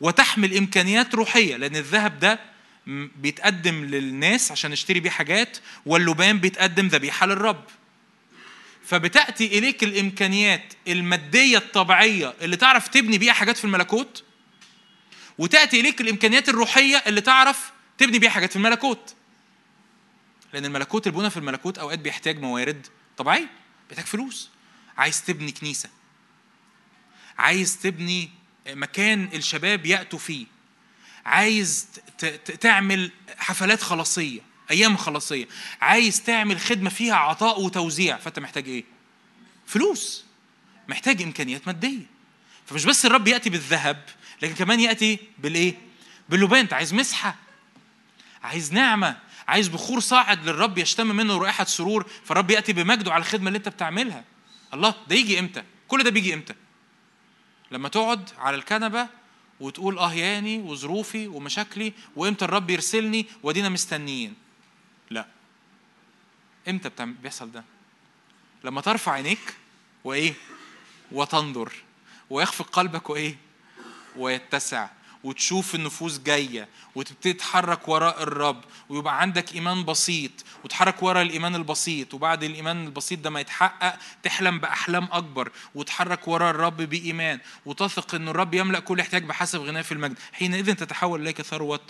[0.02, 2.40] وتحمل إمكانيات روحية لأن الذهب ده
[2.88, 7.64] بيتقدم للناس عشان نشتري بيه حاجات واللبان بيتقدم ذبيحة للرب
[8.86, 14.24] فبتأتي إليك الإمكانيات المادية الطبيعية اللي تعرف تبني بيها حاجات في الملكوت
[15.38, 19.16] وتأتي إليك الإمكانيات الروحية اللي تعرف تبني بيها حاجات في الملكوت.
[20.54, 23.50] لأن الملكوت البنى في الملكوت أوقات بيحتاج موارد طبيعية
[23.90, 24.50] بيحتاج فلوس.
[24.98, 25.90] عايز تبني كنيسة.
[27.38, 28.30] عايز تبني
[28.68, 30.46] مكان الشباب يأتوا فيه.
[31.28, 31.88] عايز
[32.62, 35.48] تعمل حفلات خلاصية أيام خلاصية
[35.82, 38.84] عايز تعمل خدمة فيها عطاء وتوزيع فأنت محتاج إيه؟
[39.66, 40.26] فلوس
[40.88, 42.06] محتاج إمكانيات مادية
[42.66, 44.04] فمش بس الرب يأتي بالذهب
[44.42, 45.76] لكن كمان يأتي بالإيه؟
[46.30, 47.36] باللبان أنت عايز مسحة
[48.44, 49.18] عايز نعمة
[49.48, 53.70] عايز بخور صاعد للرب يشتم منه رائحة سرور فالرب يأتي بمجده على الخدمة اللي أنت
[53.70, 54.24] بتعملها
[54.74, 56.54] الله ده يجي إمتى؟ كل ده بيجي إمتى؟
[57.72, 59.08] لما تقعد على الكنبة
[59.60, 64.36] وتقول آه ياني وظروفي ومشاكلي وإمتى الرب يرسلني وأدينا مستنيين.
[65.10, 65.28] لا.
[66.68, 67.64] إمتى بيحصل ده؟
[68.64, 69.56] لما ترفع عينيك
[70.04, 70.34] وإيه؟
[71.12, 71.74] وتنظر.
[72.30, 73.38] ويخفق قلبك وإيه؟
[74.18, 74.88] ويتسع.
[75.28, 80.32] وتشوف النفوس جاية وتبتدي تتحرك وراء الرب ويبقى عندك إيمان بسيط
[80.64, 86.50] وتحرك وراء الإيمان البسيط وبعد الإيمان البسيط ده ما يتحقق تحلم بأحلام أكبر وتحرك وراء
[86.50, 87.40] الرب بإيمان.
[87.66, 90.18] وتثق أن الرب يملأ كل احتياج بحسب غناه في المجد.
[90.34, 91.82] حينئذ تتحول إليك ثروة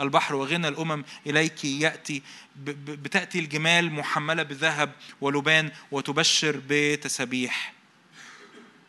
[0.00, 2.22] البحر وغنى الأمم إليك يأتي
[2.56, 7.72] بتأتي الجمال محملة بذهب ولبان وتبشر بتسابيح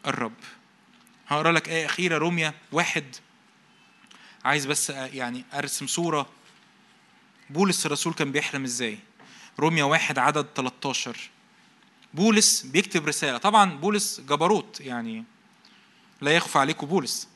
[0.08, 0.34] الرب.
[1.28, 3.16] هقرأ لك آية أخيرة روميا واحد.
[4.46, 6.30] عايز بس يعني أرسم صورة.
[7.50, 9.00] بولس الرسول كان بيحلم إزاي؟
[9.60, 11.30] روميا واحد عدد 13
[12.14, 13.38] بولس بيكتب رسالة.
[13.38, 15.24] طبعا بولس جبروت يعني
[16.22, 17.28] لا يخفى عليكم بولس.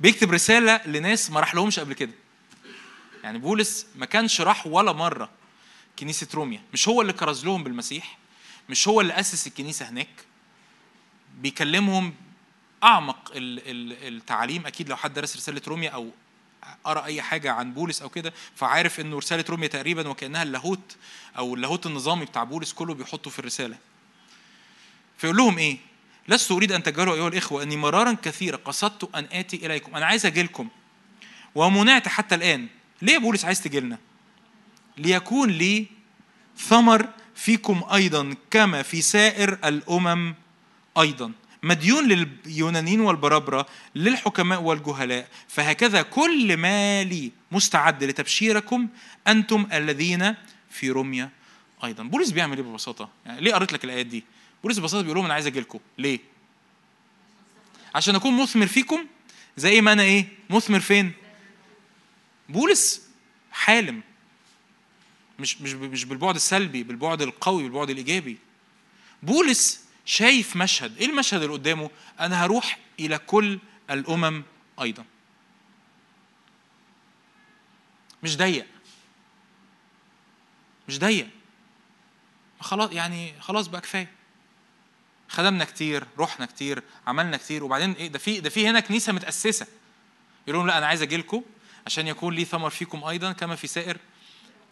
[0.00, 2.12] بيكتب رسالة لناس ما راح لهمش قبل كده.
[3.24, 5.30] يعني بولس ما كانش راح ولا مرة
[5.98, 6.62] كنيسة روميا.
[6.72, 8.18] مش هو اللي كرز لهم بالمسيح
[8.68, 10.24] مش هو اللي أسس الكنيسة هناك.
[11.38, 12.14] بيكلمهم
[12.84, 14.66] أعمق التعليم.
[14.66, 16.10] أكيد لو حد درس رسالة روميا أو
[16.84, 20.96] قرا أي حاجة عن بولس أو كده فعارف إنه رسالة روميا تقريبا وكأنها اللاهوت
[21.38, 23.78] أو اللاهوت النظامي بتاع بولس كله بيحطه في الرسالة.
[25.18, 25.78] فيقول لهم إيه؟
[26.28, 30.26] لست أريد أن تجهلوا أيها الإخوة أني مرارا كثيرا قصدت أن آتي إليكم أنا عايز
[30.26, 30.68] أجي لكم
[31.54, 32.68] ومنعت حتى الآن.
[33.02, 33.98] ليه بولس عايز تجي لنا
[34.98, 35.86] ليكون لي
[36.58, 40.34] ثمر فيكم أيضا كما في سائر الأمم
[40.98, 41.32] أيضا.
[41.62, 45.28] مديون لليونانيين والبرابرة للحكماء والجهلاء.
[45.48, 48.88] فهكذا كل ما لي مستعد لتبشيركم
[49.28, 50.34] أنتم الذين
[50.70, 51.30] في رمية
[51.84, 52.02] أيضا.
[52.02, 54.24] بولس بيعمل إيه ببساطة؟ يعني ليه قريت لك الآيات دي؟
[54.62, 55.78] بولس ببساطة بيقول لهم أنا عايز أجي لكم.
[55.98, 56.18] ليه؟
[57.94, 59.06] عشان أكون مثمر فيكم
[59.56, 61.12] زي ما أنا إيه؟ مثمر فين؟
[62.48, 63.02] بولس
[63.52, 64.00] حالم.
[65.38, 68.38] مش مش مش بالبعد السلبي بالبعد القوي بالبعد الإيجابي.
[69.22, 70.98] بولس شايف مشهد.
[70.98, 71.90] إيه المشهد اللي قدامه؟
[72.20, 73.58] أنا هروح إلى كل
[73.90, 74.42] الأمم
[74.82, 75.04] أيضا.
[78.22, 78.66] مش ضيق.
[80.88, 81.28] مش ضيق.
[82.60, 84.10] خلاص يعني خلاص بقى كفاية.
[85.28, 89.66] خدمنا كتير رحنا كتير عملنا كتير وبعدين إيه ده في ده في هنا كنيسة متأسسة.
[90.46, 91.42] يقول لهم لا أنا عايز أجي لكم
[91.86, 93.96] عشان يكون لي ثمر فيكم أيضا كما في سائر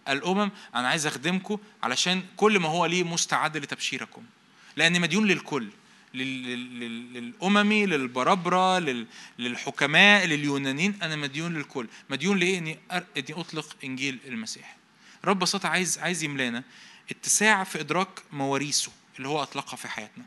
[0.09, 0.51] الأمم.
[0.75, 4.25] أنا عايز أخدمكم علشان كل ما هو ليه مستعد لتبشيركم.
[4.77, 5.69] لاني مديون للكل
[6.15, 8.79] للأممي للبربرة
[9.39, 11.89] للحكماء لليونانيين أنا مديون للكل.
[12.11, 14.77] مديون لإيه إني إني أطلق إنجيل المسيح.
[15.25, 16.63] رب ببساطة عايز عايز يملانا
[17.11, 20.25] اتساع في إدراك مواريثه اللي هو أطلقها في حياتنا.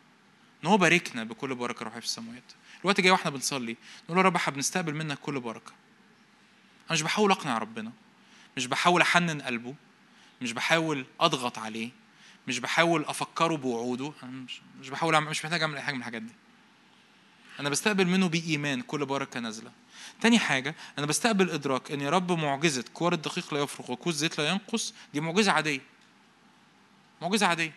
[0.64, 2.44] إن هو باركنا بكل بركة روحية في السماوات
[2.82, 5.72] الوقت جاي وإحنا بنصلي نقول يا رب إحنا بنستقبل منك كل بركة.
[6.86, 7.92] أنا مش بحاول أقنع ربنا
[8.58, 9.76] مش بحاول أحنن قلبه
[10.42, 11.90] مش بحاول أضغط عليه.
[12.48, 14.14] مش بحاول أفكره بوعوده
[14.80, 16.34] مش بحاول مش محتاج أعمل أي حاجة من الحاجات دي.
[17.60, 19.72] أنا بستقبل منه بإيمان كل بركة نازلة.
[20.22, 24.38] تاني حاجة أنا بستقبل إدراك إن يا رب معجزة كوار الدقيق لا يفرق وكوز زيت
[24.38, 25.82] لا ينقص دي معجزة عادية.
[27.22, 27.74] معجزة عادية.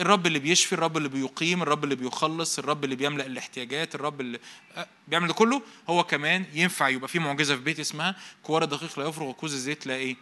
[0.00, 4.38] الرب اللي بيشفي الرب اللي بيقيم الرب اللي بيخلص الرب اللي بيملأ الاحتياجات الرب اللي
[4.76, 9.08] أه، بيعمل كله هو كمان ينفع يبقى في معجزة في بيت اسمها كوار الدقيق لا
[9.08, 10.16] يفرق وكوز الزيت لا إيه؟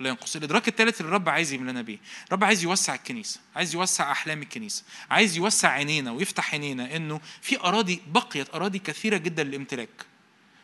[0.00, 0.36] لا ينقص.
[0.36, 1.98] الإدراك الثالث اللي الرب عايز يملنا بيه.
[2.28, 7.60] الرب عايز يوسع الكنيسة عايز يوسع أحلام الكنيسة عايز يوسع عينينا ويفتح عينينا إنه في
[7.60, 10.06] أراضي بقيت أراضي كثيرة جدا للامتلاك.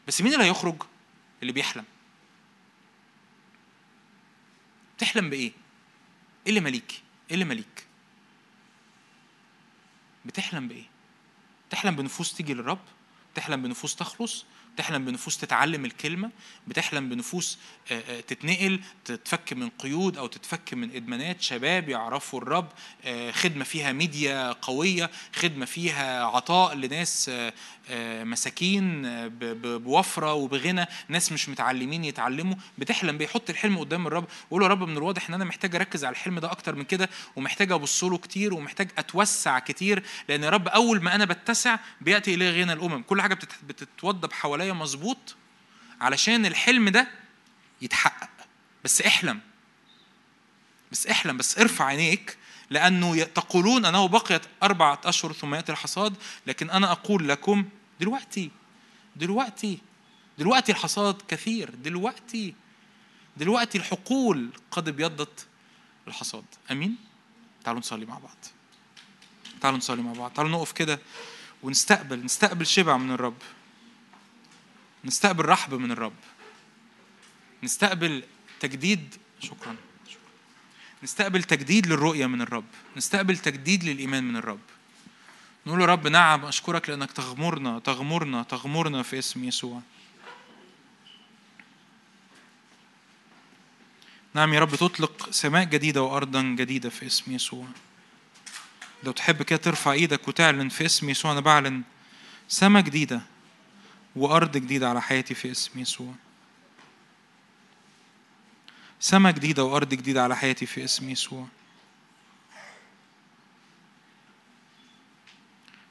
[0.09, 0.83] بس مين اللي هيخرج؟
[1.43, 1.85] اللي بيحلم.
[4.97, 5.53] بتحلم بإيه؟
[6.47, 7.87] إيه اللي مليك؟ إيه اللي مليك؟
[10.25, 10.85] بتحلم بإيه؟
[11.69, 12.79] بتحلم بنفوس تيجي للرب؟
[13.33, 14.45] بتحلم بنفوس تخلص؟
[14.77, 16.31] بتحلم بنفوس تتعلم الكلمة
[16.67, 17.59] بتحلم بنفوس
[17.91, 21.43] آه، آه، تتنقل تتفك من قيود أو تتفك من إدمانات.
[21.43, 22.69] شباب يعرفوا الرب
[23.05, 27.31] آه، خدمة فيها ميديا قوية خدمة فيها عطاء لناس
[28.23, 29.03] مساكين
[29.63, 30.87] بوفرة وبغنى.
[31.09, 32.55] ناس مش متعلمين يتعلموا.
[32.79, 34.25] بتحلم بيحط الحلم قدام الرب.
[34.51, 37.09] ويقول يا رب من الواضح إن أنا محتاج أركز على الحلم ده أكتر من كده
[37.37, 42.35] ومحتاج أبص له كتير ومحتاج أتوسع كتير لأن يا رب أول ما أنا بتسع بيأتي
[42.35, 43.03] الي غنى الأمم.
[43.03, 45.37] كل حاجة بتتوضب حواليا مظبوط
[46.01, 47.09] علشان الحلم ده
[47.83, 48.31] يتحقق.
[48.85, 49.41] بس احلم.
[50.93, 52.37] بس احلم بس ارفع عينيك
[52.71, 57.69] لأنه تقولون أنه بقيت أربعة أشهر ثم يأتي الحصاد لكن أنا أقول لكم
[58.01, 58.51] دلوقتي
[59.17, 59.79] دلوقتي
[60.39, 62.55] دلوقتي الحصاد كثير دلوقتي
[63.37, 65.47] دلوقتي الحقول قد ابيضت
[66.09, 66.45] الحصاد.
[66.71, 66.97] آمين؟
[67.65, 68.37] تعالوا نصلي مع بعض.
[69.61, 70.31] تعالوا نصلي مع بعض.
[70.31, 71.01] تعالوا نقف كده
[71.63, 73.37] ونستقبل نستقبل شبع من الرب.
[75.07, 76.17] نستقبل رحب من الرب.
[77.63, 78.23] نستقبل
[78.61, 79.77] تجديد شكرا
[81.03, 82.65] نستقبل تجديد للرؤية من الرب.
[82.97, 84.61] نستقبل تجديد للإيمان من الرب.
[85.67, 89.81] نقول يا رب نعم أشكرك لأنك تغمرنا تغمرنا تغمرنا في اسم يسوع.
[94.35, 97.67] نعم يا رب تطلق سماء جديدة وأرضا جديدة في اسم يسوع.
[99.05, 101.83] لو تحب كده ترفع إيدك وتعلن في اسم يسوع أنا بعلن
[102.49, 103.36] سماء جديدة.
[104.17, 106.15] وأرض جديدة على حياتي في اسم يسوع.
[109.01, 111.47] سماء جديدة وأرض جديدة على حياتي في اسم يسوع.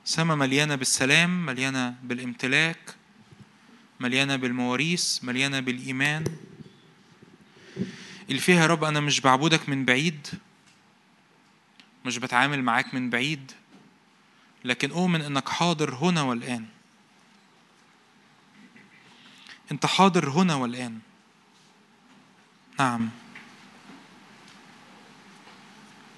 [0.05, 2.95] سماء مليانة بالسلام مليانة بالامتلاك
[3.99, 6.23] مليانة بالمواريث مليانة بالإيمان.
[8.29, 10.27] اللي فيها يا رب أنا مش بعبدك من بعيد
[12.05, 13.51] مش بتعامل معاك من بعيد
[14.63, 16.74] لكن أؤمن إنك حاضر هنا والآن.
[19.71, 20.99] أنت حاضر هنا والآن.
[22.79, 23.09] نعم.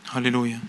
[0.09, 0.59] هللويا.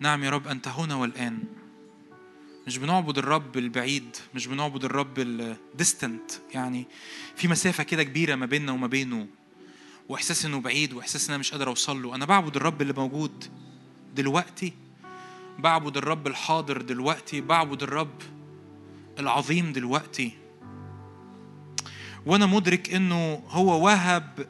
[0.00, 1.44] نعم يا رب أنت هنا والآن.
[2.66, 6.86] مش بنعبد الرب البعيد مش بنعبد الرب الديستنت يعني
[7.36, 9.26] في مسافة كده كبيرة ما بيننا وما بينه.
[10.08, 12.14] وإحساس إنه بعيد وإحساس إن أنا مش قادر أوصل له.
[12.14, 13.44] أنا بعبد الرب اللي موجود
[14.14, 14.72] دلوقتي
[15.58, 18.22] بعبد الرب الحاضر دلوقتي بعبد الرب
[19.18, 20.32] العظيم دلوقتي.
[22.26, 24.46] وأنا مدرك إنه هو وهب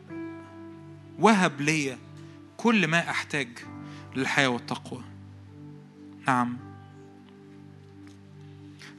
[1.18, 1.98] وهب ليا
[2.56, 3.48] كل ما أحتاج
[4.16, 5.02] للحياة والتقوى.
[6.26, 6.58] نعم.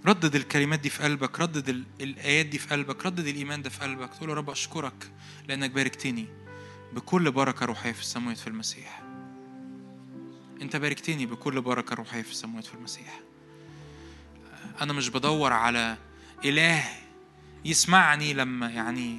[0.06, 4.10] ردد الكلمات دي في قلبك ردد الآيات دي في قلبك ردد الإيمان ده في قلبك.
[4.14, 5.12] تقول يا رب أشكرك
[5.48, 6.47] لأنك باركتني.
[6.94, 9.04] بكل بركة روحية في السماوات في المسيح.
[10.62, 13.20] أنت باركتني بكل بركة روحية في السماوات في المسيح.
[14.82, 15.98] أنا مش بدور على
[16.46, 16.84] إله
[17.66, 19.18] يسمعني لما يعني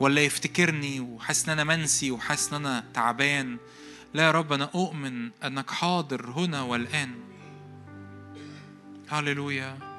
[0.00, 3.56] ولا يفتكرني وحاسس إن أنا منسي وحاسس إن أنا تعبان.
[4.14, 7.14] لا يا رب أنا أؤمن أنك حاضر هنا والآن.
[9.08, 9.95] هللويا.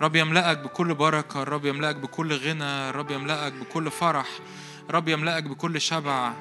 [0.00, 4.26] رب يملأك بكل بركة رب يملأك بكل غنى رب يملأك بكل فرح
[4.90, 6.32] رب يملأك بكل شبع.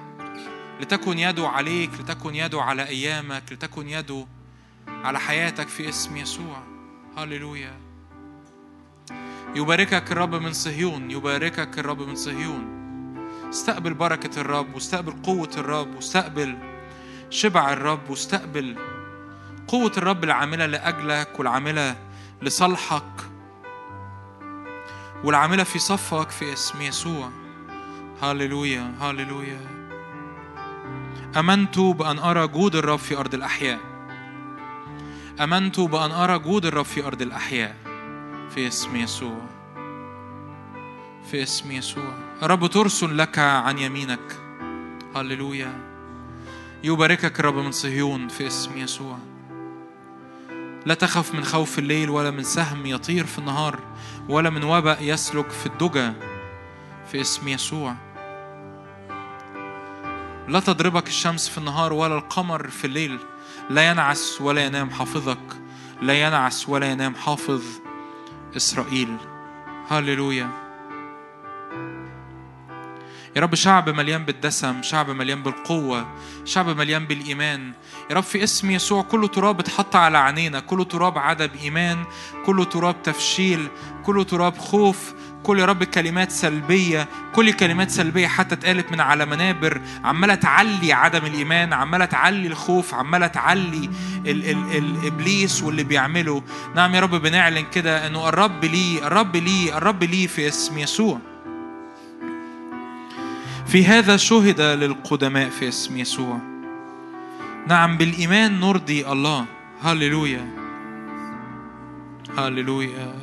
[0.81, 4.25] لتكن يده عليك لتكن يده على أيامك لتكن يده
[4.87, 6.63] على حياتك في اسم يسوع.
[7.17, 7.73] هللويا.
[9.55, 12.79] يباركك الرب من صهيون يباركك الرب من صهيون.
[13.49, 16.57] استقبل بركة الرب واستقبل قوة الرب واستقبل
[17.29, 18.77] شبع الرب واستقبل
[19.67, 21.95] قوة الرب العاملة لأجلك والعاملة
[22.41, 23.29] لصالحك.
[25.23, 27.29] والعاملة في صفك في اسم يسوع.
[28.21, 29.59] هللويا هللويا.
[31.37, 33.79] آمنت بأن أرى جود الرب في أرض الأحياء.
[35.39, 37.75] آمنت بأن أرى جود الرب في أرض الأحياء.
[38.55, 39.41] في اسم يسوع.
[41.31, 42.13] في اسم يسوع.
[42.43, 44.37] الرب ترسل لك عن يمينك.
[45.15, 45.73] هللويا.
[46.83, 48.27] يباركك الرب من صهيون.
[48.27, 49.17] في اسم يسوع.
[50.85, 53.79] لا تخف من خوف الليل ولا من سهم يطير في النهار
[54.29, 56.11] ولا من وباء يسلك في الدجى
[57.11, 57.95] في اسم يسوع.
[60.47, 63.19] لا تضربك الشمس في النهار ولا القمر في الليل.
[63.69, 65.61] لا ينعس ولا ينام حافظك.
[66.01, 67.63] لا ينعس ولا ينام حافظ
[68.55, 69.17] إسرائيل.
[69.89, 70.68] هللويا.
[73.35, 76.07] يا رب شعب مليان بالدسم شعب مليان بالقوة
[76.45, 77.71] شعب مليان بالإيمان.
[78.09, 82.03] يا رب في اسم يسوع كل تراب اتحط على عينينا كل تراب عدم إيمان
[82.45, 83.67] كل تراب تفشيل
[84.05, 89.25] كل تراب خوف كل يا رب كلمات سلبية كل كلمات سلبية حتى اتقالت من على
[89.25, 89.81] منابر.
[90.03, 93.89] عمالة تعلي عدم الإيمان عمالة تعلي الخوف عمالة تعلي
[94.25, 96.43] ال ال الإبليس واللي بيعمله.
[96.75, 101.28] نعم يا رب بنعلن كده إنه الرب لي الرب لي الرب لي في اسم يسوع.
[103.69, 106.39] في هذا شهد للقدماء في اسم يسوع.
[107.67, 109.45] نعم بالإيمان نرضي الله.
[109.81, 110.55] هللويا.
[112.37, 113.13] هللويا.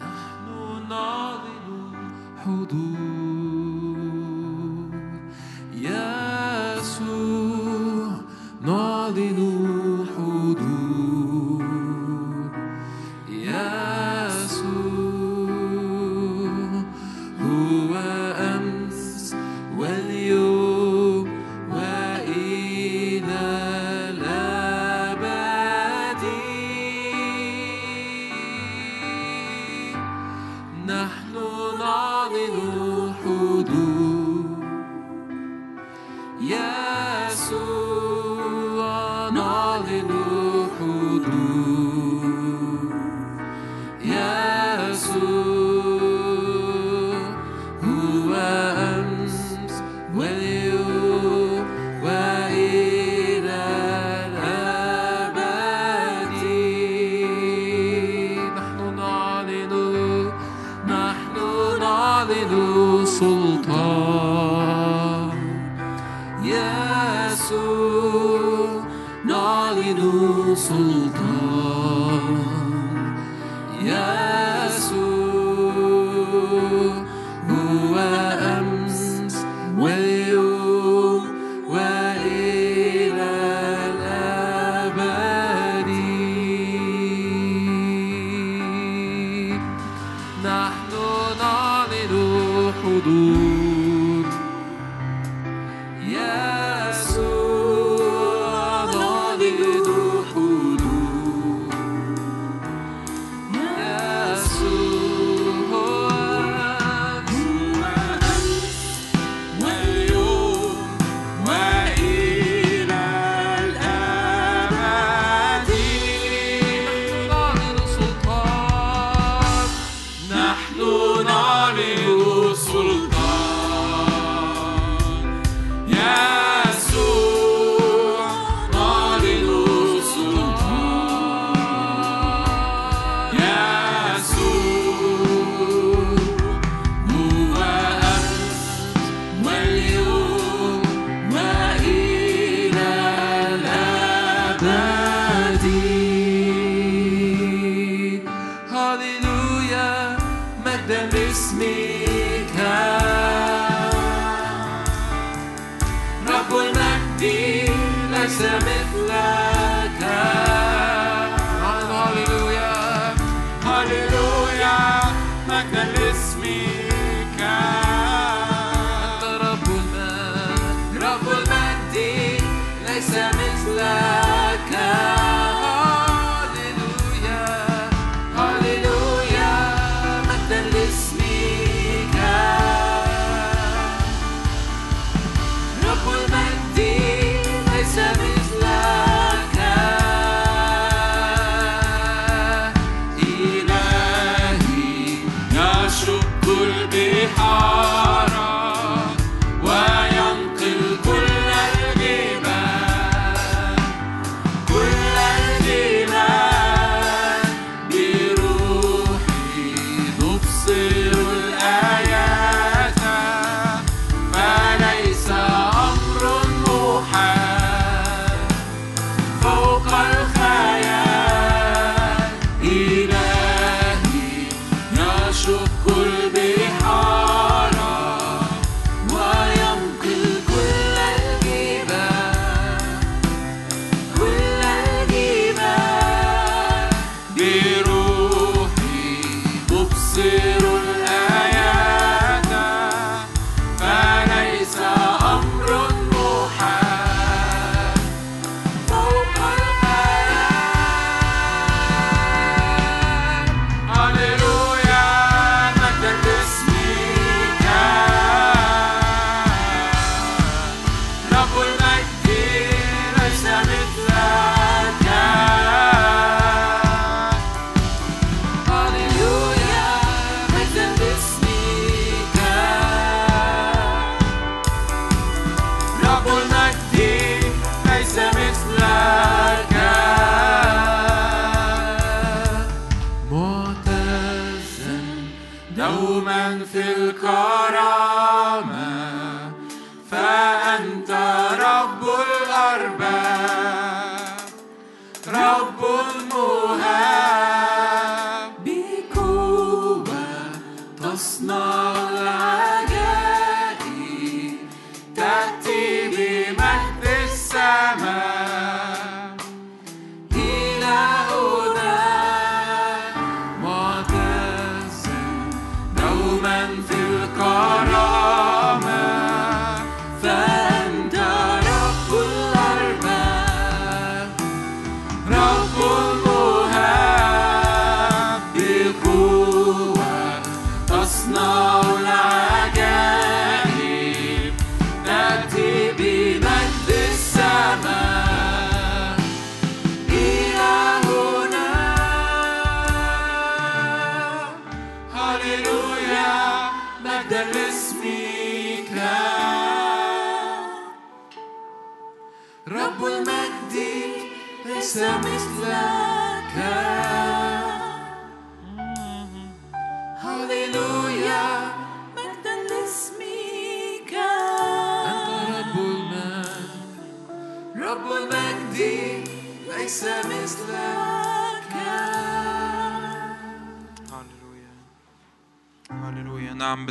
[0.00, 0.46] نحن
[0.88, 1.94] نعلن
[2.44, 2.96] حضور
[5.74, 7.00] يسوع
[8.62, 9.85] نعلن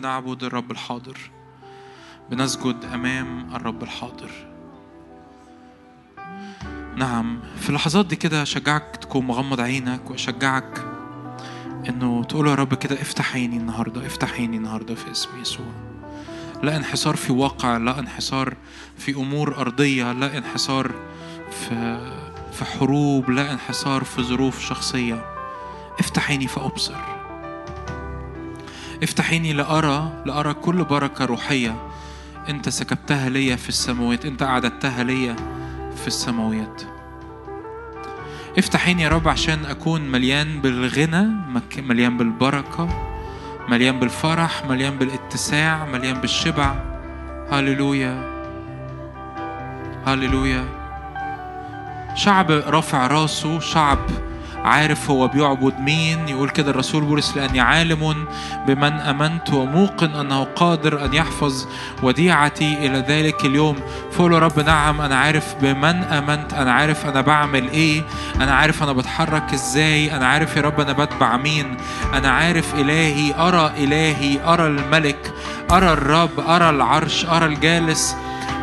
[0.05, 1.17] بنعبد الرب الحاضر.
[2.29, 4.31] بنسجد أمام الرب الحاضر.
[6.95, 10.85] نعم في اللحظات دي كده أشجعك تكون مغمض عينك وأشجعك
[11.89, 15.65] إنه تقول يا رب كده افتح عيني النهارده افتح عيني النهارده في اسم يسوع.
[16.63, 18.53] لا انحصار في واقع لا انحصار
[18.97, 20.91] في أمور أرضية لا انحصار
[21.51, 21.99] في
[22.51, 25.25] في حروب لا انحصار في ظروف شخصية.
[25.99, 27.14] افتح عيني فأبصر.
[29.05, 31.75] افتح عيني لأرى لأرى كل بركة روحية.
[32.49, 35.35] أنت سكبتها ليا في السماوات أنت أعددتها ليا
[35.95, 36.81] في السماوات.
[38.57, 41.27] افتح عيني يا رب عشان أكون مليان بالغنى
[41.77, 42.89] مليان بالبركة
[43.69, 46.75] مليان بالفرح مليان بالاتساع مليان بالشبع.
[47.51, 48.45] هللويا.
[50.05, 50.65] هللويا.
[52.15, 53.99] شعب رافع راسه شعب
[54.65, 56.29] عارف هو بيعبد مين.
[56.29, 58.25] يقول كده الرسول بولس لأني عالم
[58.67, 61.67] بمن أمنت وموقن أنه قادر أن يحفظ
[62.03, 63.75] وديعتي إلى ذلك اليوم.
[64.11, 68.03] فقول يا رب نعم أنا عارف بمن أمنت أنا عارف أنا بعمل إيه
[68.35, 71.77] أنا عارف أنا بتحرك إزاي أنا عارف يا رب أنا بتبع مين.
[72.13, 75.33] أنا عارف إلهي أرى إلهي أرى الملك
[75.71, 78.15] أرى الرب أرى العرش أرى الجالس.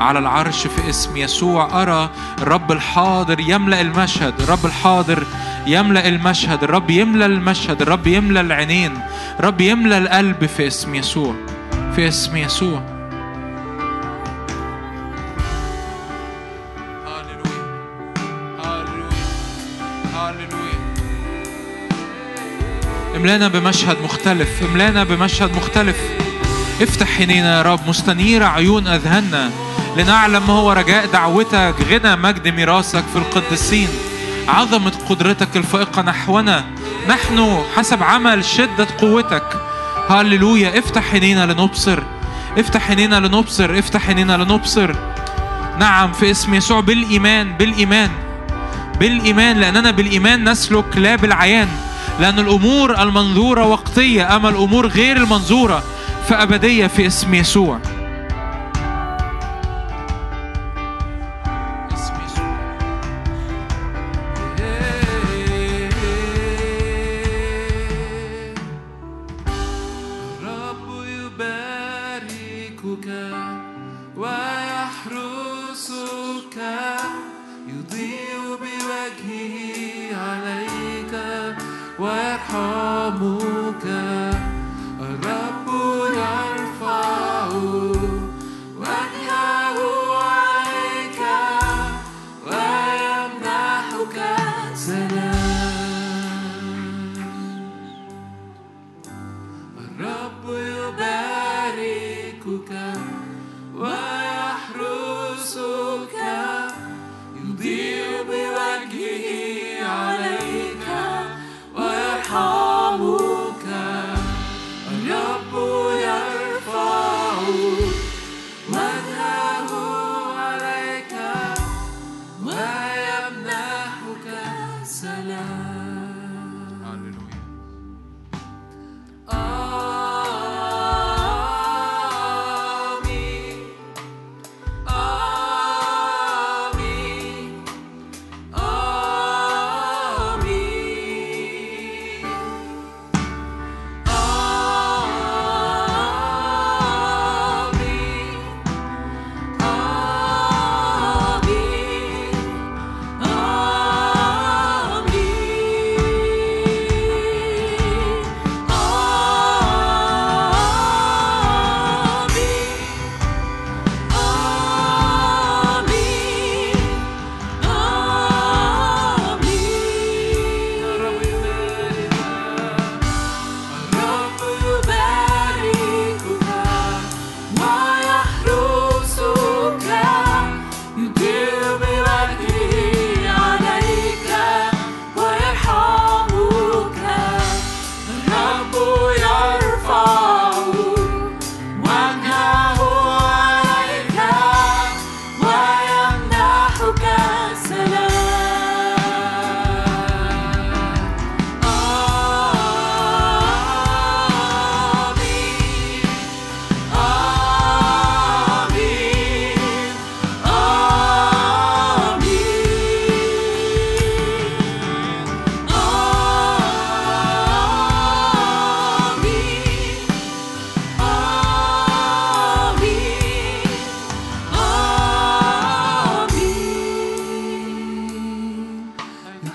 [0.03, 1.83] على العرش في اسم يسوع.
[1.83, 4.41] أرى الرب الحاضر يملأ المشهد.
[4.41, 5.27] الرب الحاضر
[5.67, 6.65] يملأ المشهد.
[6.65, 7.83] الرب يملأ المشهد.
[7.83, 8.99] الرب يملأ العينين.
[9.41, 11.35] الرب يملأ القلب في اسم يسوع.
[11.97, 12.83] في اسم يسوع.
[23.17, 24.63] املانا بمشهد مختلف.
[24.63, 25.97] املانا بمشهد مختلف.
[26.81, 27.89] افتح عينينا يا رب.
[27.89, 29.51] مستنير عيون أذهاننا.
[29.97, 31.75] لنعلم ما هو رجاء دعوتك.
[31.91, 33.89] غنى مجد ميراثك في القديسين.
[34.49, 36.65] عظمة قدرتك الفائقة نحونا.
[37.09, 39.45] نحن حسب عمل شدة قوتك.
[40.09, 40.79] هللويا.
[40.79, 42.03] افتح عينينا لنبصر.
[42.59, 43.79] افتح عينينا لنبصر.
[43.79, 44.95] افتح عينينا لنبصر.
[45.79, 48.11] نعم في اسم يسوع بالإيمان بالإيمان.
[49.01, 51.69] بالإيمان لأننا بالإيمان نسلك لا بالعيان.
[52.21, 55.83] لأن الأمور المنظورة وقتية أما الأمور غير المنظورة
[56.29, 57.92] فأبدية في اسم يسوع اسم يسوع.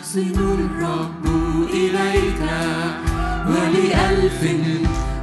[0.08, 1.26] يحسن الرب
[1.74, 2.42] إليك
[3.48, 4.44] ولألف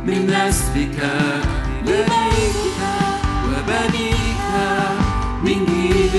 [0.07, 1.11] من نسلك
[1.83, 2.81] لبيتك
[3.49, 4.45] وبنيك
[5.45, 6.15] من جيل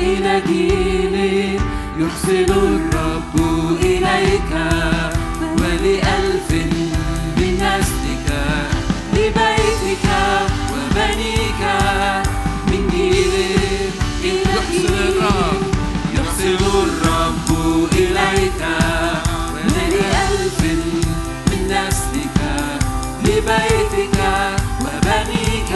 [0.00, 1.60] إلى جيل
[1.98, 3.36] يحسن الرب
[3.82, 4.52] إليك
[5.42, 6.50] ولألف
[7.36, 8.28] من نسلك
[9.12, 10.06] لبيتك
[10.72, 11.62] وبنيك
[12.66, 13.32] من جيل
[14.24, 15.63] إلى جيل
[17.94, 18.62] إليك.
[19.54, 20.60] ولألف
[21.50, 22.38] من نسلك
[23.24, 24.18] لبيتك
[24.80, 25.72] وبنيك.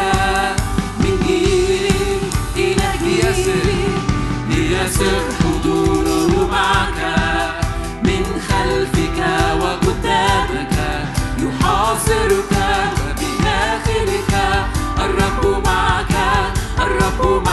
[1.01, 2.21] من جيل
[2.57, 3.93] إلى جيل
[4.49, 7.01] ليسر حضوره معك.
[8.05, 9.19] من خلفك
[9.61, 10.77] وقدامك
[11.39, 12.53] يحاصرك
[13.01, 14.33] وبداخلك
[14.99, 16.15] الرب معك.
[16.79, 17.48] الرب معك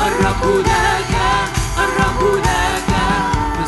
[0.00, 1.12] الرب لك
[1.78, 2.90] الرب لك
[3.56, 3.64] في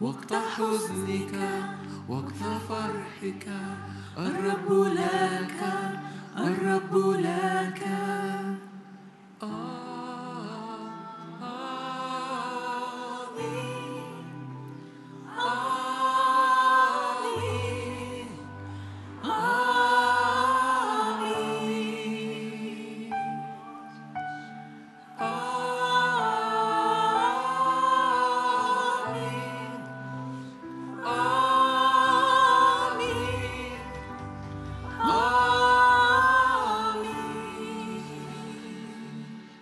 [0.00, 1.34] وقت حزنك
[2.08, 3.48] وقت فرحك.
[4.18, 5.60] الرب لك
[6.36, 7.86] الرب لك.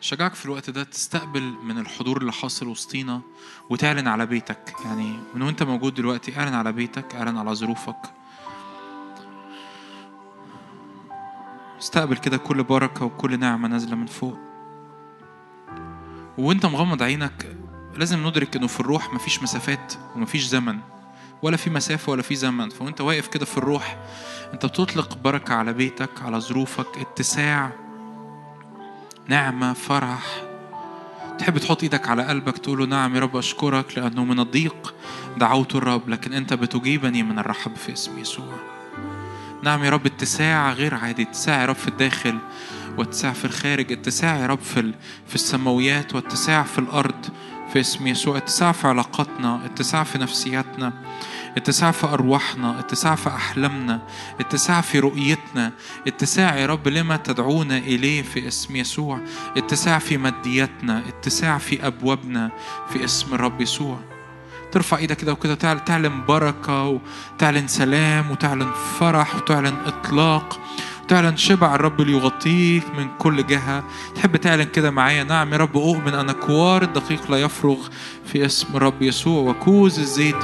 [0.08, 3.20] شجعك في الوقت ده تستقبل من الحضور اللي حاصل وسطينا
[3.70, 4.74] وتعلن على بيتك.
[4.84, 7.96] يعني من وانت موجود دلوقتي اعلن على بيتك اعلن على ظروفك.
[11.78, 14.38] استقبل كده كل بركة وكل نعمة نازلة من فوق.
[16.38, 17.56] وانت مغمض عينك
[17.96, 20.78] لازم ندرك انه في الروح مفيش مسافات ومفيش زمن
[21.42, 22.68] ولا في مسافة ولا في زمن.
[22.68, 23.98] فوانت واقف كده في الروح
[24.52, 27.87] انت بتطلق بركة على بيتك على ظروفك اتساع
[29.28, 30.42] نعمة فرح.
[31.38, 34.94] تحب تحط إيدك على قلبك تقول له نعم يا رب أشكرك لأنه من الضيق
[35.36, 38.54] دعوت الرب لكن أنت بتجيبني من الرحب في اسم يسوع.
[39.62, 42.38] نعم يا رب اتساع غير عادي اتساع يا رب في الداخل
[42.98, 44.94] واتساع في الخارج اتساع يا رب في
[45.26, 47.26] في السماويات واتساع في الأرض
[47.72, 50.92] في اسم يسوع اتساع في علاقاتنا اتساع في نفسياتنا.
[51.56, 54.00] اتساع في أرواحنا اتساع في أحلامنا
[54.40, 55.72] اتساع في رؤيتنا
[56.06, 59.20] اتساع يا رب لما تدعونا إليه في اسم يسوع
[59.56, 62.50] اتساع في مادياتنا اتساع في أبوابنا
[62.92, 63.98] في اسم الرب يسوع.
[64.72, 66.84] ترفع إيدك كده وكده تعل- تعلن بركة
[67.34, 68.70] وتعلن سلام وتعلن
[69.00, 70.60] فرح وتعلن إطلاق
[71.04, 73.84] وتعلن شبع الرب اللي يغطيك من كل جهة.
[74.14, 77.76] تحب تعلن كده معايا؟ نعم يا رب أؤمن أن كوار الدقيق لا يفرغ
[78.32, 80.36] في اسم الرب يسوع وكوز الزيت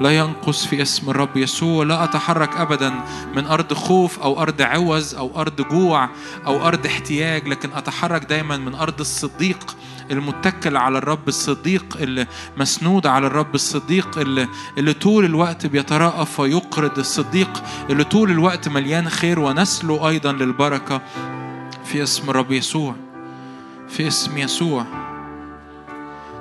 [0.00, 2.92] لا ينقص في اسم الرب يسوع لا أتحرك أبدا
[3.34, 6.08] من أرض خوف أو أرض عوز أو أرض جوع
[6.46, 9.76] أو أرض احتياج لكن أتحرك دايما من أرض الصديق
[10.10, 14.48] المتكل على الرب الصديق اللي مسنود على الرب الصديق اللي,
[14.78, 21.00] اللي طول الوقت بيترأف ويقرض الصديق اللي طول الوقت مليان خير ونسله أيضا للبركة
[21.84, 22.94] في اسم الرب يسوع
[23.88, 25.05] في اسم يسوع.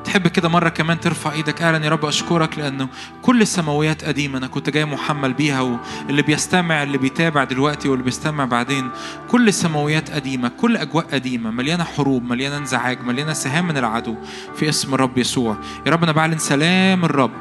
[0.06, 2.88] تحب كده مرة كمان ترفع إيدك؟ اعلن يا رب اشكرك لأنه
[3.22, 5.62] كل السماويات قديمة أنا كنت جاي محمل بيها
[6.08, 8.90] واللي بيستمع اللي بيتابع دلوقتي واللي بيستمع بعدين
[9.30, 14.16] كل السماويات قديمة كل أجواء قديمة مليانة حروب مليانة انزعاج مليانة سهام من العدو
[14.56, 15.58] في اسم الرب يسوع.
[15.86, 17.32] يا رب أنا بعلن سلام الرب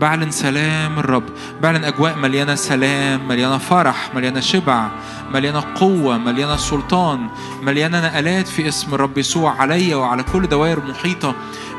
[0.00, 1.24] بعلن سلام الرب
[1.62, 4.88] بعلن أجواء مليانة سلام مليانة فرح مليانة شبع
[5.34, 7.28] مليانة قوة مليانة سلطان
[7.62, 11.34] مليانة نقلات في اسم الرب يسوع عليا وعلى كل دوائر محيطة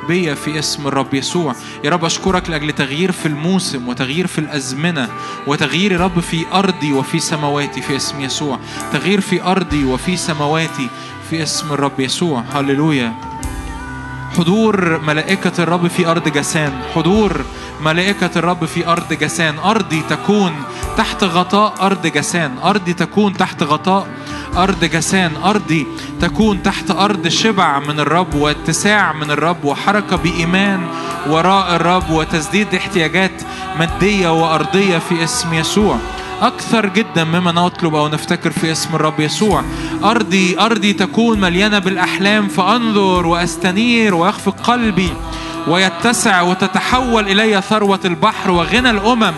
[0.10, 1.56] بيا في اسم الرب يسوع.
[1.84, 5.10] يا رب أشكرك لأجل تغيير في الموسم وتغيير في الأزمنة
[5.48, 8.60] وتغيير يا رب في أرضي وفي سماواتي في اسم يسوع.
[8.94, 10.90] تغيير في أرضي وفي سماواتي
[11.30, 12.44] في اسم الرب يسوع.
[12.53, 13.14] هللويا.
[14.38, 16.81] حضور ملائكة الرب في أرض جسان.
[16.95, 17.45] حضور
[17.81, 19.60] ملائكة الرب في أرض جسان.
[19.60, 20.53] أرضي تكون
[20.98, 22.57] تحت غطاء أرض جسان.
[22.64, 24.07] أرضي تكون تحت غطاء
[24.57, 25.88] أرض جسان أرضي
[26.21, 30.88] تكون تحت أرض شبع من الرب واتساع من الرب وحركة بإيمان
[31.27, 33.31] وراء الرب وتسديد احتياجات
[33.80, 35.97] مادية وأرضية في اسم يسوع.
[36.41, 39.63] أكثر جدا مما نطلب أو نفتكر في اسم الرب يسوع.
[40.03, 45.09] أرضي أرضي تكون مليانة بالأحلام فأنظر وأستنير ويخفق قلبي
[45.67, 49.34] ويتسع وتتحول إلي ثروة البحر وغنى الأمم.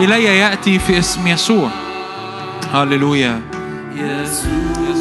[0.00, 1.68] إلي يأتي في اسم يسوع.
[2.72, 3.53] هللويا.
[3.96, 4.93] يسوع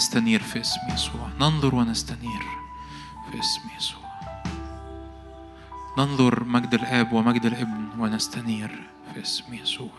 [0.00, 1.28] ونستنير في اسم يسوع.
[1.40, 2.42] ننظر ونستنير
[3.30, 4.10] في اسم يسوع.
[5.98, 8.80] ننظر مجد الآب ومجد الابن ونستنير
[9.14, 9.90] في اسم يسوع.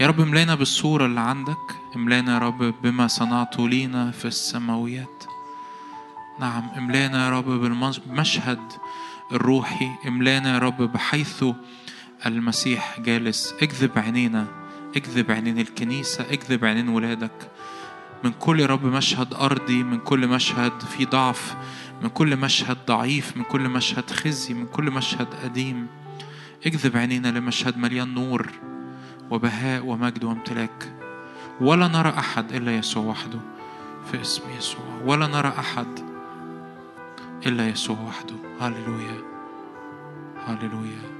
[0.00, 1.56] يا رب املانا بالصورة اللي عندك.
[1.96, 5.24] املانا يا رب بما صنعته لينا في السماويات.
[6.40, 8.72] نعم املانا يا رب بالمشهد
[9.32, 9.90] الروحي.
[10.06, 11.44] املانا يا رب بحيث
[12.26, 13.54] المسيح جالس.
[13.62, 14.46] اكذب عينينا
[14.96, 17.50] اكذب عينين الكنيسة اكذب عينين ولادك.
[18.24, 21.56] من كل رب مشهد أرضي من كل مشهد في ضعف
[22.02, 25.86] من كل مشهد ضعيف من كل مشهد خزي من كل مشهد قديم
[26.66, 28.50] اكذب عينينا لمشهد مليان نور
[29.30, 30.92] وبهاء ومجد وامتلاك.
[31.60, 33.38] ولا نرى أحد إلا يسوع وحده
[34.10, 35.00] في اسم يسوع.
[35.04, 36.00] ولا نرى أحد
[37.46, 38.34] إلا يسوع وحده.
[38.60, 39.22] هللويا.
[40.46, 41.15] هللويا.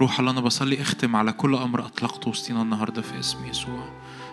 [0.00, 3.88] روح الله أنا بصلي أختم على كل أمر أطلقته وسطينا النهارده في اسم يسوع.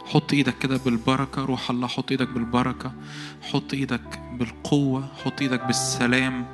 [0.05, 2.91] حط إيدك كده بالبركة روح الله حط إيدك بالبركة
[3.41, 6.45] حط إيدك بالقوة حط إيدك بالسلام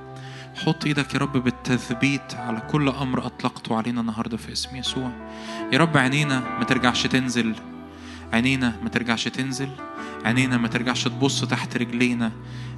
[0.65, 5.11] حط إيدك يا رب بالتثبيت على كل أمر أطلقته علينا النهارده في اسم يسوع.
[5.73, 7.55] يا رب عينينا ما ترجعش تنزل
[8.33, 9.69] عينينا ما ترجعش تنزل
[10.25, 12.31] عينينا ما ترجعش تبص تحت رجلينا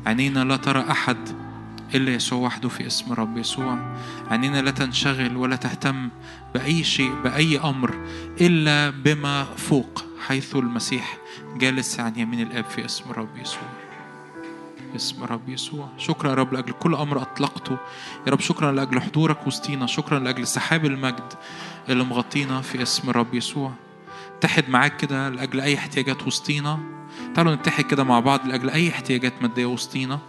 [0.06, 1.18] عينينا لا ترى أحد
[1.96, 3.96] إلا يسوع وحده في اسم رب يسوع.
[4.30, 6.10] عينينا لا تنشغل ولا تهتم
[6.54, 8.08] بأي شيء بأي أمر
[8.42, 11.18] إلا بما فوق حيث المسيح
[11.58, 13.70] جالس عن يمين الآب في اسم رب يسوع.
[14.96, 15.90] اسم رب يسوع.
[15.98, 17.78] شكرا يا رب لأجل كل أمر أطلقته.
[18.28, 19.86] يا رب شكرا لأجل حضورك وسطينا.
[19.86, 21.34] شكرا لأجل سحاب المجد
[21.90, 23.74] اللي مغطينا في اسم رب يسوع.
[24.38, 26.80] اتحد معاك كده لأجل أي احتياجات وسطينا.
[27.36, 30.20] تعالوا نتحد كده مع بعض لأجل أي احتياجات مادية وسطينا.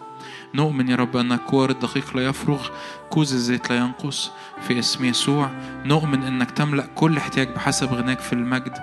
[0.54, 2.68] نؤمن يا رب أن كوار الدقيق لا يفرغ
[3.10, 4.30] كوز الزيت لا ينقص
[4.68, 5.50] في اسم يسوع.
[5.84, 8.74] نؤمن أنك تملأ كل احتياج بحسب غناك في المجد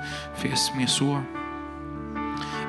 [0.42, 1.24] في اسم يسوع.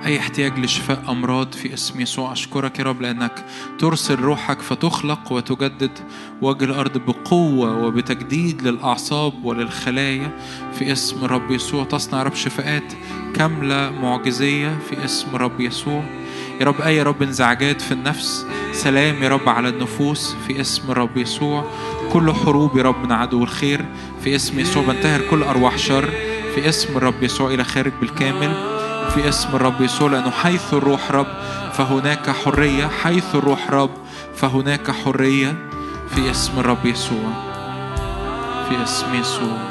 [0.05, 2.33] أي احتياج لشفاء أمراض في اسم يسوع.
[2.33, 3.45] أشكرك يا رب لأنك
[3.79, 5.99] ترسل روحك فتخلق وتجدد
[6.43, 10.39] وجه الأرض بقوة وبتجديد للأعصاب وللخلايا
[10.73, 11.85] في اسم رب يسوع.
[11.85, 12.93] تصنع رب شفاءات
[13.35, 16.05] كاملة معجزية في اسم رب يسوع.
[16.61, 21.17] يا رب أي رب انزعاجات في النفس سلام يا رب على النفوس في اسم رب
[21.17, 21.65] يسوع.
[22.13, 23.85] كل حروب يا رب من عدو الخير
[24.25, 24.83] في اسم يسوع.
[24.83, 26.11] بنتهر كل أرواح شر
[26.55, 28.55] في اسم الرب يسوع إلى خارج بالكامل
[29.15, 30.11] في اسم الرب يسوع.
[30.11, 31.27] لأنه حيث الروح رب
[31.73, 32.87] فهناك حرية.
[33.03, 33.91] حيث الروح رب
[34.37, 35.57] فهناك حرية
[36.15, 37.31] في اسم الرب يسوع.
[38.69, 39.70] في اسم يسوع.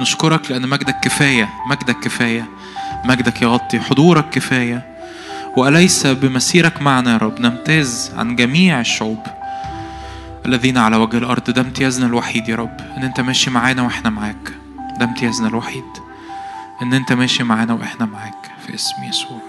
[0.00, 2.48] نعم يا رب نشكرك لأن مجدك كفاية مجدك كفاية
[3.04, 4.86] مجدك يغطي حضورك كفاية.
[5.56, 9.18] وأليس بمسيرك معنا يا رب نمتاز عن جميع الشعوب
[10.46, 11.50] الذين على وجه الأرض.
[11.50, 14.52] ده امتيازنا الوحيد يا رب إن أنت ماشي معانا وإحنا معاك.
[14.98, 15.84] ده امتيازنا الوحيد
[16.82, 19.40] إن أنت ماشي معانا وإحنا معاك في اسم يسوع.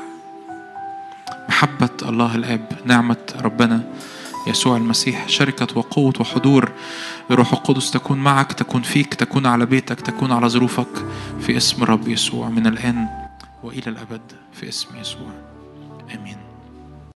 [1.49, 3.81] محبة الله الآب نعمة ربنا
[4.47, 6.71] يسوع المسيح شركة وقوة وحضور
[7.31, 11.05] الروح القدس تكون معك تكون فيك تكون على بيتك تكون على ظروفك.
[11.39, 13.07] في اسم الرب يسوع من الآن
[13.63, 14.21] وإلى الأبد
[14.53, 15.31] في اسم يسوع.
[16.15, 16.50] آمين.